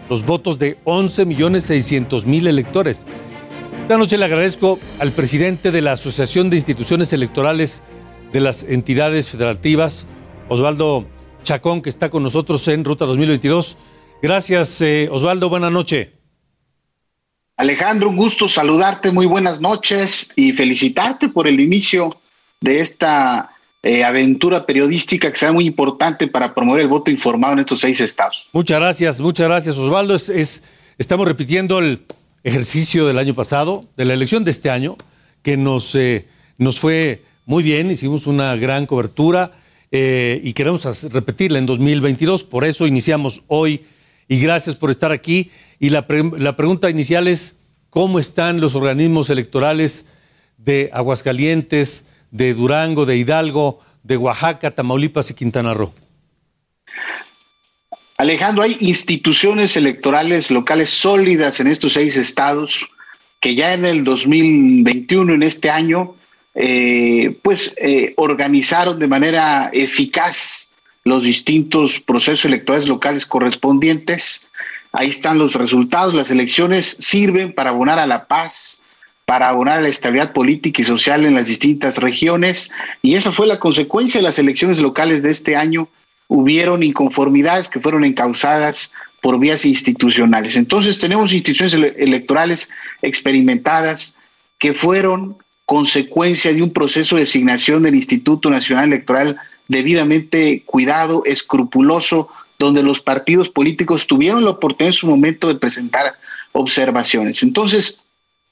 los 0.10 0.26
votos 0.26 0.60
de 0.60 0.78
11 0.84 1.26
millones 1.26 1.66
600 1.66 2.26
mil 2.26 2.48
electores. 2.48 3.06
Esta 3.84 3.98
noche 3.98 4.18
le 4.18 4.26
agradezco 4.26 4.80
al 5.00 5.14
presidente 5.14 5.72
de 5.72 5.82
la 5.82 5.94
Asociación 5.94 6.50
de 6.50 6.58
Instituciones 6.58 7.14
Electorales 7.14 7.84
de 8.34 8.40
las 8.40 8.64
Entidades 8.64 9.30
Federativas, 9.30 10.06
Osvaldo 10.50 11.06
Chacón, 11.44 11.82
que 11.82 11.90
está 11.90 12.10
con 12.10 12.24
nosotros 12.24 12.68
en 12.68 12.84
Ruta 12.84 13.06
2022. 13.06 13.78
Gracias, 14.22 14.82
eh, 14.82 15.08
Osvaldo. 15.12 15.50
Buenas 15.50 15.72
noches. 15.72 16.10
Alejandro, 17.58 18.10
un 18.10 18.16
gusto 18.16 18.48
saludarte. 18.48 19.12
Muy 19.12 19.26
buenas 19.26 19.62
noches 19.62 20.34
y 20.36 20.52
felicitarte 20.52 21.30
por 21.30 21.48
el 21.48 21.60
inicio 21.60 22.10
de 22.62 22.80
esta 22.80 23.52
eh, 23.84 24.04
aventura 24.04 24.66
periodística 24.66 25.32
que 25.32 25.38
será 25.38 25.52
muy 25.52 25.66
importante 25.66 26.28
para 26.28 26.54
promover 26.54 26.82
el 26.82 26.88
voto 26.88 27.10
informado 27.10 27.54
en 27.54 27.60
estos 27.60 27.80
seis 27.80 28.00
estados. 28.00 28.48
Muchas 28.54 28.80
gracias, 28.80 29.20
muchas 29.20 29.48
gracias, 29.48 29.78
Osvaldo. 29.78 30.16
Es, 30.16 30.64
estamos 31.00 31.28
repitiendo 31.28 31.80
el 31.80 32.04
ejercicio 32.44 33.08
del 33.08 33.18
año 33.18 33.34
pasado, 33.34 33.86
de 33.98 34.06
la 34.06 34.14
elección 34.14 34.44
de 34.44 34.52
este 34.52 34.70
año, 34.70 34.96
que 35.42 35.58
nos, 35.58 35.96
eh, 35.96 36.28
nos 36.60 36.80
fue 36.80 37.24
muy 37.46 37.64
bien, 37.64 37.90
hicimos 37.90 38.28
una 38.28 38.56
gran 38.56 38.86
cobertura 38.86 39.54
eh, 39.92 40.40
y 40.44 40.54
queremos 40.54 40.86
repetirla 41.12 41.58
en 41.58 41.66
2022. 41.66 42.44
Por 42.44 42.66
eso 42.66 42.86
iniciamos 42.86 43.42
hoy 43.48 43.86
y 44.28 44.40
gracias 44.40 44.76
por 44.76 44.92
estar 44.92 45.12
aquí. 45.12 45.50
Y 45.80 45.90
la, 45.90 46.06
la 46.38 46.56
pregunta 46.56 46.92
inicial 46.92 47.28
es, 47.28 47.58
¿cómo 47.90 48.20
están 48.20 48.62
los 48.62 48.76
organismos 48.76 49.32
electorales 49.32 50.06
de 50.58 50.92
Aguascalientes, 50.94 52.06
de 52.32 52.54
Durango, 52.54 53.06
de 53.06 53.18
Hidalgo, 53.18 53.80
de 54.04 54.18
Oaxaca, 54.18 54.72
Tamaulipas 54.72 55.30
y 55.30 55.34
Quintana 55.34 55.74
Roo? 55.74 55.94
Alejandro, 58.18 58.64
hay 58.64 58.78
instituciones 58.80 59.76
electorales 59.78 60.52
locales 60.52 60.90
sólidas 60.90 61.60
en 61.60 61.68
estos 61.68 61.94
seis 61.94 62.18
estados 62.18 62.88
que 63.40 63.56
ya 63.56 63.74
en 63.74 63.86
el 63.86 64.04
2021, 64.04 65.34
en 65.34 65.44
este 65.44 65.70
año, 65.72 66.16
eh, 66.54 67.36
pues 67.42 67.76
eh, 67.82 68.14
organizaron 68.18 69.00
de 69.00 69.08
manera 69.08 69.72
eficaz 69.74 70.72
los 71.04 71.24
distintos 71.24 72.00
procesos 72.00 72.46
electorales 72.46 72.88
locales 72.88 73.26
correspondientes. 73.26 74.46
Ahí 74.92 75.10
están 75.10 75.40
los 75.40 75.56
resultados. 75.56 76.14
Las 76.14 76.30
elecciones 76.30 76.98
sirven 77.00 77.54
para 77.54 77.72
abonar 77.72 77.98
a 77.98 78.06
la 78.06 78.28
paz, 78.28 78.81
para 79.26 79.50
abonar 79.50 79.82
la 79.82 79.88
estabilidad 79.88 80.34
política 80.34 80.82
y 80.82 80.86
social 80.86 81.26
en 81.26 81.36
las 81.36 81.48
distintas 81.48 81.98
regiones. 81.98 82.72
Y 83.02 83.16
esa 83.16 83.32
fue 83.32 83.48
la 83.48 83.60
consecuencia 83.60 84.20
de 84.20 84.24
las 84.24 84.40
elecciones 84.40 84.82
locales 84.82 85.24
de 85.24 85.32
este 85.32 85.56
año. 85.56 85.88
Hubieron 86.28 86.84
inconformidades 86.84 87.68
que 87.68 87.80
fueron 87.80 88.04
encausadas 88.04 88.94
por 89.22 89.40
vías 89.40 89.66
institucionales. 89.66 90.56
Entonces 90.58 91.00
tenemos 91.00 91.32
instituciones 91.32 91.74
electorales 91.98 92.72
experimentadas 93.02 94.18
que 94.58 94.74
fueron 94.74 95.38
consecuencia 95.66 96.54
de 96.54 96.62
un 96.62 96.74
proceso 96.74 97.16
de 97.16 97.22
designación 97.22 97.84
del 97.84 97.96
Instituto 97.96 98.50
Nacional 98.50 98.86
Electoral 98.86 99.38
debidamente 99.68 100.64
cuidado, 100.66 101.24
escrupuloso, 101.26 102.28
donde 102.60 102.84
los 102.84 103.02
partidos 103.02 103.50
políticos 103.50 104.06
tuvieron 104.06 104.44
la 104.44 104.52
oportunidad 104.52 104.90
en 104.90 105.00
su 105.00 105.08
momento 105.08 105.48
de 105.48 105.56
presentar 105.56 106.16
observaciones. 106.52 107.42
Entonces, 107.42 108.01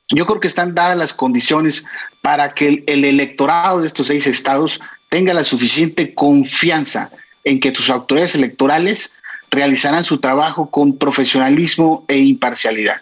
yo 0.10 0.26
creo 0.26 0.40
que 0.40 0.48
están 0.48 0.74
dadas 0.76 0.98
las 0.98 1.14
condiciones 1.14 1.86
para 2.22 2.54
que 2.54 2.84
el, 2.88 3.06
electorado 3.06 3.82
de 3.82 3.88
estos 3.88 4.08
seis 4.08 4.28
estados 4.28 4.80
tenga 5.10 5.34
la 5.34 5.44
suficiente 5.44 6.14
confianza 6.14 7.12
en 7.44 7.60
que 7.60 7.74
sus 7.74 7.90
autoridades 7.90 8.36
electorales 8.36 9.16
realizarán 9.52 10.04
su 10.04 10.20
trabajo 10.20 10.70
con 10.70 10.98
profesionalismo 10.98 12.06
e 12.08 12.20
imparcialidad. 12.20 12.98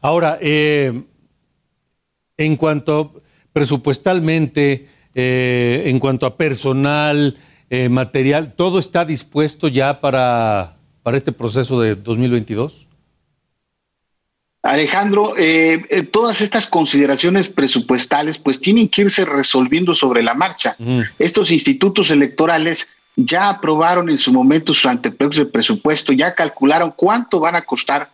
Ahora, 0.00 0.38
eh, 0.40 1.02
en 2.36 2.56
cuanto 2.56 3.22
presupuestalmente, 3.52 4.88
eh, 5.14 5.82
en 5.86 5.98
cuanto 5.98 6.26
a 6.26 6.36
personal, 6.36 7.36
eh, 7.70 7.88
material, 7.88 8.54
¿todo 8.54 8.78
está 8.78 9.04
dispuesto 9.04 9.68
ya 9.68 10.00
para, 10.00 10.76
para 11.02 11.16
este 11.16 11.32
proceso 11.32 11.80
de 11.80 11.94
2022? 11.94 12.83
Alejandro, 14.64 15.34
eh, 15.36 16.08
todas 16.10 16.40
estas 16.40 16.66
consideraciones 16.66 17.48
presupuestales 17.48 18.38
pues 18.38 18.62
tienen 18.62 18.88
que 18.88 19.02
irse 19.02 19.26
resolviendo 19.26 19.94
sobre 19.94 20.22
la 20.22 20.32
marcha. 20.32 20.74
Estos 21.18 21.50
institutos 21.50 22.10
electorales 22.10 22.94
ya 23.14 23.50
aprobaron 23.50 24.08
en 24.08 24.16
su 24.16 24.32
momento 24.32 24.72
sus 24.72 24.86
anteproyectos 24.86 25.44
de 25.44 25.52
presupuesto, 25.52 26.14
ya 26.14 26.34
calcularon 26.34 26.94
cuánto 26.96 27.40
van 27.40 27.56
a 27.56 27.62
costar 27.62 28.10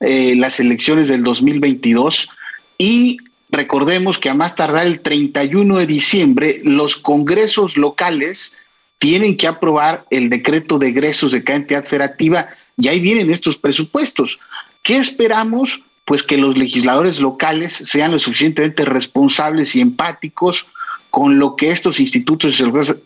eh, 0.00 0.34
las 0.36 0.58
elecciones 0.58 1.08
del 1.08 1.22
2022 1.22 2.30
y 2.78 3.18
recordemos 3.50 4.18
que 4.18 4.30
a 4.30 4.34
más 4.34 4.56
tardar 4.56 4.86
el 4.86 5.00
31 5.00 5.76
de 5.76 5.86
diciembre 5.86 6.62
los 6.64 6.96
congresos 6.96 7.76
locales 7.76 8.56
tienen 8.98 9.36
que 9.36 9.46
aprobar 9.46 10.06
el 10.08 10.30
decreto 10.30 10.78
de 10.78 10.88
egresos 10.88 11.32
de 11.32 11.44
cada 11.44 11.58
entidad 11.58 11.84
federativa 11.84 12.48
y 12.78 12.88
ahí 12.88 13.00
vienen 13.00 13.30
estos 13.30 13.58
presupuestos. 13.58 14.40
¿Qué 14.82 14.96
esperamos? 14.96 15.84
Pues 16.10 16.24
que 16.24 16.36
los 16.36 16.58
legisladores 16.58 17.20
locales 17.20 17.72
sean 17.72 18.10
lo 18.10 18.18
suficientemente 18.18 18.84
responsables 18.84 19.76
y 19.76 19.80
empáticos 19.80 20.66
con 21.08 21.38
lo 21.38 21.54
que 21.54 21.70
estos 21.70 22.00
institutos 22.00 22.60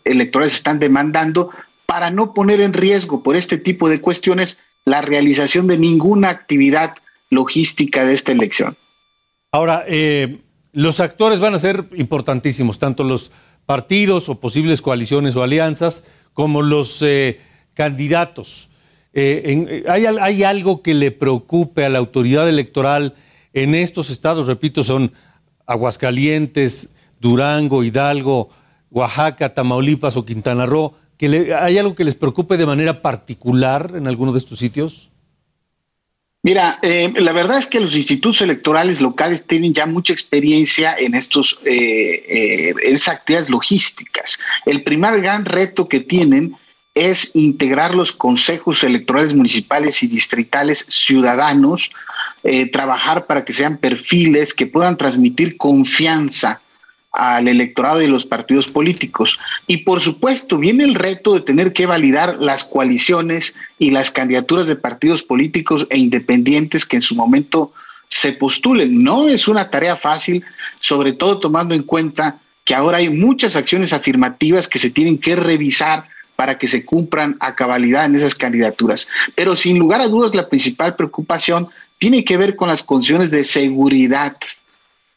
electorales 0.04 0.54
están 0.54 0.78
demandando 0.78 1.50
para 1.84 2.10
no 2.10 2.32
poner 2.32 2.62
en 2.62 2.72
riesgo 2.72 3.22
por 3.22 3.36
este 3.36 3.58
tipo 3.58 3.90
de 3.90 4.00
cuestiones 4.00 4.62
la 4.86 5.02
realización 5.02 5.66
de 5.66 5.76
ninguna 5.76 6.30
actividad 6.30 6.94
logística 7.28 8.06
de 8.06 8.14
esta 8.14 8.32
elección. 8.32 8.74
Ahora, 9.52 9.84
eh, 9.86 10.38
los 10.72 10.98
actores 10.98 11.40
van 11.40 11.52
a 11.52 11.58
ser 11.58 11.84
importantísimos, 11.96 12.78
tanto 12.78 13.04
los 13.04 13.30
partidos 13.66 14.30
o 14.30 14.40
posibles 14.40 14.80
coaliciones 14.80 15.36
o 15.36 15.42
alianzas, 15.42 16.04
como 16.32 16.62
los 16.62 17.02
eh, 17.02 17.38
candidatos. 17.74 18.70
Eh, 19.14 19.84
¿hay, 19.88 20.06
¿Hay 20.06 20.42
algo 20.42 20.82
que 20.82 20.92
le 20.92 21.12
preocupe 21.12 21.84
a 21.84 21.88
la 21.88 21.98
autoridad 21.98 22.48
electoral 22.48 23.14
en 23.52 23.74
estos 23.74 24.10
estados? 24.10 24.48
Repito, 24.48 24.82
son 24.82 25.12
Aguascalientes, 25.66 26.90
Durango, 27.20 27.84
Hidalgo, 27.84 28.50
Oaxaca, 28.90 29.54
Tamaulipas 29.54 30.16
o 30.16 30.26
Quintana 30.26 30.66
Roo, 30.66 30.94
que 31.16 31.54
¿hay 31.54 31.78
algo 31.78 31.94
que 31.94 32.04
les 32.04 32.14
preocupe 32.14 32.56
de 32.56 32.66
manera 32.66 33.02
particular 33.02 33.92
en 33.96 34.06
alguno 34.06 34.32
de 34.32 34.38
estos 34.38 34.58
sitios? 34.58 35.10
Mira, 36.44 36.78
eh, 36.82 37.10
la 37.16 37.32
verdad 37.32 37.56
es 37.56 37.66
que 37.66 37.80
los 37.80 37.96
institutos 37.96 38.42
electorales 38.42 39.00
locales 39.00 39.46
tienen 39.46 39.72
ya 39.72 39.86
mucha 39.86 40.12
experiencia 40.12 40.94
en 40.94 41.14
estos 41.14 41.58
eh, 41.64 42.74
eh, 42.76 42.96
actividades 43.06 43.48
logísticas. 43.48 44.38
El 44.66 44.82
primer 44.84 45.22
gran 45.22 45.46
reto 45.46 45.88
que 45.88 46.00
tienen 46.00 46.54
es 46.94 47.34
integrar 47.34 47.94
los 47.94 48.12
consejos 48.12 48.84
electorales 48.84 49.34
municipales 49.34 50.02
y 50.02 50.06
distritales 50.06 50.86
ciudadanos, 50.88 51.90
trabajar 52.72 53.26
para 53.26 53.44
que 53.44 53.52
sean 53.52 53.78
perfiles 53.78 54.54
que 54.54 54.66
puedan 54.66 54.96
transmitir 54.96 55.56
confianza 55.56 56.60
al 57.10 57.46
electorado 57.46 58.02
y 58.02 58.08
los 58.08 58.26
partidos 58.26 58.66
políticos. 58.66 59.38
Y 59.68 59.78
por 59.78 60.00
supuesto, 60.00 60.58
viene 60.58 60.82
el 60.84 60.96
reto 60.96 61.34
de 61.34 61.40
tener 61.40 61.72
que 61.72 61.86
validar 61.86 62.38
las 62.40 62.64
coaliciones 62.64 63.54
y 63.78 63.92
las 63.92 64.10
candidaturas 64.10 64.66
de 64.66 64.74
partidos 64.76 65.22
políticos 65.22 65.86
e 65.90 65.98
independientes 65.98 66.84
que 66.84 66.96
en 66.96 67.02
su 67.02 67.14
momento 67.14 67.72
se 68.08 68.32
postulen. 68.32 69.02
No 69.02 69.28
es 69.28 69.46
una 69.46 69.70
tarea 69.70 69.96
fácil, 69.96 70.44
sobre 70.80 71.12
todo 71.12 71.38
tomando 71.38 71.74
en 71.74 71.84
cuenta 71.84 72.40
que 72.64 72.74
ahora 72.74 72.98
hay 72.98 73.10
muchas 73.10 73.54
acciones 73.56 73.92
afirmativas 73.92 74.68
que 74.68 74.78
se 74.78 74.90
tienen 74.90 75.18
que 75.18 75.36
revisar 75.36 76.08
para 76.36 76.58
que 76.58 76.68
se 76.68 76.84
cumplan 76.84 77.36
a 77.40 77.54
cabalidad 77.54 78.04
en 78.04 78.14
esas 78.14 78.34
candidaturas. 78.34 79.08
Pero 79.34 79.56
sin 79.56 79.78
lugar 79.78 80.00
a 80.00 80.08
dudas, 80.08 80.34
la 80.34 80.48
principal 80.48 80.96
preocupación 80.96 81.68
tiene 81.98 82.24
que 82.24 82.36
ver 82.36 82.56
con 82.56 82.68
las 82.68 82.82
condiciones 82.82 83.30
de 83.30 83.44
seguridad 83.44 84.36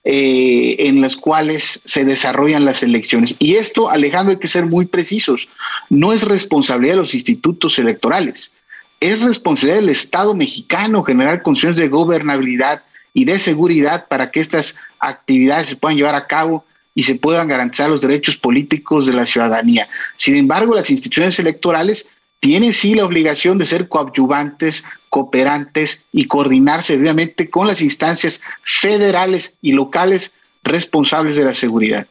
eh, 0.10 0.88
en 0.88 1.02
las 1.02 1.18
cuales 1.18 1.82
se 1.84 2.06
desarrollan 2.06 2.64
las 2.64 2.82
elecciones. 2.82 3.36
Y 3.40 3.56
esto, 3.56 3.90
Alejandro, 3.90 4.32
hay 4.32 4.40
que 4.40 4.48
ser 4.48 4.66
muy 4.66 4.86
precisos, 4.86 5.50
no 5.90 6.14
es 6.14 6.24
responsabilidad 6.24 6.94
de 6.94 7.02
los 7.02 7.14
institutos 7.14 7.78
electorales, 7.78 8.54
es 9.02 9.20
responsabilidad 9.20 9.82
del 9.82 9.90
Estado 9.90 10.34
mexicano 10.34 11.04
generar 11.04 11.42
condiciones 11.42 11.76
de 11.76 11.90
gobernabilidad 11.90 12.84
y 13.14 13.26
de 13.26 13.38
seguridad 13.38 14.08
para 14.08 14.32
que 14.32 14.40
estas 14.40 14.78
actividades 15.00 15.68
se 15.68 15.76
puedan 15.76 15.98
llevar 15.98 16.16
a 16.16 16.28
cabo 16.28 16.64
y 16.98 17.04
se 17.04 17.14
puedan 17.14 17.48
garantizar 17.48 17.92
los 17.92 18.02
derechos 18.02 18.38
políticos 18.38 19.06
de 19.06 19.14
la 19.14 19.28
ciudadanía. 19.28 19.88
Sin 20.16 20.36
embargo, 20.36 20.74
las 20.74 20.90
instituciones 20.90 21.38
electorales 21.38 22.10
tienen 22.40 22.74
sí 22.74 22.96
la 22.96 23.06
obligación 23.06 23.60
de 23.60 23.68
ser 23.68 23.88
coadyuvantes, 23.88 24.84
cooperantes 25.10 26.04
y 26.12 26.26
coordinarse 26.26 26.94
debidamente 26.94 27.52
con 27.52 27.68
las 27.68 27.84
instancias 27.84 28.42
federales 28.64 29.60
y 29.62 29.74
locales 29.74 30.34
responsables 30.64 31.36
de 31.36 31.44
la 31.46 31.54
seguridad. 31.54 32.08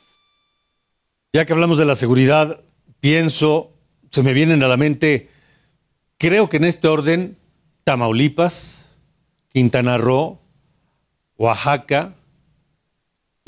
Ya 1.32 1.44
que 1.44 1.52
hablamos 1.52 1.78
de 1.78 1.84
la 1.84 1.96
seguridad, 1.96 2.60
pienso, 3.00 3.72
se 4.12 4.22
me 4.22 4.34
vienen 4.34 4.62
a 4.62 4.68
la 4.68 4.76
mente, 4.76 5.30
creo 6.16 6.48
que 6.48 6.58
en 6.58 6.64
este 6.64 6.86
orden, 6.86 7.38
Tamaulipas, 7.82 8.84
Quintana 9.52 9.98
Roo, 9.98 10.38
Oaxaca, 11.38 12.14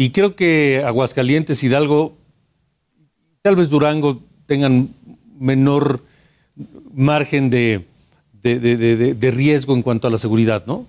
y 0.00 0.10
creo 0.10 0.36
que 0.36 0.84
Aguascalientes, 0.86 1.62
Hidalgo, 1.64 2.16
tal 3.42 3.56
vez 3.56 3.68
Durango 3.68 4.22
tengan 4.46 4.94
menor 5.40 6.04
margen 6.94 7.50
de, 7.50 7.84
de, 8.42 9.30
riesgo 9.32 9.74
en 9.74 9.82
cuanto 9.82 10.06
a 10.06 10.10
la 10.10 10.18
seguridad, 10.18 10.64
¿no? 10.66 10.86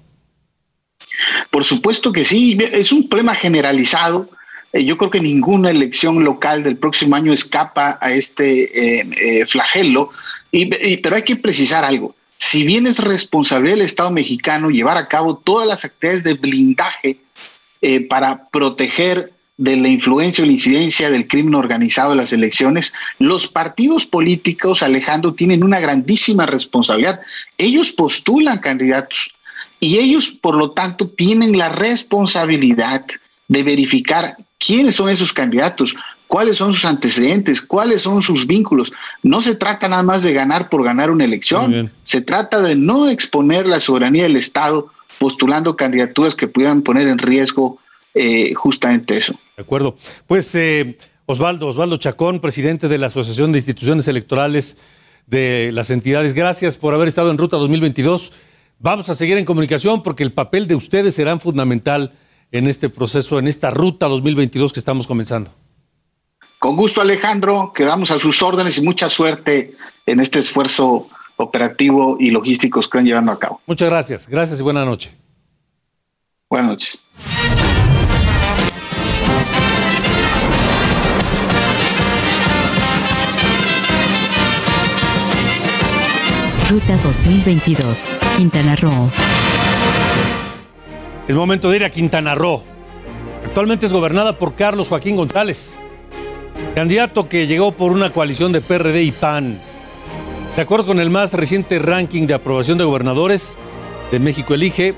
Por 1.50 1.64
supuesto 1.64 2.12
que 2.12 2.24
sí, 2.24 2.56
es 2.72 2.92
un 2.92 3.10
problema 3.10 3.34
generalizado. 3.34 4.30
Eh, 4.74 4.86
yo 4.86 4.96
creo 4.98 5.10
que 5.10 5.22
ninguna 5.22 5.72
elección 5.72 6.24
local 6.24 6.62
del 6.62 6.78
próximo 6.78 7.16
año 7.16 7.34
escapa 7.34 7.98
a 8.00 8.12
este 8.12 9.00
eh, 9.00 9.10
eh, 9.20 9.46
flagelo, 9.48 10.12
y, 10.52 10.98
pero 10.98 11.16
hay 11.16 11.24
que 11.24 11.36
precisar 11.36 11.84
algo. 11.84 12.16
Si 12.38 12.64
bien 12.64 12.86
es 12.86 13.00
responsabilidad 13.00 13.78
del 13.78 13.86
Estado 13.86 14.12
mexicano 14.12 14.70
llevar 14.70 14.98
a 14.98 15.08
cabo 15.08 15.36
todas 15.36 15.68
las 15.68 15.84
actividades 15.84 16.24
de 16.24 16.36
blindaje 16.36 17.18
para 18.10 18.50
proteger 18.50 19.32
de 19.60 19.76
la 19.76 19.90
influencia 19.90 20.44
o 20.44 20.48
la 20.48 20.54
incidencia 20.54 21.10
del 21.10 21.28
crimen 21.28 21.54
organizado 21.54 22.14
en 22.14 22.18
las 22.18 22.32
elecciones, 22.32 22.94
los 23.20 23.48
partidos 23.48 24.06
políticos, 24.06 24.82
Alejandro, 24.84 25.34
tienen 25.34 25.66
una 25.66 25.82
grandísima 25.82 26.46
responsabilidad. 26.46 27.20
Ellos 27.58 27.92
postulan 27.92 28.60
candidatos 28.60 29.34
y 29.82 29.98
ellos, 29.98 30.30
por 30.30 30.56
lo 30.56 30.72
tanto, 30.72 31.10
tienen 31.10 31.58
la 31.58 31.68
responsabilidad 31.68 33.06
de 33.50 33.64
verificar 33.64 34.38
quiénes 34.58 34.96
son 34.96 35.10
esos 35.10 35.34
candidatos, 35.34 35.94
cuáles 36.28 36.58
son 36.58 36.74
sus 36.74 36.86
antecedentes, 36.86 37.62
cuáles 37.62 38.04
son 38.04 38.22
sus 38.22 38.48
vínculos. 38.48 38.94
No 39.24 39.42
se 39.42 39.56
trata 39.56 39.90
nada 39.90 40.04
más 40.04 40.24
de 40.24 40.32
ganar 40.32 40.70
por 40.70 40.86
ganar 40.86 41.12
una 41.12 41.26
elección, 41.26 41.92
se 42.04 42.22
trata 42.22 42.62
de 42.62 42.76
no 42.76 43.10
exponer 43.10 43.66
la 43.66 43.82
soberanía 43.82 44.24
del 44.24 44.38
Estado 44.38 44.90
postulando 45.20 45.76
candidaturas 45.76 46.36
que 46.36 46.48
puedan 46.48 46.82
poner 46.82 47.08
en 47.08 47.18
riesgo 47.18 47.80
eh, 48.14 48.54
justamente 48.54 49.18
eso. 49.18 49.34
De 49.56 49.64
acuerdo. 49.64 49.96
Pues 50.26 50.54
eh, 50.56 50.98
Osvaldo, 51.26 51.68
Osvaldo 51.68 51.98
Chacón, 51.98 52.40
presidente 52.40 52.88
de 52.88 52.98
la 52.98 53.08
Asociación 53.08 53.52
de 53.52 53.60
Instituciones 53.60 54.08
Electorales 54.08 54.78
de 55.28 55.72
las 55.74 55.92
entidades, 55.92 56.34
gracias 56.34 56.76
por 56.76 56.96
haber 56.96 57.08
estado 57.08 57.30
en 57.30 57.38
Ruta 57.38 57.58
2022. 57.58 58.34
Vamos 58.80 59.10
a 59.10 59.16
seguir 59.16 59.38
en 59.38 59.46
comunicación 59.46 60.02
porque 60.02 60.24
el 60.24 60.34
papel 60.34 60.66
de 60.66 60.76
ustedes 60.76 61.14
será 61.16 61.38
fundamental 61.38 62.14
en 62.52 62.66
este 62.66 62.90
proceso, 62.90 63.38
en 63.38 63.48
esta 63.48 63.70
Ruta 63.70 64.08
2022 64.08 64.74
que 64.74 64.80
estamos 64.80 65.06
comenzando. 65.06 65.52
Con 66.58 66.76
gusto, 66.76 67.00
Alejandro. 67.00 67.72
Quedamos 67.74 68.12
a 68.12 68.20
sus 68.20 68.42
órdenes 68.42 68.78
y 68.78 68.82
mucha 68.82 69.08
suerte 69.08 69.76
en 70.06 70.20
este 70.20 70.40
esfuerzo 70.40 71.08
operativo 71.40 72.18
y 72.20 72.32
logístico 72.32 72.80
que 72.80 72.86
están 72.86 73.06
llevando 73.06 73.32
a 73.32 73.40
cabo. 73.40 73.62
Muchas 73.66 73.90
gracias. 73.90 74.28
Gracias 74.28 74.60
y 74.60 74.64
buena 74.64 74.86
noche. 74.86 75.12
Buenas 76.50 76.70
noches. 76.70 77.06
Ruta 86.70 86.98
2022, 87.04 88.14
Quintana 88.38 88.76
Roo. 88.76 89.10
Es 91.28 91.36
momento 91.36 91.70
de 91.70 91.78
ir 91.78 91.84
a 91.84 91.90
Quintana 91.90 92.36
Roo. 92.36 92.64
Actualmente 93.46 93.86
es 93.86 93.94
gobernada 93.94 94.38
por 94.38 94.56
Carlos 94.56 94.90
Joaquín 94.90 95.16
González, 95.16 95.78
candidato 96.76 97.28
que 97.28 97.48
llegó 97.48 97.72
por 97.72 97.92
una 97.92 98.12
coalición 98.12 98.52
de 98.52 98.62
PRD 98.62 99.02
y 99.04 99.12
PAN. 99.12 99.69
De 100.56 100.62
acuerdo 100.64 100.88
con 100.88 101.00
el 101.00 101.10
más 101.10 101.34
reciente 101.34 101.80
ranking 101.80 102.28
de 102.28 102.34
aprobación 102.34 102.78
de 102.78 102.84
gobernadores 102.84 103.58
de 104.12 104.20
México 104.20 104.54
Elige, 104.54 104.96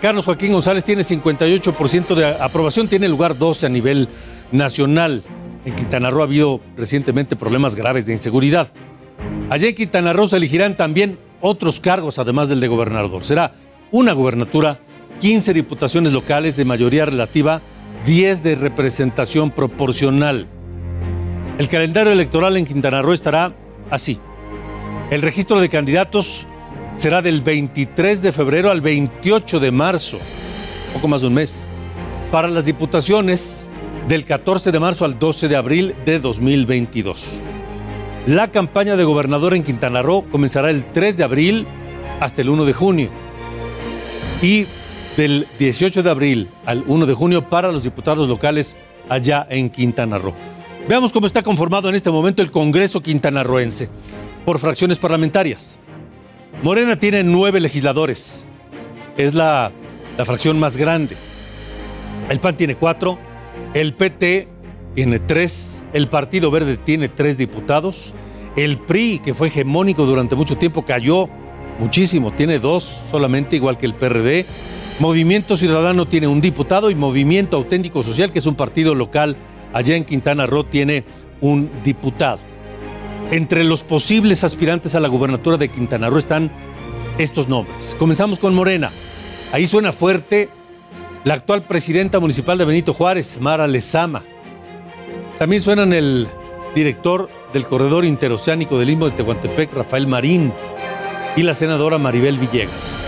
Carlos 0.00 0.24
Joaquín 0.24 0.52
González 0.52 0.84
tiene 0.84 1.02
58% 1.02 2.14
de 2.14 2.26
aprobación, 2.26 2.88
tiene 2.88 3.08
lugar 3.08 3.36
12 3.36 3.66
a 3.66 3.68
nivel 3.68 4.08
nacional. 4.52 5.24
En 5.64 5.74
Quintana 5.74 6.10
Roo 6.10 6.20
ha 6.20 6.24
habido 6.24 6.60
recientemente 6.76 7.36
problemas 7.36 7.74
graves 7.74 8.06
de 8.06 8.12
inseguridad. 8.12 8.68
Allí 9.50 9.66
en 9.66 9.74
Quintana 9.74 10.12
Roo 10.12 10.28
se 10.28 10.36
elegirán 10.36 10.76
también 10.76 11.18
otros 11.40 11.80
cargos, 11.80 12.18
además 12.18 12.48
del 12.48 12.60
de 12.60 12.68
gobernador. 12.68 13.24
Será 13.24 13.52
una 13.90 14.12
gubernatura, 14.12 14.78
15 15.18 15.52
diputaciones 15.52 16.12
locales 16.12 16.56
de 16.56 16.64
mayoría 16.64 17.04
relativa, 17.04 17.60
10 18.06 18.42
de 18.42 18.54
representación 18.54 19.50
proporcional. 19.50 20.46
El 21.58 21.68
calendario 21.68 22.12
electoral 22.12 22.56
en 22.56 22.64
Quintana 22.64 23.02
Roo 23.02 23.12
estará 23.12 23.54
así. 23.90 24.20
El 25.10 25.22
registro 25.22 25.60
de 25.60 25.68
candidatos 25.68 26.46
será 26.94 27.22
del 27.22 27.42
23 27.42 28.22
de 28.22 28.32
febrero 28.32 28.70
al 28.70 28.80
28 28.80 29.60
de 29.60 29.70
marzo, 29.70 30.18
poco 30.94 31.08
más 31.08 31.20
de 31.20 31.28
un 31.28 31.34
mes. 31.34 31.68
Para 32.30 32.48
las 32.48 32.64
diputaciones, 32.64 33.68
del 34.08 34.24
14 34.24 34.72
de 34.72 34.80
marzo 34.80 35.04
al 35.04 35.18
12 35.18 35.46
de 35.46 35.56
abril 35.56 35.94
de 36.04 36.18
2022. 36.18 37.40
La 38.26 38.50
campaña 38.50 38.96
de 38.96 39.04
gobernador 39.04 39.54
en 39.54 39.62
Quintana 39.62 40.02
Roo 40.02 40.24
comenzará 40.30 40.70
el 40.70 40.84
3 40.84 41.16
de 41.16 41.24
abril 41.24 41.66
hasta 42.18 42.42
el 42.42 42.50
1 42.50 42.64
de 42.64 42.72
junio. 42.72 43.10
Y 44.42 44.66
del 45.16 45.46
18 45.58 46.02
de 46.02 46.10
abril 46.10 46.48
al 46.66 46.82
1 46.86 47.06
de 47.06 47.14
junio 47.14 47.48
para 47.48 47.70
los 47.72 47.84
diputados 47.84 48.28
locales 48.28 48.76
allá 49.08 49.46
en 49.48 49.70
Quintana 49.70 50.18
Roo. 50.18 50.34
Veamos 50.88 51.12
cómo 51.12 51.26
está 51.26 51.42
conformado 51.42 51.88
en 51.88 51.94
este 51.94 52.10
momento 52.10 52.42
el 52.42 52.50
Congreso 52.50 53.00
quintanarroense 53.00 53.88
por 54.44 54.58
fracciones 54.58 54.98
parlamentarias. 54.98 55.78
Morena 56.62 56.98
tiene 56.98 57.22
nueve 57.22 57.60
legisladores. 57.60 58.46
Es 59.16 59.34
la, 59.34 59.72
fracción 60.24 60.58
más 60.58 60.76
grande. 60.76 61.16
El 62.28 62.40
PAN 62.40 62.56
tiene 62.56 62.74
cuatro. 62.74 63.18
El 63.72 63.94
PT 63.94 64.48
tiene 64.94 65.18
tres. 65.20 65.86
El 65.92 66.08
Partido 66.08 66.50
Verde 66.50 66.76
tiene 66.76 67.08
tres 67.08 67.38
diputados. 67.38 68.14
El 68.56 68.78
PRI, 68.78 69.20
que 69.20 69.32
fue 69.32 69.48
hegemónico 69.48 70.04
durante 70.04 70.34
mucho 70.34 70.56
tiempo, 70.58 70.84
cayó 70.84 71.28
muchísimo. 71.78 72.32
Tiene 72.32 72.58
dos 72.58 73.02
solamente, 73.10 73.56
igual 73.56 73.78
que 73.78 73.86
el 73.86 73.94
PRD. 73.94 74.46
Movimiento 74.98 75.56
Ciudadano 75.56 76.06
tiene 76.08 76.26
un 76.26 76.40
diputado 76.40 76.90
y 76.90 76.94
Movimiento 76.94 77.56
Auténtico 77.56 78.02
Social, 78.02 78.32
que 78.32 78.40
es 78.40 78.46
un 78.46 78.56
partido 78.56 78.94
local 78.94 79.36
allá 79.72 79.96
en 79.96 80.04
Quintana 80.04 80.46
Roo, 80.46 80.64
tiene 80.64 81.04
un 81.40 81.70
diputado. 81.82 82.40
Entre 83.30 83.64
los 83.64 83.84
posibles 83.84 84.44
aspirantes 84.44 84.94
a 84.94 85.00
la 85.00 85.08
gubernatura 85.08 85.56
de 85.56 85.68
Quintana 85.68 86.10
Roo 86.10 86.18
están 86.18 86.50
estos 87.18 87.48
nombres. 87.48 87.96
Comenzamos 87.98 88.38
con 88.38 88.54
Morena. 88.54 88.90
Ahí 89.52 89.66
suena 89.66 89.92
fuerte 89.92 90.48
la 91.24 91.34
actual 91.34 91.62
presidenta 91.62 92.18
municipal 92.18 92.58
de 92.58 92.64
Benito 92.64 92.94
Juárez, 92.94 93.38
Mara 93.40 93.66
Lezama. 93.66 94.24
También 95.38 95.62
suenan 95.62 95.92
el 95.92 96.28
director 96.74 97.28
del 97.52 97.66
Corredor 97.66 98.04
Interoceánico 98.04 98.78
del 98.78 98.88
Limbo 98.88 99.10
de 99.10 99.16
Tehuantepec, 99.16 99.72
Rafael 99.72 100.06
Marín, 100.06 100.52
y 101.36 101.42
la 101.42 101.54
senadora 101.54 101.98
Maribel 101.98 102.38
Villegas. 102.38 103.06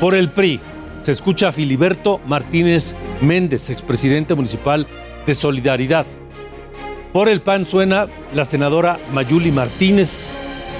Por 0.00 0.14
el 0.14 0.30
PRI 0.30 0.60
se 1.02 1.12
escucha 1.12 1.48
a 1.48 1.52
Filiberto 1.52 2.20
Martínez 2.26 2.96
Méndez, 3.20 3.70
expresidente 3.70 4.34
municipal 4.34 4.86
de 5.26 5.34
Solidaridad. 5.34 6.06
Por 7.12 7.28
el 7.28 7.40
PAN 7.40 7.64
suena 7.66 8.08
la 8.32 8.44
senadora 8.44 8.98
Mayuli 9.12 9.52
Martínez 9.52 10.32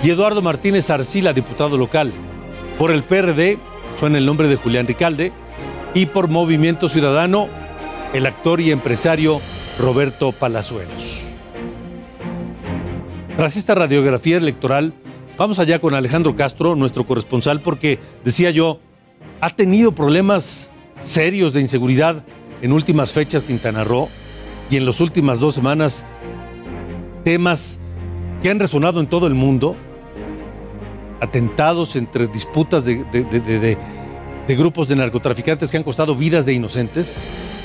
y 0.03 0.11
Eduardo 0.11 0.43
Martínez 0.43 0.91
Arcila, 0.91 1.33
diputado 1.33 1.77
local. 1.77 2.13
Por 2.79 2.91
el 2.91 3.05
PRD 3.05 3.59
suena 3.99 4.19
el 4.19 4.27
nombre 4.27 4.49
de 4.49 4.57
Julián 4.57 4.87
Ricalde 4.87 5.33
y 5.95 6.07
por 6.07 6.29
Movimiento 6.29 6.89
Ciudadano 6.89 7.49
el 8.13 8.27
actor 8.27 8.61
y 8.61 8.71
empresario 8.71 9.41
Roberto 9.79 10.33
Palazuelos. 10.33 11.29
Tras 13.37 13.57
esta 13.57 13.75
radiografía 13.75 14.37
electoral, 14.37 14.93
vamos 15.37 15.59
allá 15.59 15.79
con 15.79 15.95
Alejandro 15.95 16.37
Castro, 16.37 16.77
nuestro 16.77 17.07
corresponsal, 17.07 17.61
porque 17.61 17.99
decía 18.25 18.51
yo, 18.51 18.81
ha 19.41 19.51
tenido 19.51 19.95
problemas 19.95 20.71
serios 21.01 21.53
de 21.53 21.61
inseguridad 21.61 22.25
en 22.63 22.73
últimas 22.73 23.13
fechas 23.13 23.43
Quintana 23.43 23.85
Roo 23.85 24.09
y 24.71 24.77
en 24.77 24.87
las 24.87 25.01
últimas 25.01 25.41
dos 25.41 25.55
semanas 25.55 26.05
temas 27.25 27.81
que 28.43 28.51
han 28.51 28.61
resonado 28.61 29.01
en 29.01 29.07
todo 29.07 29.27
el 29.27 29.35
mundo, 29.35 29.77
atentados 31.21 31.97
entre 31.97 32.27
disputas 32.27 32.85
de, 32.85 33.05
de, 33.05 33.25
de, 33.25 33.79
de, 34.47 34.57
grupos 34.57 34.89
de 34.89 34.97
narcotraficantes 34.97 35.71
que 35.71 35.77
han 35.77 35.83
costado 35.83 36.15
vidas 36.15 36.45
de 36.45 36.53
inocentes 36.53 37.17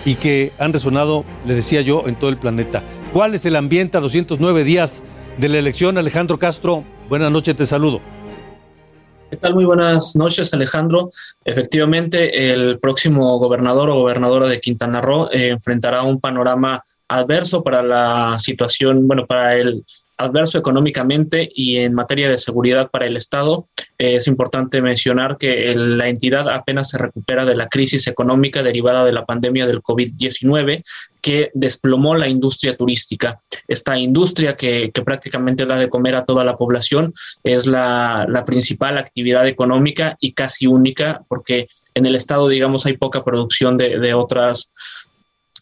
y 0.05 0.15
que 0.15 0.53
han 0.57 0.71
resonado, 0.71 1.25
le 1.45 1.53
decía 1.53 1.81
yo, 1.81 2.07
en 2.07 2.15
todo 2.15 2.29
el 2.29 2.37
planeta. 2.37 2.83
¿Cuál 3.11 3.35
es 3.35 3.45
el 3.45 3.57
ambiente 3.57 3.97
a 3.97 4.01
209 4.01 4.63
días 4.63 5.03
de 5.37 5.49
la 5.49 5.57
elección? 5.57 5.97
Alejandro 5.97 6.39
Castro, 6.39 6.85
buenas 7.09 7.31
noches, 7.31 7.55
te 7.55 7.65
saludo. 7.65 7.99
¿Qué 9.29 9.37
tal? 9.37 9.53
Muy 9.53 9.65
buenas 9.65 10.15
noches, 10.15 10.51
Alejandro. 10.55 11.11
Efectivamente, 11.45 12.51
el 12.51 12.79
próximo 12.79 13.37
gobernador 13.37 13.91
o 13.91 13.99
gobernadora 13.99 14.47
de 14.47 14.59
Quintana 14.59 15.01
Roo 15.01 15.29
eh, 15.31 15.49
enfrentará 15.49 16.01
un 16.01 16.19
panorama 16.19 16.81
adverso 17.07 17.61
para 17.61 17.83
la 17.83 18.39
situación, 18.39 19.07
bueno, 19.07 19.27
para 19.27 19.55
el 19.55 19.83
adverso 20.19 20.57
económicamente 20.57 21.49
y 21.55 21.77
en 21.77 21.93
materia 21.93 22.29
de 22.29 22.37
seguridad 22.37 22.91
para 22.91 23.07
el 23.07 23.15
Estado. 23.15 23.65
Eh, 23.97 24.15
es 24.15 24.27
importante 24.27 24.81
mencionar 24.81 25.37
que 25.37 25.73
la 25.75 26.09
entidad 26.09 26.49
apenas 26.49 26.89
se 26.89 26.97
recupera 26.97 27.45
de 27.45 27.55
la 27.55 27.67
crisis 27.67 28.05
económica 28.07 28.61
derivada 28.61 29.05
de 29.05 29.13
la 29.13 29.25
pandemia 29.25 29.65
del 29.65 29.81
COVID-19 29.81 30.81
que 31.21 31.51
desplomó 31.53 32.15
la 32.15 32.27
industria 32.27 32.75
turística. 32.75 33.39
Esta 33.67 33.97
industria 33.97 34.55
que, 34.55 34.91
prácticamente 35.05 35.65
da 35.65 35.77
de 35.77 35.89
comer 35.89 36.15
a 36.15 36.25
toda 36.25 36.43
la 36.43 36.55
población 36.55 37.13
es 37.43 37.65
la, 37.65 38.27
principal 38.45 38.97
actividad 38.97 39.47
económica 39.47 40.17
y 40.19 40.33
casi 40.33 40.65
única 40.65 41.21
porque 41.27 41.67
en 41.93 42.05
el 42.05 42.15
Estado, 42.15 42.47
digamos, 42.47 42.85
hay 42.85 42.97
poca 42.97 43.23
producción 43.23 43.77
de, 43.77 43.99
de 43.99 44.13
otras 44.13 44.71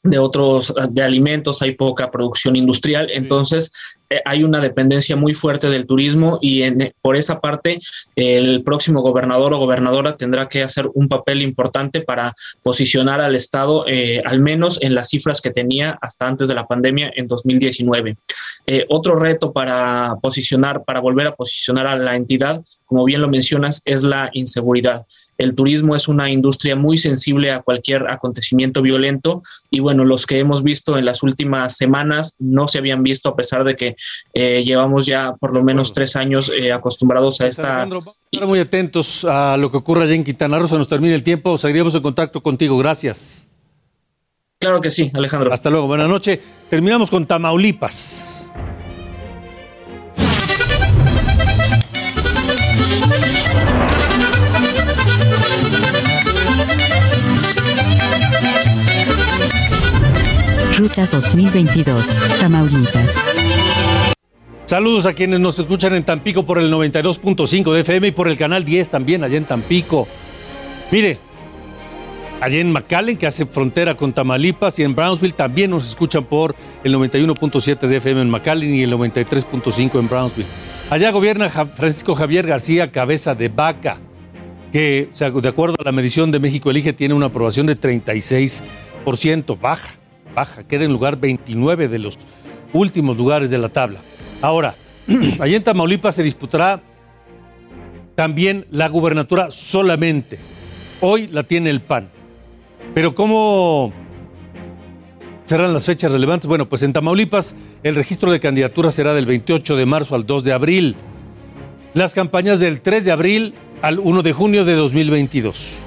de 0.04 0.20
otros 0.20 0.74
de 0.90 1.02
alimentos, 1.02 1.62
hay 1.62 1.74
poca 1.74 2.12
producción 2.12 2.56
industrial, 2.56 3.10
entonces 3.12 3.72
eh, 4.10 4.22
hay 4.26 4.44
una 4.44 4.62
dependencia 4.62 5.16
muy 5.16 5.34
fuerte 5.34 5.70
del 5.70 5.86
turismo 5.86 6.40
y 6.42 6.62
en, 6.62 6.94
por 7.02 7.18
esa 7.18 7.42
parte 7.42 7.80
el 8.16 8.64
próximo 8.64 9.02
gobernador 9.02 9.54
o 9.54 9.58
gobernadora 9.58 10.16
tendrá 10.16 10.48
que 10.48 10.64
hacer 10.64 10.90
un 10.94 11.08
papel 11.08 11.42
importante 11.42 12.02
para 12.02 12.34
posicionar 12.64 13.20
al 13.20 13.36
Estado 13.36 13.86
eh, 13.88 14.22
al 14.26 14.40
menos 14.40 14.80
en 14.82 14.96
las 14.96 15.10
cifras 15.10 15.42
que 15.42 15.52
tenía 15.52 15.98
hasta 16.02 16.28
antes 16.28 16.48
de 16.48 16.56
la 16.56 16.68
pandemia 16.68 17.12
en 17.16 17.28
2019. 17.28 18.18
Eh, 18.66 18.86
otro 18.90 19.18
reto 19.18 19.52
para 19.52 20.16
posicionar, 20.22 20.84
para 20.84 21.00
volver 21.00 21.28
a 21.28 21.36
posicionar 21.36 21.88
a 21.88 21.96
la 21.96 22.16
entidad, 22.16 22.62
como 22.88 23.04
bien 23.04 23.22
lo 23.22 23.28
mencionas, 23.28 23.82
es 23.86 24.04
la 24.04 24.32
inseguridad. 24.34 25.06
El 25.38 25.54
turismo 25.54 25.96
es 25.96 26.08
una 26.08 26.32
industria 26.32 26.76
muy 26.76 26.98
sensible 26.98 27.52
a 27.52 27.62
cualquier 27.62 28.10
acontecimiento 28.10 28.82
violento 28.82 29.42
y 29.70 29.82
bueno, 29.82 30.04
los 30.04 30.26
que 30.26 30.40
hemos 30.40 30.64
visto 30.64 30.98
en 30.98 31.06
las 31.06 31.22
últimas 31.22 31.78
semanas 31.78 32.36
no 32.40 32.68
se 32.68 32.80
habían 32.80 33.04
visto 33.04 33.30
a 33.30 33.36
pesar 33.36 33.64
de 33.64 33.76
que 33.76 33.96
eh, 34.34 34.64
llevamos 34.66 35.06
ya 35.06 35.36
por 35.36 35.54
lo 35.54 35.64
menos 35.64 35.94
tres 35.94 36.16
años 36.16 36.52
eh, 36.58 36.72
acostumbrados 36.72 37.40
a 37.42 37.44
pues, 37.44 37.60
esta... 37.60 37.84
Alejandro, 37.84 38.00
estar 38.32 38.48
muy 38.48 38.60
atentos 38.60 39.26
a 39.26 39.58
lo 39.58 39.70
que 39.70 39.78
ocurra 39.78 40.04
allá 40.04 40.16
en 40.16 40.24
Quintana 40.24 40.58
Roo, 40.58 40.68
se 40.68 40.78
nos 40.78 40.88
termine 40.88 41.14
el 41.14 41.24
tiempo, 41.24 41.58
seguiremos 41.58 41.94
en 41.94 42.02
contacto 42.02 42.42
contigo, 42.42 42.78
gracias. 42.78 43.48
Claro 44.60 44.82
que 44.82 44.90
sí, 44.90 45.12
Alejandro. 45.14 45.54
Hasta 45.54 45.70
luego, 45.70 45.86
buenas 45.88 46.10
noches. 46.10 46.40
Terminamos 46.70 47.12
con 47.12 47.28
Tamaulipas. 47.28 48.48
Ruta 60.78 61.08
2022, 61.08 62.20
Tamaulipas. 62.40 63.16
Saludos 64.66 65.08
a 65.08 65.14
quienes 65.14 65.40
nos 65.40 65.58
escuchan 65.58 65.96
en 65.96 66.06
Tampico 66.06 66.46
por 66.46 66.60
el 66.60 66.72
92.5 66.72 67.74
de 67.74 67.80
FM 67.80 68.08
y 68.10 68.12
por 68.12 68.28
el 68.28 68.38
canal 68.38 68.64
10 68.64 68.92
también 68.92 69.24
allá 69.24 69.38
en 69.38 69.46
Tampico. 69.46 70.08
Mire, 70.92 71.18
allá 72.42 72.60
en 72.60 72.72
McAllen, 72.72 73.18
que 73.18 73.26
hace 73.26 73.48
frontera 73.48 73.98
con 73.98 74.14
Tamaulipas, 74.14 74.78
y 74.78 74.84
en 74.84 74.94
Brownsville 74.94 75.34
también 75.34 75.72
nos 75.72 75.88
escuchan 75.88 76.26
por 76.26 76.56
el 76.84 76.94
91.7 76.94 77.88
de 77.88 77.98
FM 77.98 78.22
en 78.22 78.30
McAllen 78.30 78.76
y 78.76 78.84
el 78.84 78.94
93.5 78.94 79.98
en 80.00 80.08
Brownsville. 80.08 80.48
Allá 80.92 81.10
gobierna 81.10 81.50
Francisco 81.50 82.14
Javier 82.14 82.46
García 82.46 82.92
Cabeza 82.92 83.34
de 83.34 83.50
Vaca, 83.50 83.98
que 84.72 85.10
de 85.42 85.48
acuerdo 85.50 85.76
a 85.80 85.84
la 85.84 85.92
medición 85.92 86.30
de 86.32 86.40
México 86.40 86.70
Elige 86.70 86.94
tiene 86.94 87.16
una 87.16 87.26
aprobación 87.26 87.66
de 87.66 87.82
36%, 87.82 89.60
baja 89.60 89.96
baja, 90.38 90.68
queda 90.68 90.86
en 90.86 90.94
lugar 90.94 91.20
29 91.20 91.88
de 91.88 91.98
los 91.98 92.16
últimos 92.72 93.18
lugares 93.18 93.50
de 93.50 93.58
la 93.58 93.70
tabla. 93.70 94.02
Ahora, 94.40 94.76
allí 95.40 95.56
en 95.56 95.64
Tamaulipas 95.64 96.14
se 96.14 96.22
disputará 96.22 96.80
también 98.14 98.68
la 98.70 98.88
gubernatura 98.88 99.50
solamente. 99.50 100.38
Hoy 101.02 101.28
la 101.28 101.42
tiene 101.42 101.72
el 101.72 101.82
PAN. 101.82 102.10
Pero 102.94 103.16
¿cómo 103.16 103.92
serán 105.46 105.74
las 105.74 105.86
fechas 105.86 106.12
relevantes? 106.12 106.48
Bueno, 106.48 106.70
pues 106.70 106.84
en 106.84 106.94
Tamaulipas 106.94 107.56
el 107.82 107.96
registro 107.96 108.32
de 108.32 108.40
candidaturas 108.40 108.94
será 108.94 109.16
del 109.16 109.26
28 109.26 109.76
de 109.76 109.86
marzo 109.88 110.14
al 110.14 110.28
2 110.28 110.44
de 110.44 110.54
abril. 110.54 110.96
Las 111.96 112.14
campañas 112.14 112.60
del 112.60 112.82
3 112.82 113.06
de 113.06 113.12
abril 113.12 113.56
al 113.82 113.98
1 113.98 114.22
de 114.22 114.34
junio 114.34 114.66
de 114.66 114.76
2022. 114.76 115.80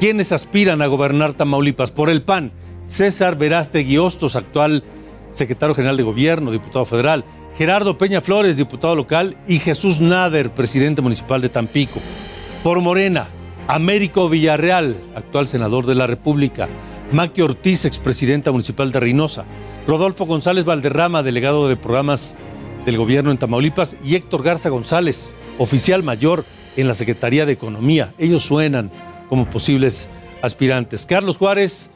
¿Quiénes 0.00 0.32
aspiran 0.32 0.82
a 0.82 0.86
gobernar 0.88 1.34
Tamaulipas? 1.34 1.92
Por 1.92 2.10
el 2.10 2.22
PAN, 2.22 2.50
César 2.88 3.36
Verástegui 3.36 3.98
Hostos, 3.98 4.34
actual 4.34 4.82
secretario 5.32 5.74
general 5.74 5.98
de 5.98 6.02
gobierno, 6.02 6.50
diputado 6.50 6.86
federal, 6.86 7.24
Gerardo 7.56 7.98
Peña 7.98 8.20
Flores, 8.20 8.56
diputado 8.56 8.96
local, 8.96 9.36
y 9.46 9.58
Jesús 9.58 10.00
Nader, 10.00 10.50
presidente 10.52 11.02
municipal 11.02 11.40
de 11.42 11.50
Tampico. 11.50 12.00
Por 12.64 12.80
Morena, 12.80 13.28
Américo 13.68 14.28
Villarreal, 14.28 14.96
actual 15.14 15.46
senador 15.46 15.86
de 15.86 15.94
la 15.94 16.06
República, 16.06 16.68
Maqui 17.12 17.42
Ortiz, 17.42 17.84
expresidenta 17.84 18.52
municipal 18.52 18.90
de 18.90 19.00
Reynosa, 19.00 19.44
Rodolfo 19.86 20.24
González 20.24 20.64
Valderrama, 20.64 21.22
delegado 21.22 21.68
de 21.68 21.76
programas 21.76 22.36
del 22.86 22.96
gobierno 22.96 23.30
en 23.30 23.38
Tamaulipas, 23.38 23.96
y 24.02 24.14
Héctor 24.14 24.42
Garza 24.42 24.70
González, 24.70 25.36
oficial 25.58 26.02
mayor 26.02 26.46
en 26.76 26.88
la 26.88 26.94
Secretaría 26.94 27.44
de 27.44 27.52
Economía. 27.52 28.14
Ellos 28.18 28.44
suenan 28.44 28.90
como 29.28 29.50
posibles 29.50 30.08
aspirantes. 30.40 31.04
Carlos 31.04 31.36
Juárez, 31.36 31.90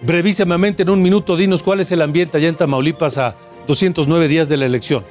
brevísimamente 0.00 0.82
en 0.82 0.90
un 0.90 1.02
minuto, 1.02 1.36
dinos 1.36 1.62
cuál 1.62 1.80
es 1.80 1.92
el 1.92 2.02
ambiente 2.02 2.36
allá 2.36 2.48
en 2.48 2.56
Tamaulipas 2.56 3.18
a 3.18 3.36
209 3.66 4.28
días 4.28 4.48
de 4.48 4.56
la 4.56 4.66
elección. 4.66 5.04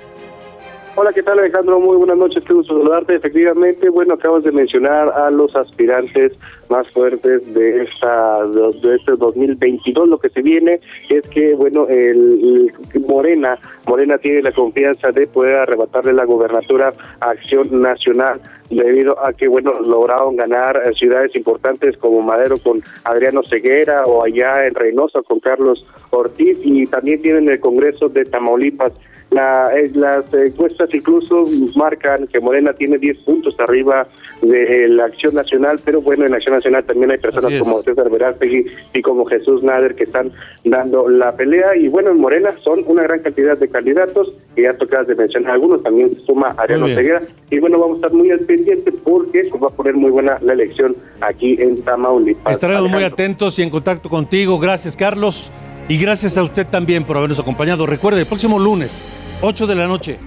Hola, 1.00 1.14
¿qué 1.14 1.22
tal 1.22 1.38
Alejandro? 1.38 1.80
Muy 1.80 1.96
buenas 1.96 2.18
noches, 2.18 2.44
gusto 2.50 2.74
saludarte. 2.74 3.14
Efectivamente, 3.14 3.88
bueno, 3.88 4.16
acabas 4.16 4.44
de 4.44 4.52
mencionar 4.52 5.10
a 5.10 5.30
los 5.30 5.56
aspirantes 5.56 6.32
más 6.70 6.90
fuertes 6.90 7.54
de 7.54 7.84
esta 7.84 8.44
de 8.48 8.96
este 8.96 9.12
2022. 9.16 10.10
Lo 10.10 10.18
que 10.18 10.30
se 10.30 10.42
viene 10.42 10.82
es 11.10 11.22
que, 11.28 11.54
bueno, 11.54 11.86
el, 11.88 12.74
Morena, 13.08 13.60
Morena 13.86 14.18
tiene 14.18 14.42
la 14.42 14.52
confianza 14.52 15.12
de 15.12 15.28
poder 15.28 15.58
arrebatarle 15.58 16.14
la 16.14 16.26
gobernatura 16.26 16.92
a 17.20 17.30
Acción 17.30 17.80
Nacional 17.80 18.42
debido 18.72 19.24
a 19.24 19.34
que, 19.34 19.48
bueno, 19.48 19.80
lograron 19.80 20.36
ganar 20.36 20.82
ciudades 20.96 21.36
importantes 21.36 21.96
como 21.98 22.24
Madero 22.24 22.58
con 22.58 22.82
Adriano 23.04 23.44
Ceguera 23.44 24.04
o 24.06 24.24
allá 24.24 24.66
en 24.66 24.74
Reynosa 24.74 25.22
con 25.22 25.42
Carlos 25.42 25.86
Ortiz 26.10 26.58
y 26.64 26.88
también 26.88 27.22
tienen 27.22 27.48
el 27.50 27.60
Congreso 27.60 28.10
de 28.10 28.26
Tamaulipas 28.26 28.94
la, 29.30 29.70
eh, 29.76 29.92
las 29.94 30.34
encuestas 30.34 30.90
incluso 30.94 31.46
marcan 31.76 32.28
que 32.28 32.40
Morena 32.40 32.74
tiene 32.74 32.98
10 32.98 33.18
puntos 33.20 33.56
arriba 33.60 34.08
de 34.42 34.88
la 34.88 35.06
Acción 35.06 35.36
Nacional, 35.36 35.80
pero 35.84 36.02
bueno, 36.02 36.26
en 36.26 36.32
la 36.32 36.38
Acción 36.38 36.56
Nacional 36.56 36.86
también 36.86 37.12
hay 37.12 37.18
personas 37.18 37.60
como 37.60 37.82
César 37.82 38.10
Verástegui 38.10 38.66
y 38.94 39.02
como 39.02 39.26
Jesús 39.26 39.64
Nader 39.64 39.96
que 39.96 40.06
están 40.06 40.32
dando 40.64 41.10
la 41.10 41.36
pelea. 41.36 41.76
Y 41.76 41.88
bueno, 41.90 42.12
en 42.12 42.22
Morena 42.22 42.54
son 42.64 42.84
una 42.88 43.04
gran 43.04 43.20
cantidad 43.20 43.58
de 43.58 43.68
candidatos, 43.68 44.34
y 44.56 44.64
ya 44.64 44.74
tocabas 44.76 45.08
de 45.08 45.16
mencionar 45.16 45.54
algunos, 45.54 45.84
también 45.84 46.16
se 46.16 46.26
suma 46.26 46.56
Ariano 46.58 46.88
Ceguera. 46.88 47.22
Y 47.50 47.60
bueno, 47.60 47.80
vamos 47.80 47.96
a 47.96 48.08
estar 48.08 48.14
muy 48.14 48.32
al 48.32 48.40
pendiente 48.40 48.92
porque 49.04 49.50
se 49.50 49.58
va 49.58 49.68
a 49.68 49.72
poner 49.72 49.96
muy 49.96 50.12
buena 50.12 50.38
la 50.42 50.54
elección 50.54 50.96
aquí 51.22 51.58
en 51.60 51.82
Tamaulipas. 51.82 52.54
Estaremos 52.54 52.90
muy 52.90 53.04
atentos 53.04 53.60
y 53.60 53.64
en 53.64 53.70
contacto 53.70 54.10
contigo. 54.10 54.58
Gracias, 54.58 54.96
Carlos. 54.96 55.52
Y 55.90 55.98
gracias 55.98 56.38
a 56.38 56.44
usted 56.44 56.68
también 56.68 57.06
por 57.06 57.18
habernos 57.18 57.40
acompañado. 57.40 57.86
Recuerde, 57.86 58.22
el 58.22 58.28
próximo 58.28 58.60
lunes, 58.60 59.08
8 59.42 59.68
de 59.68 59.76
la 59.76 59.88
noche. 59.88 60.20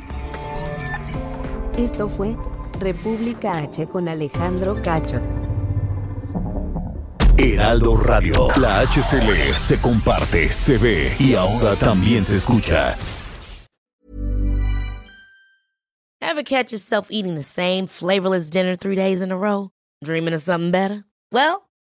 Esto 1.76 2.08
fue 2.08 2.36
República 2.78 3.58
H 3.58 3.86
con 3.86 4.08
Alejandro 4.08 4.76
Cacho. 4.82 5.20
Heraldo 7.36 7.96
Radio, 7.96 8.48
la 8.56 8.80
HCL 8.80 9.54
se 9.54 9.80
comparte, 9.80 10.48
se 10.50 10.76
ve 10.76 11.16
y 11.18 11.34
ahora 11.34 11.74
también 11.76 12.22
se 12.22 12.36
escucha. 12.36 12.94
Ever 16.20 16.42
catch 16.42 16.70
yourself 16.70 17.08
eating 17.10 17.34
the 17.34 17.42
same 17.42 17.86
flavorless 17.86 18.50
dinner 18.50 18.76
three 18.76 18.94
days 18.94 19.22
in 19.22 19.32
a 19.32 19.36
row? 19.36 19.70
Dreaming 20.04 20.34
of 20.34 20.42
something 20.42 20.70
better? 20.70 21.04
Well, 21.32 21.69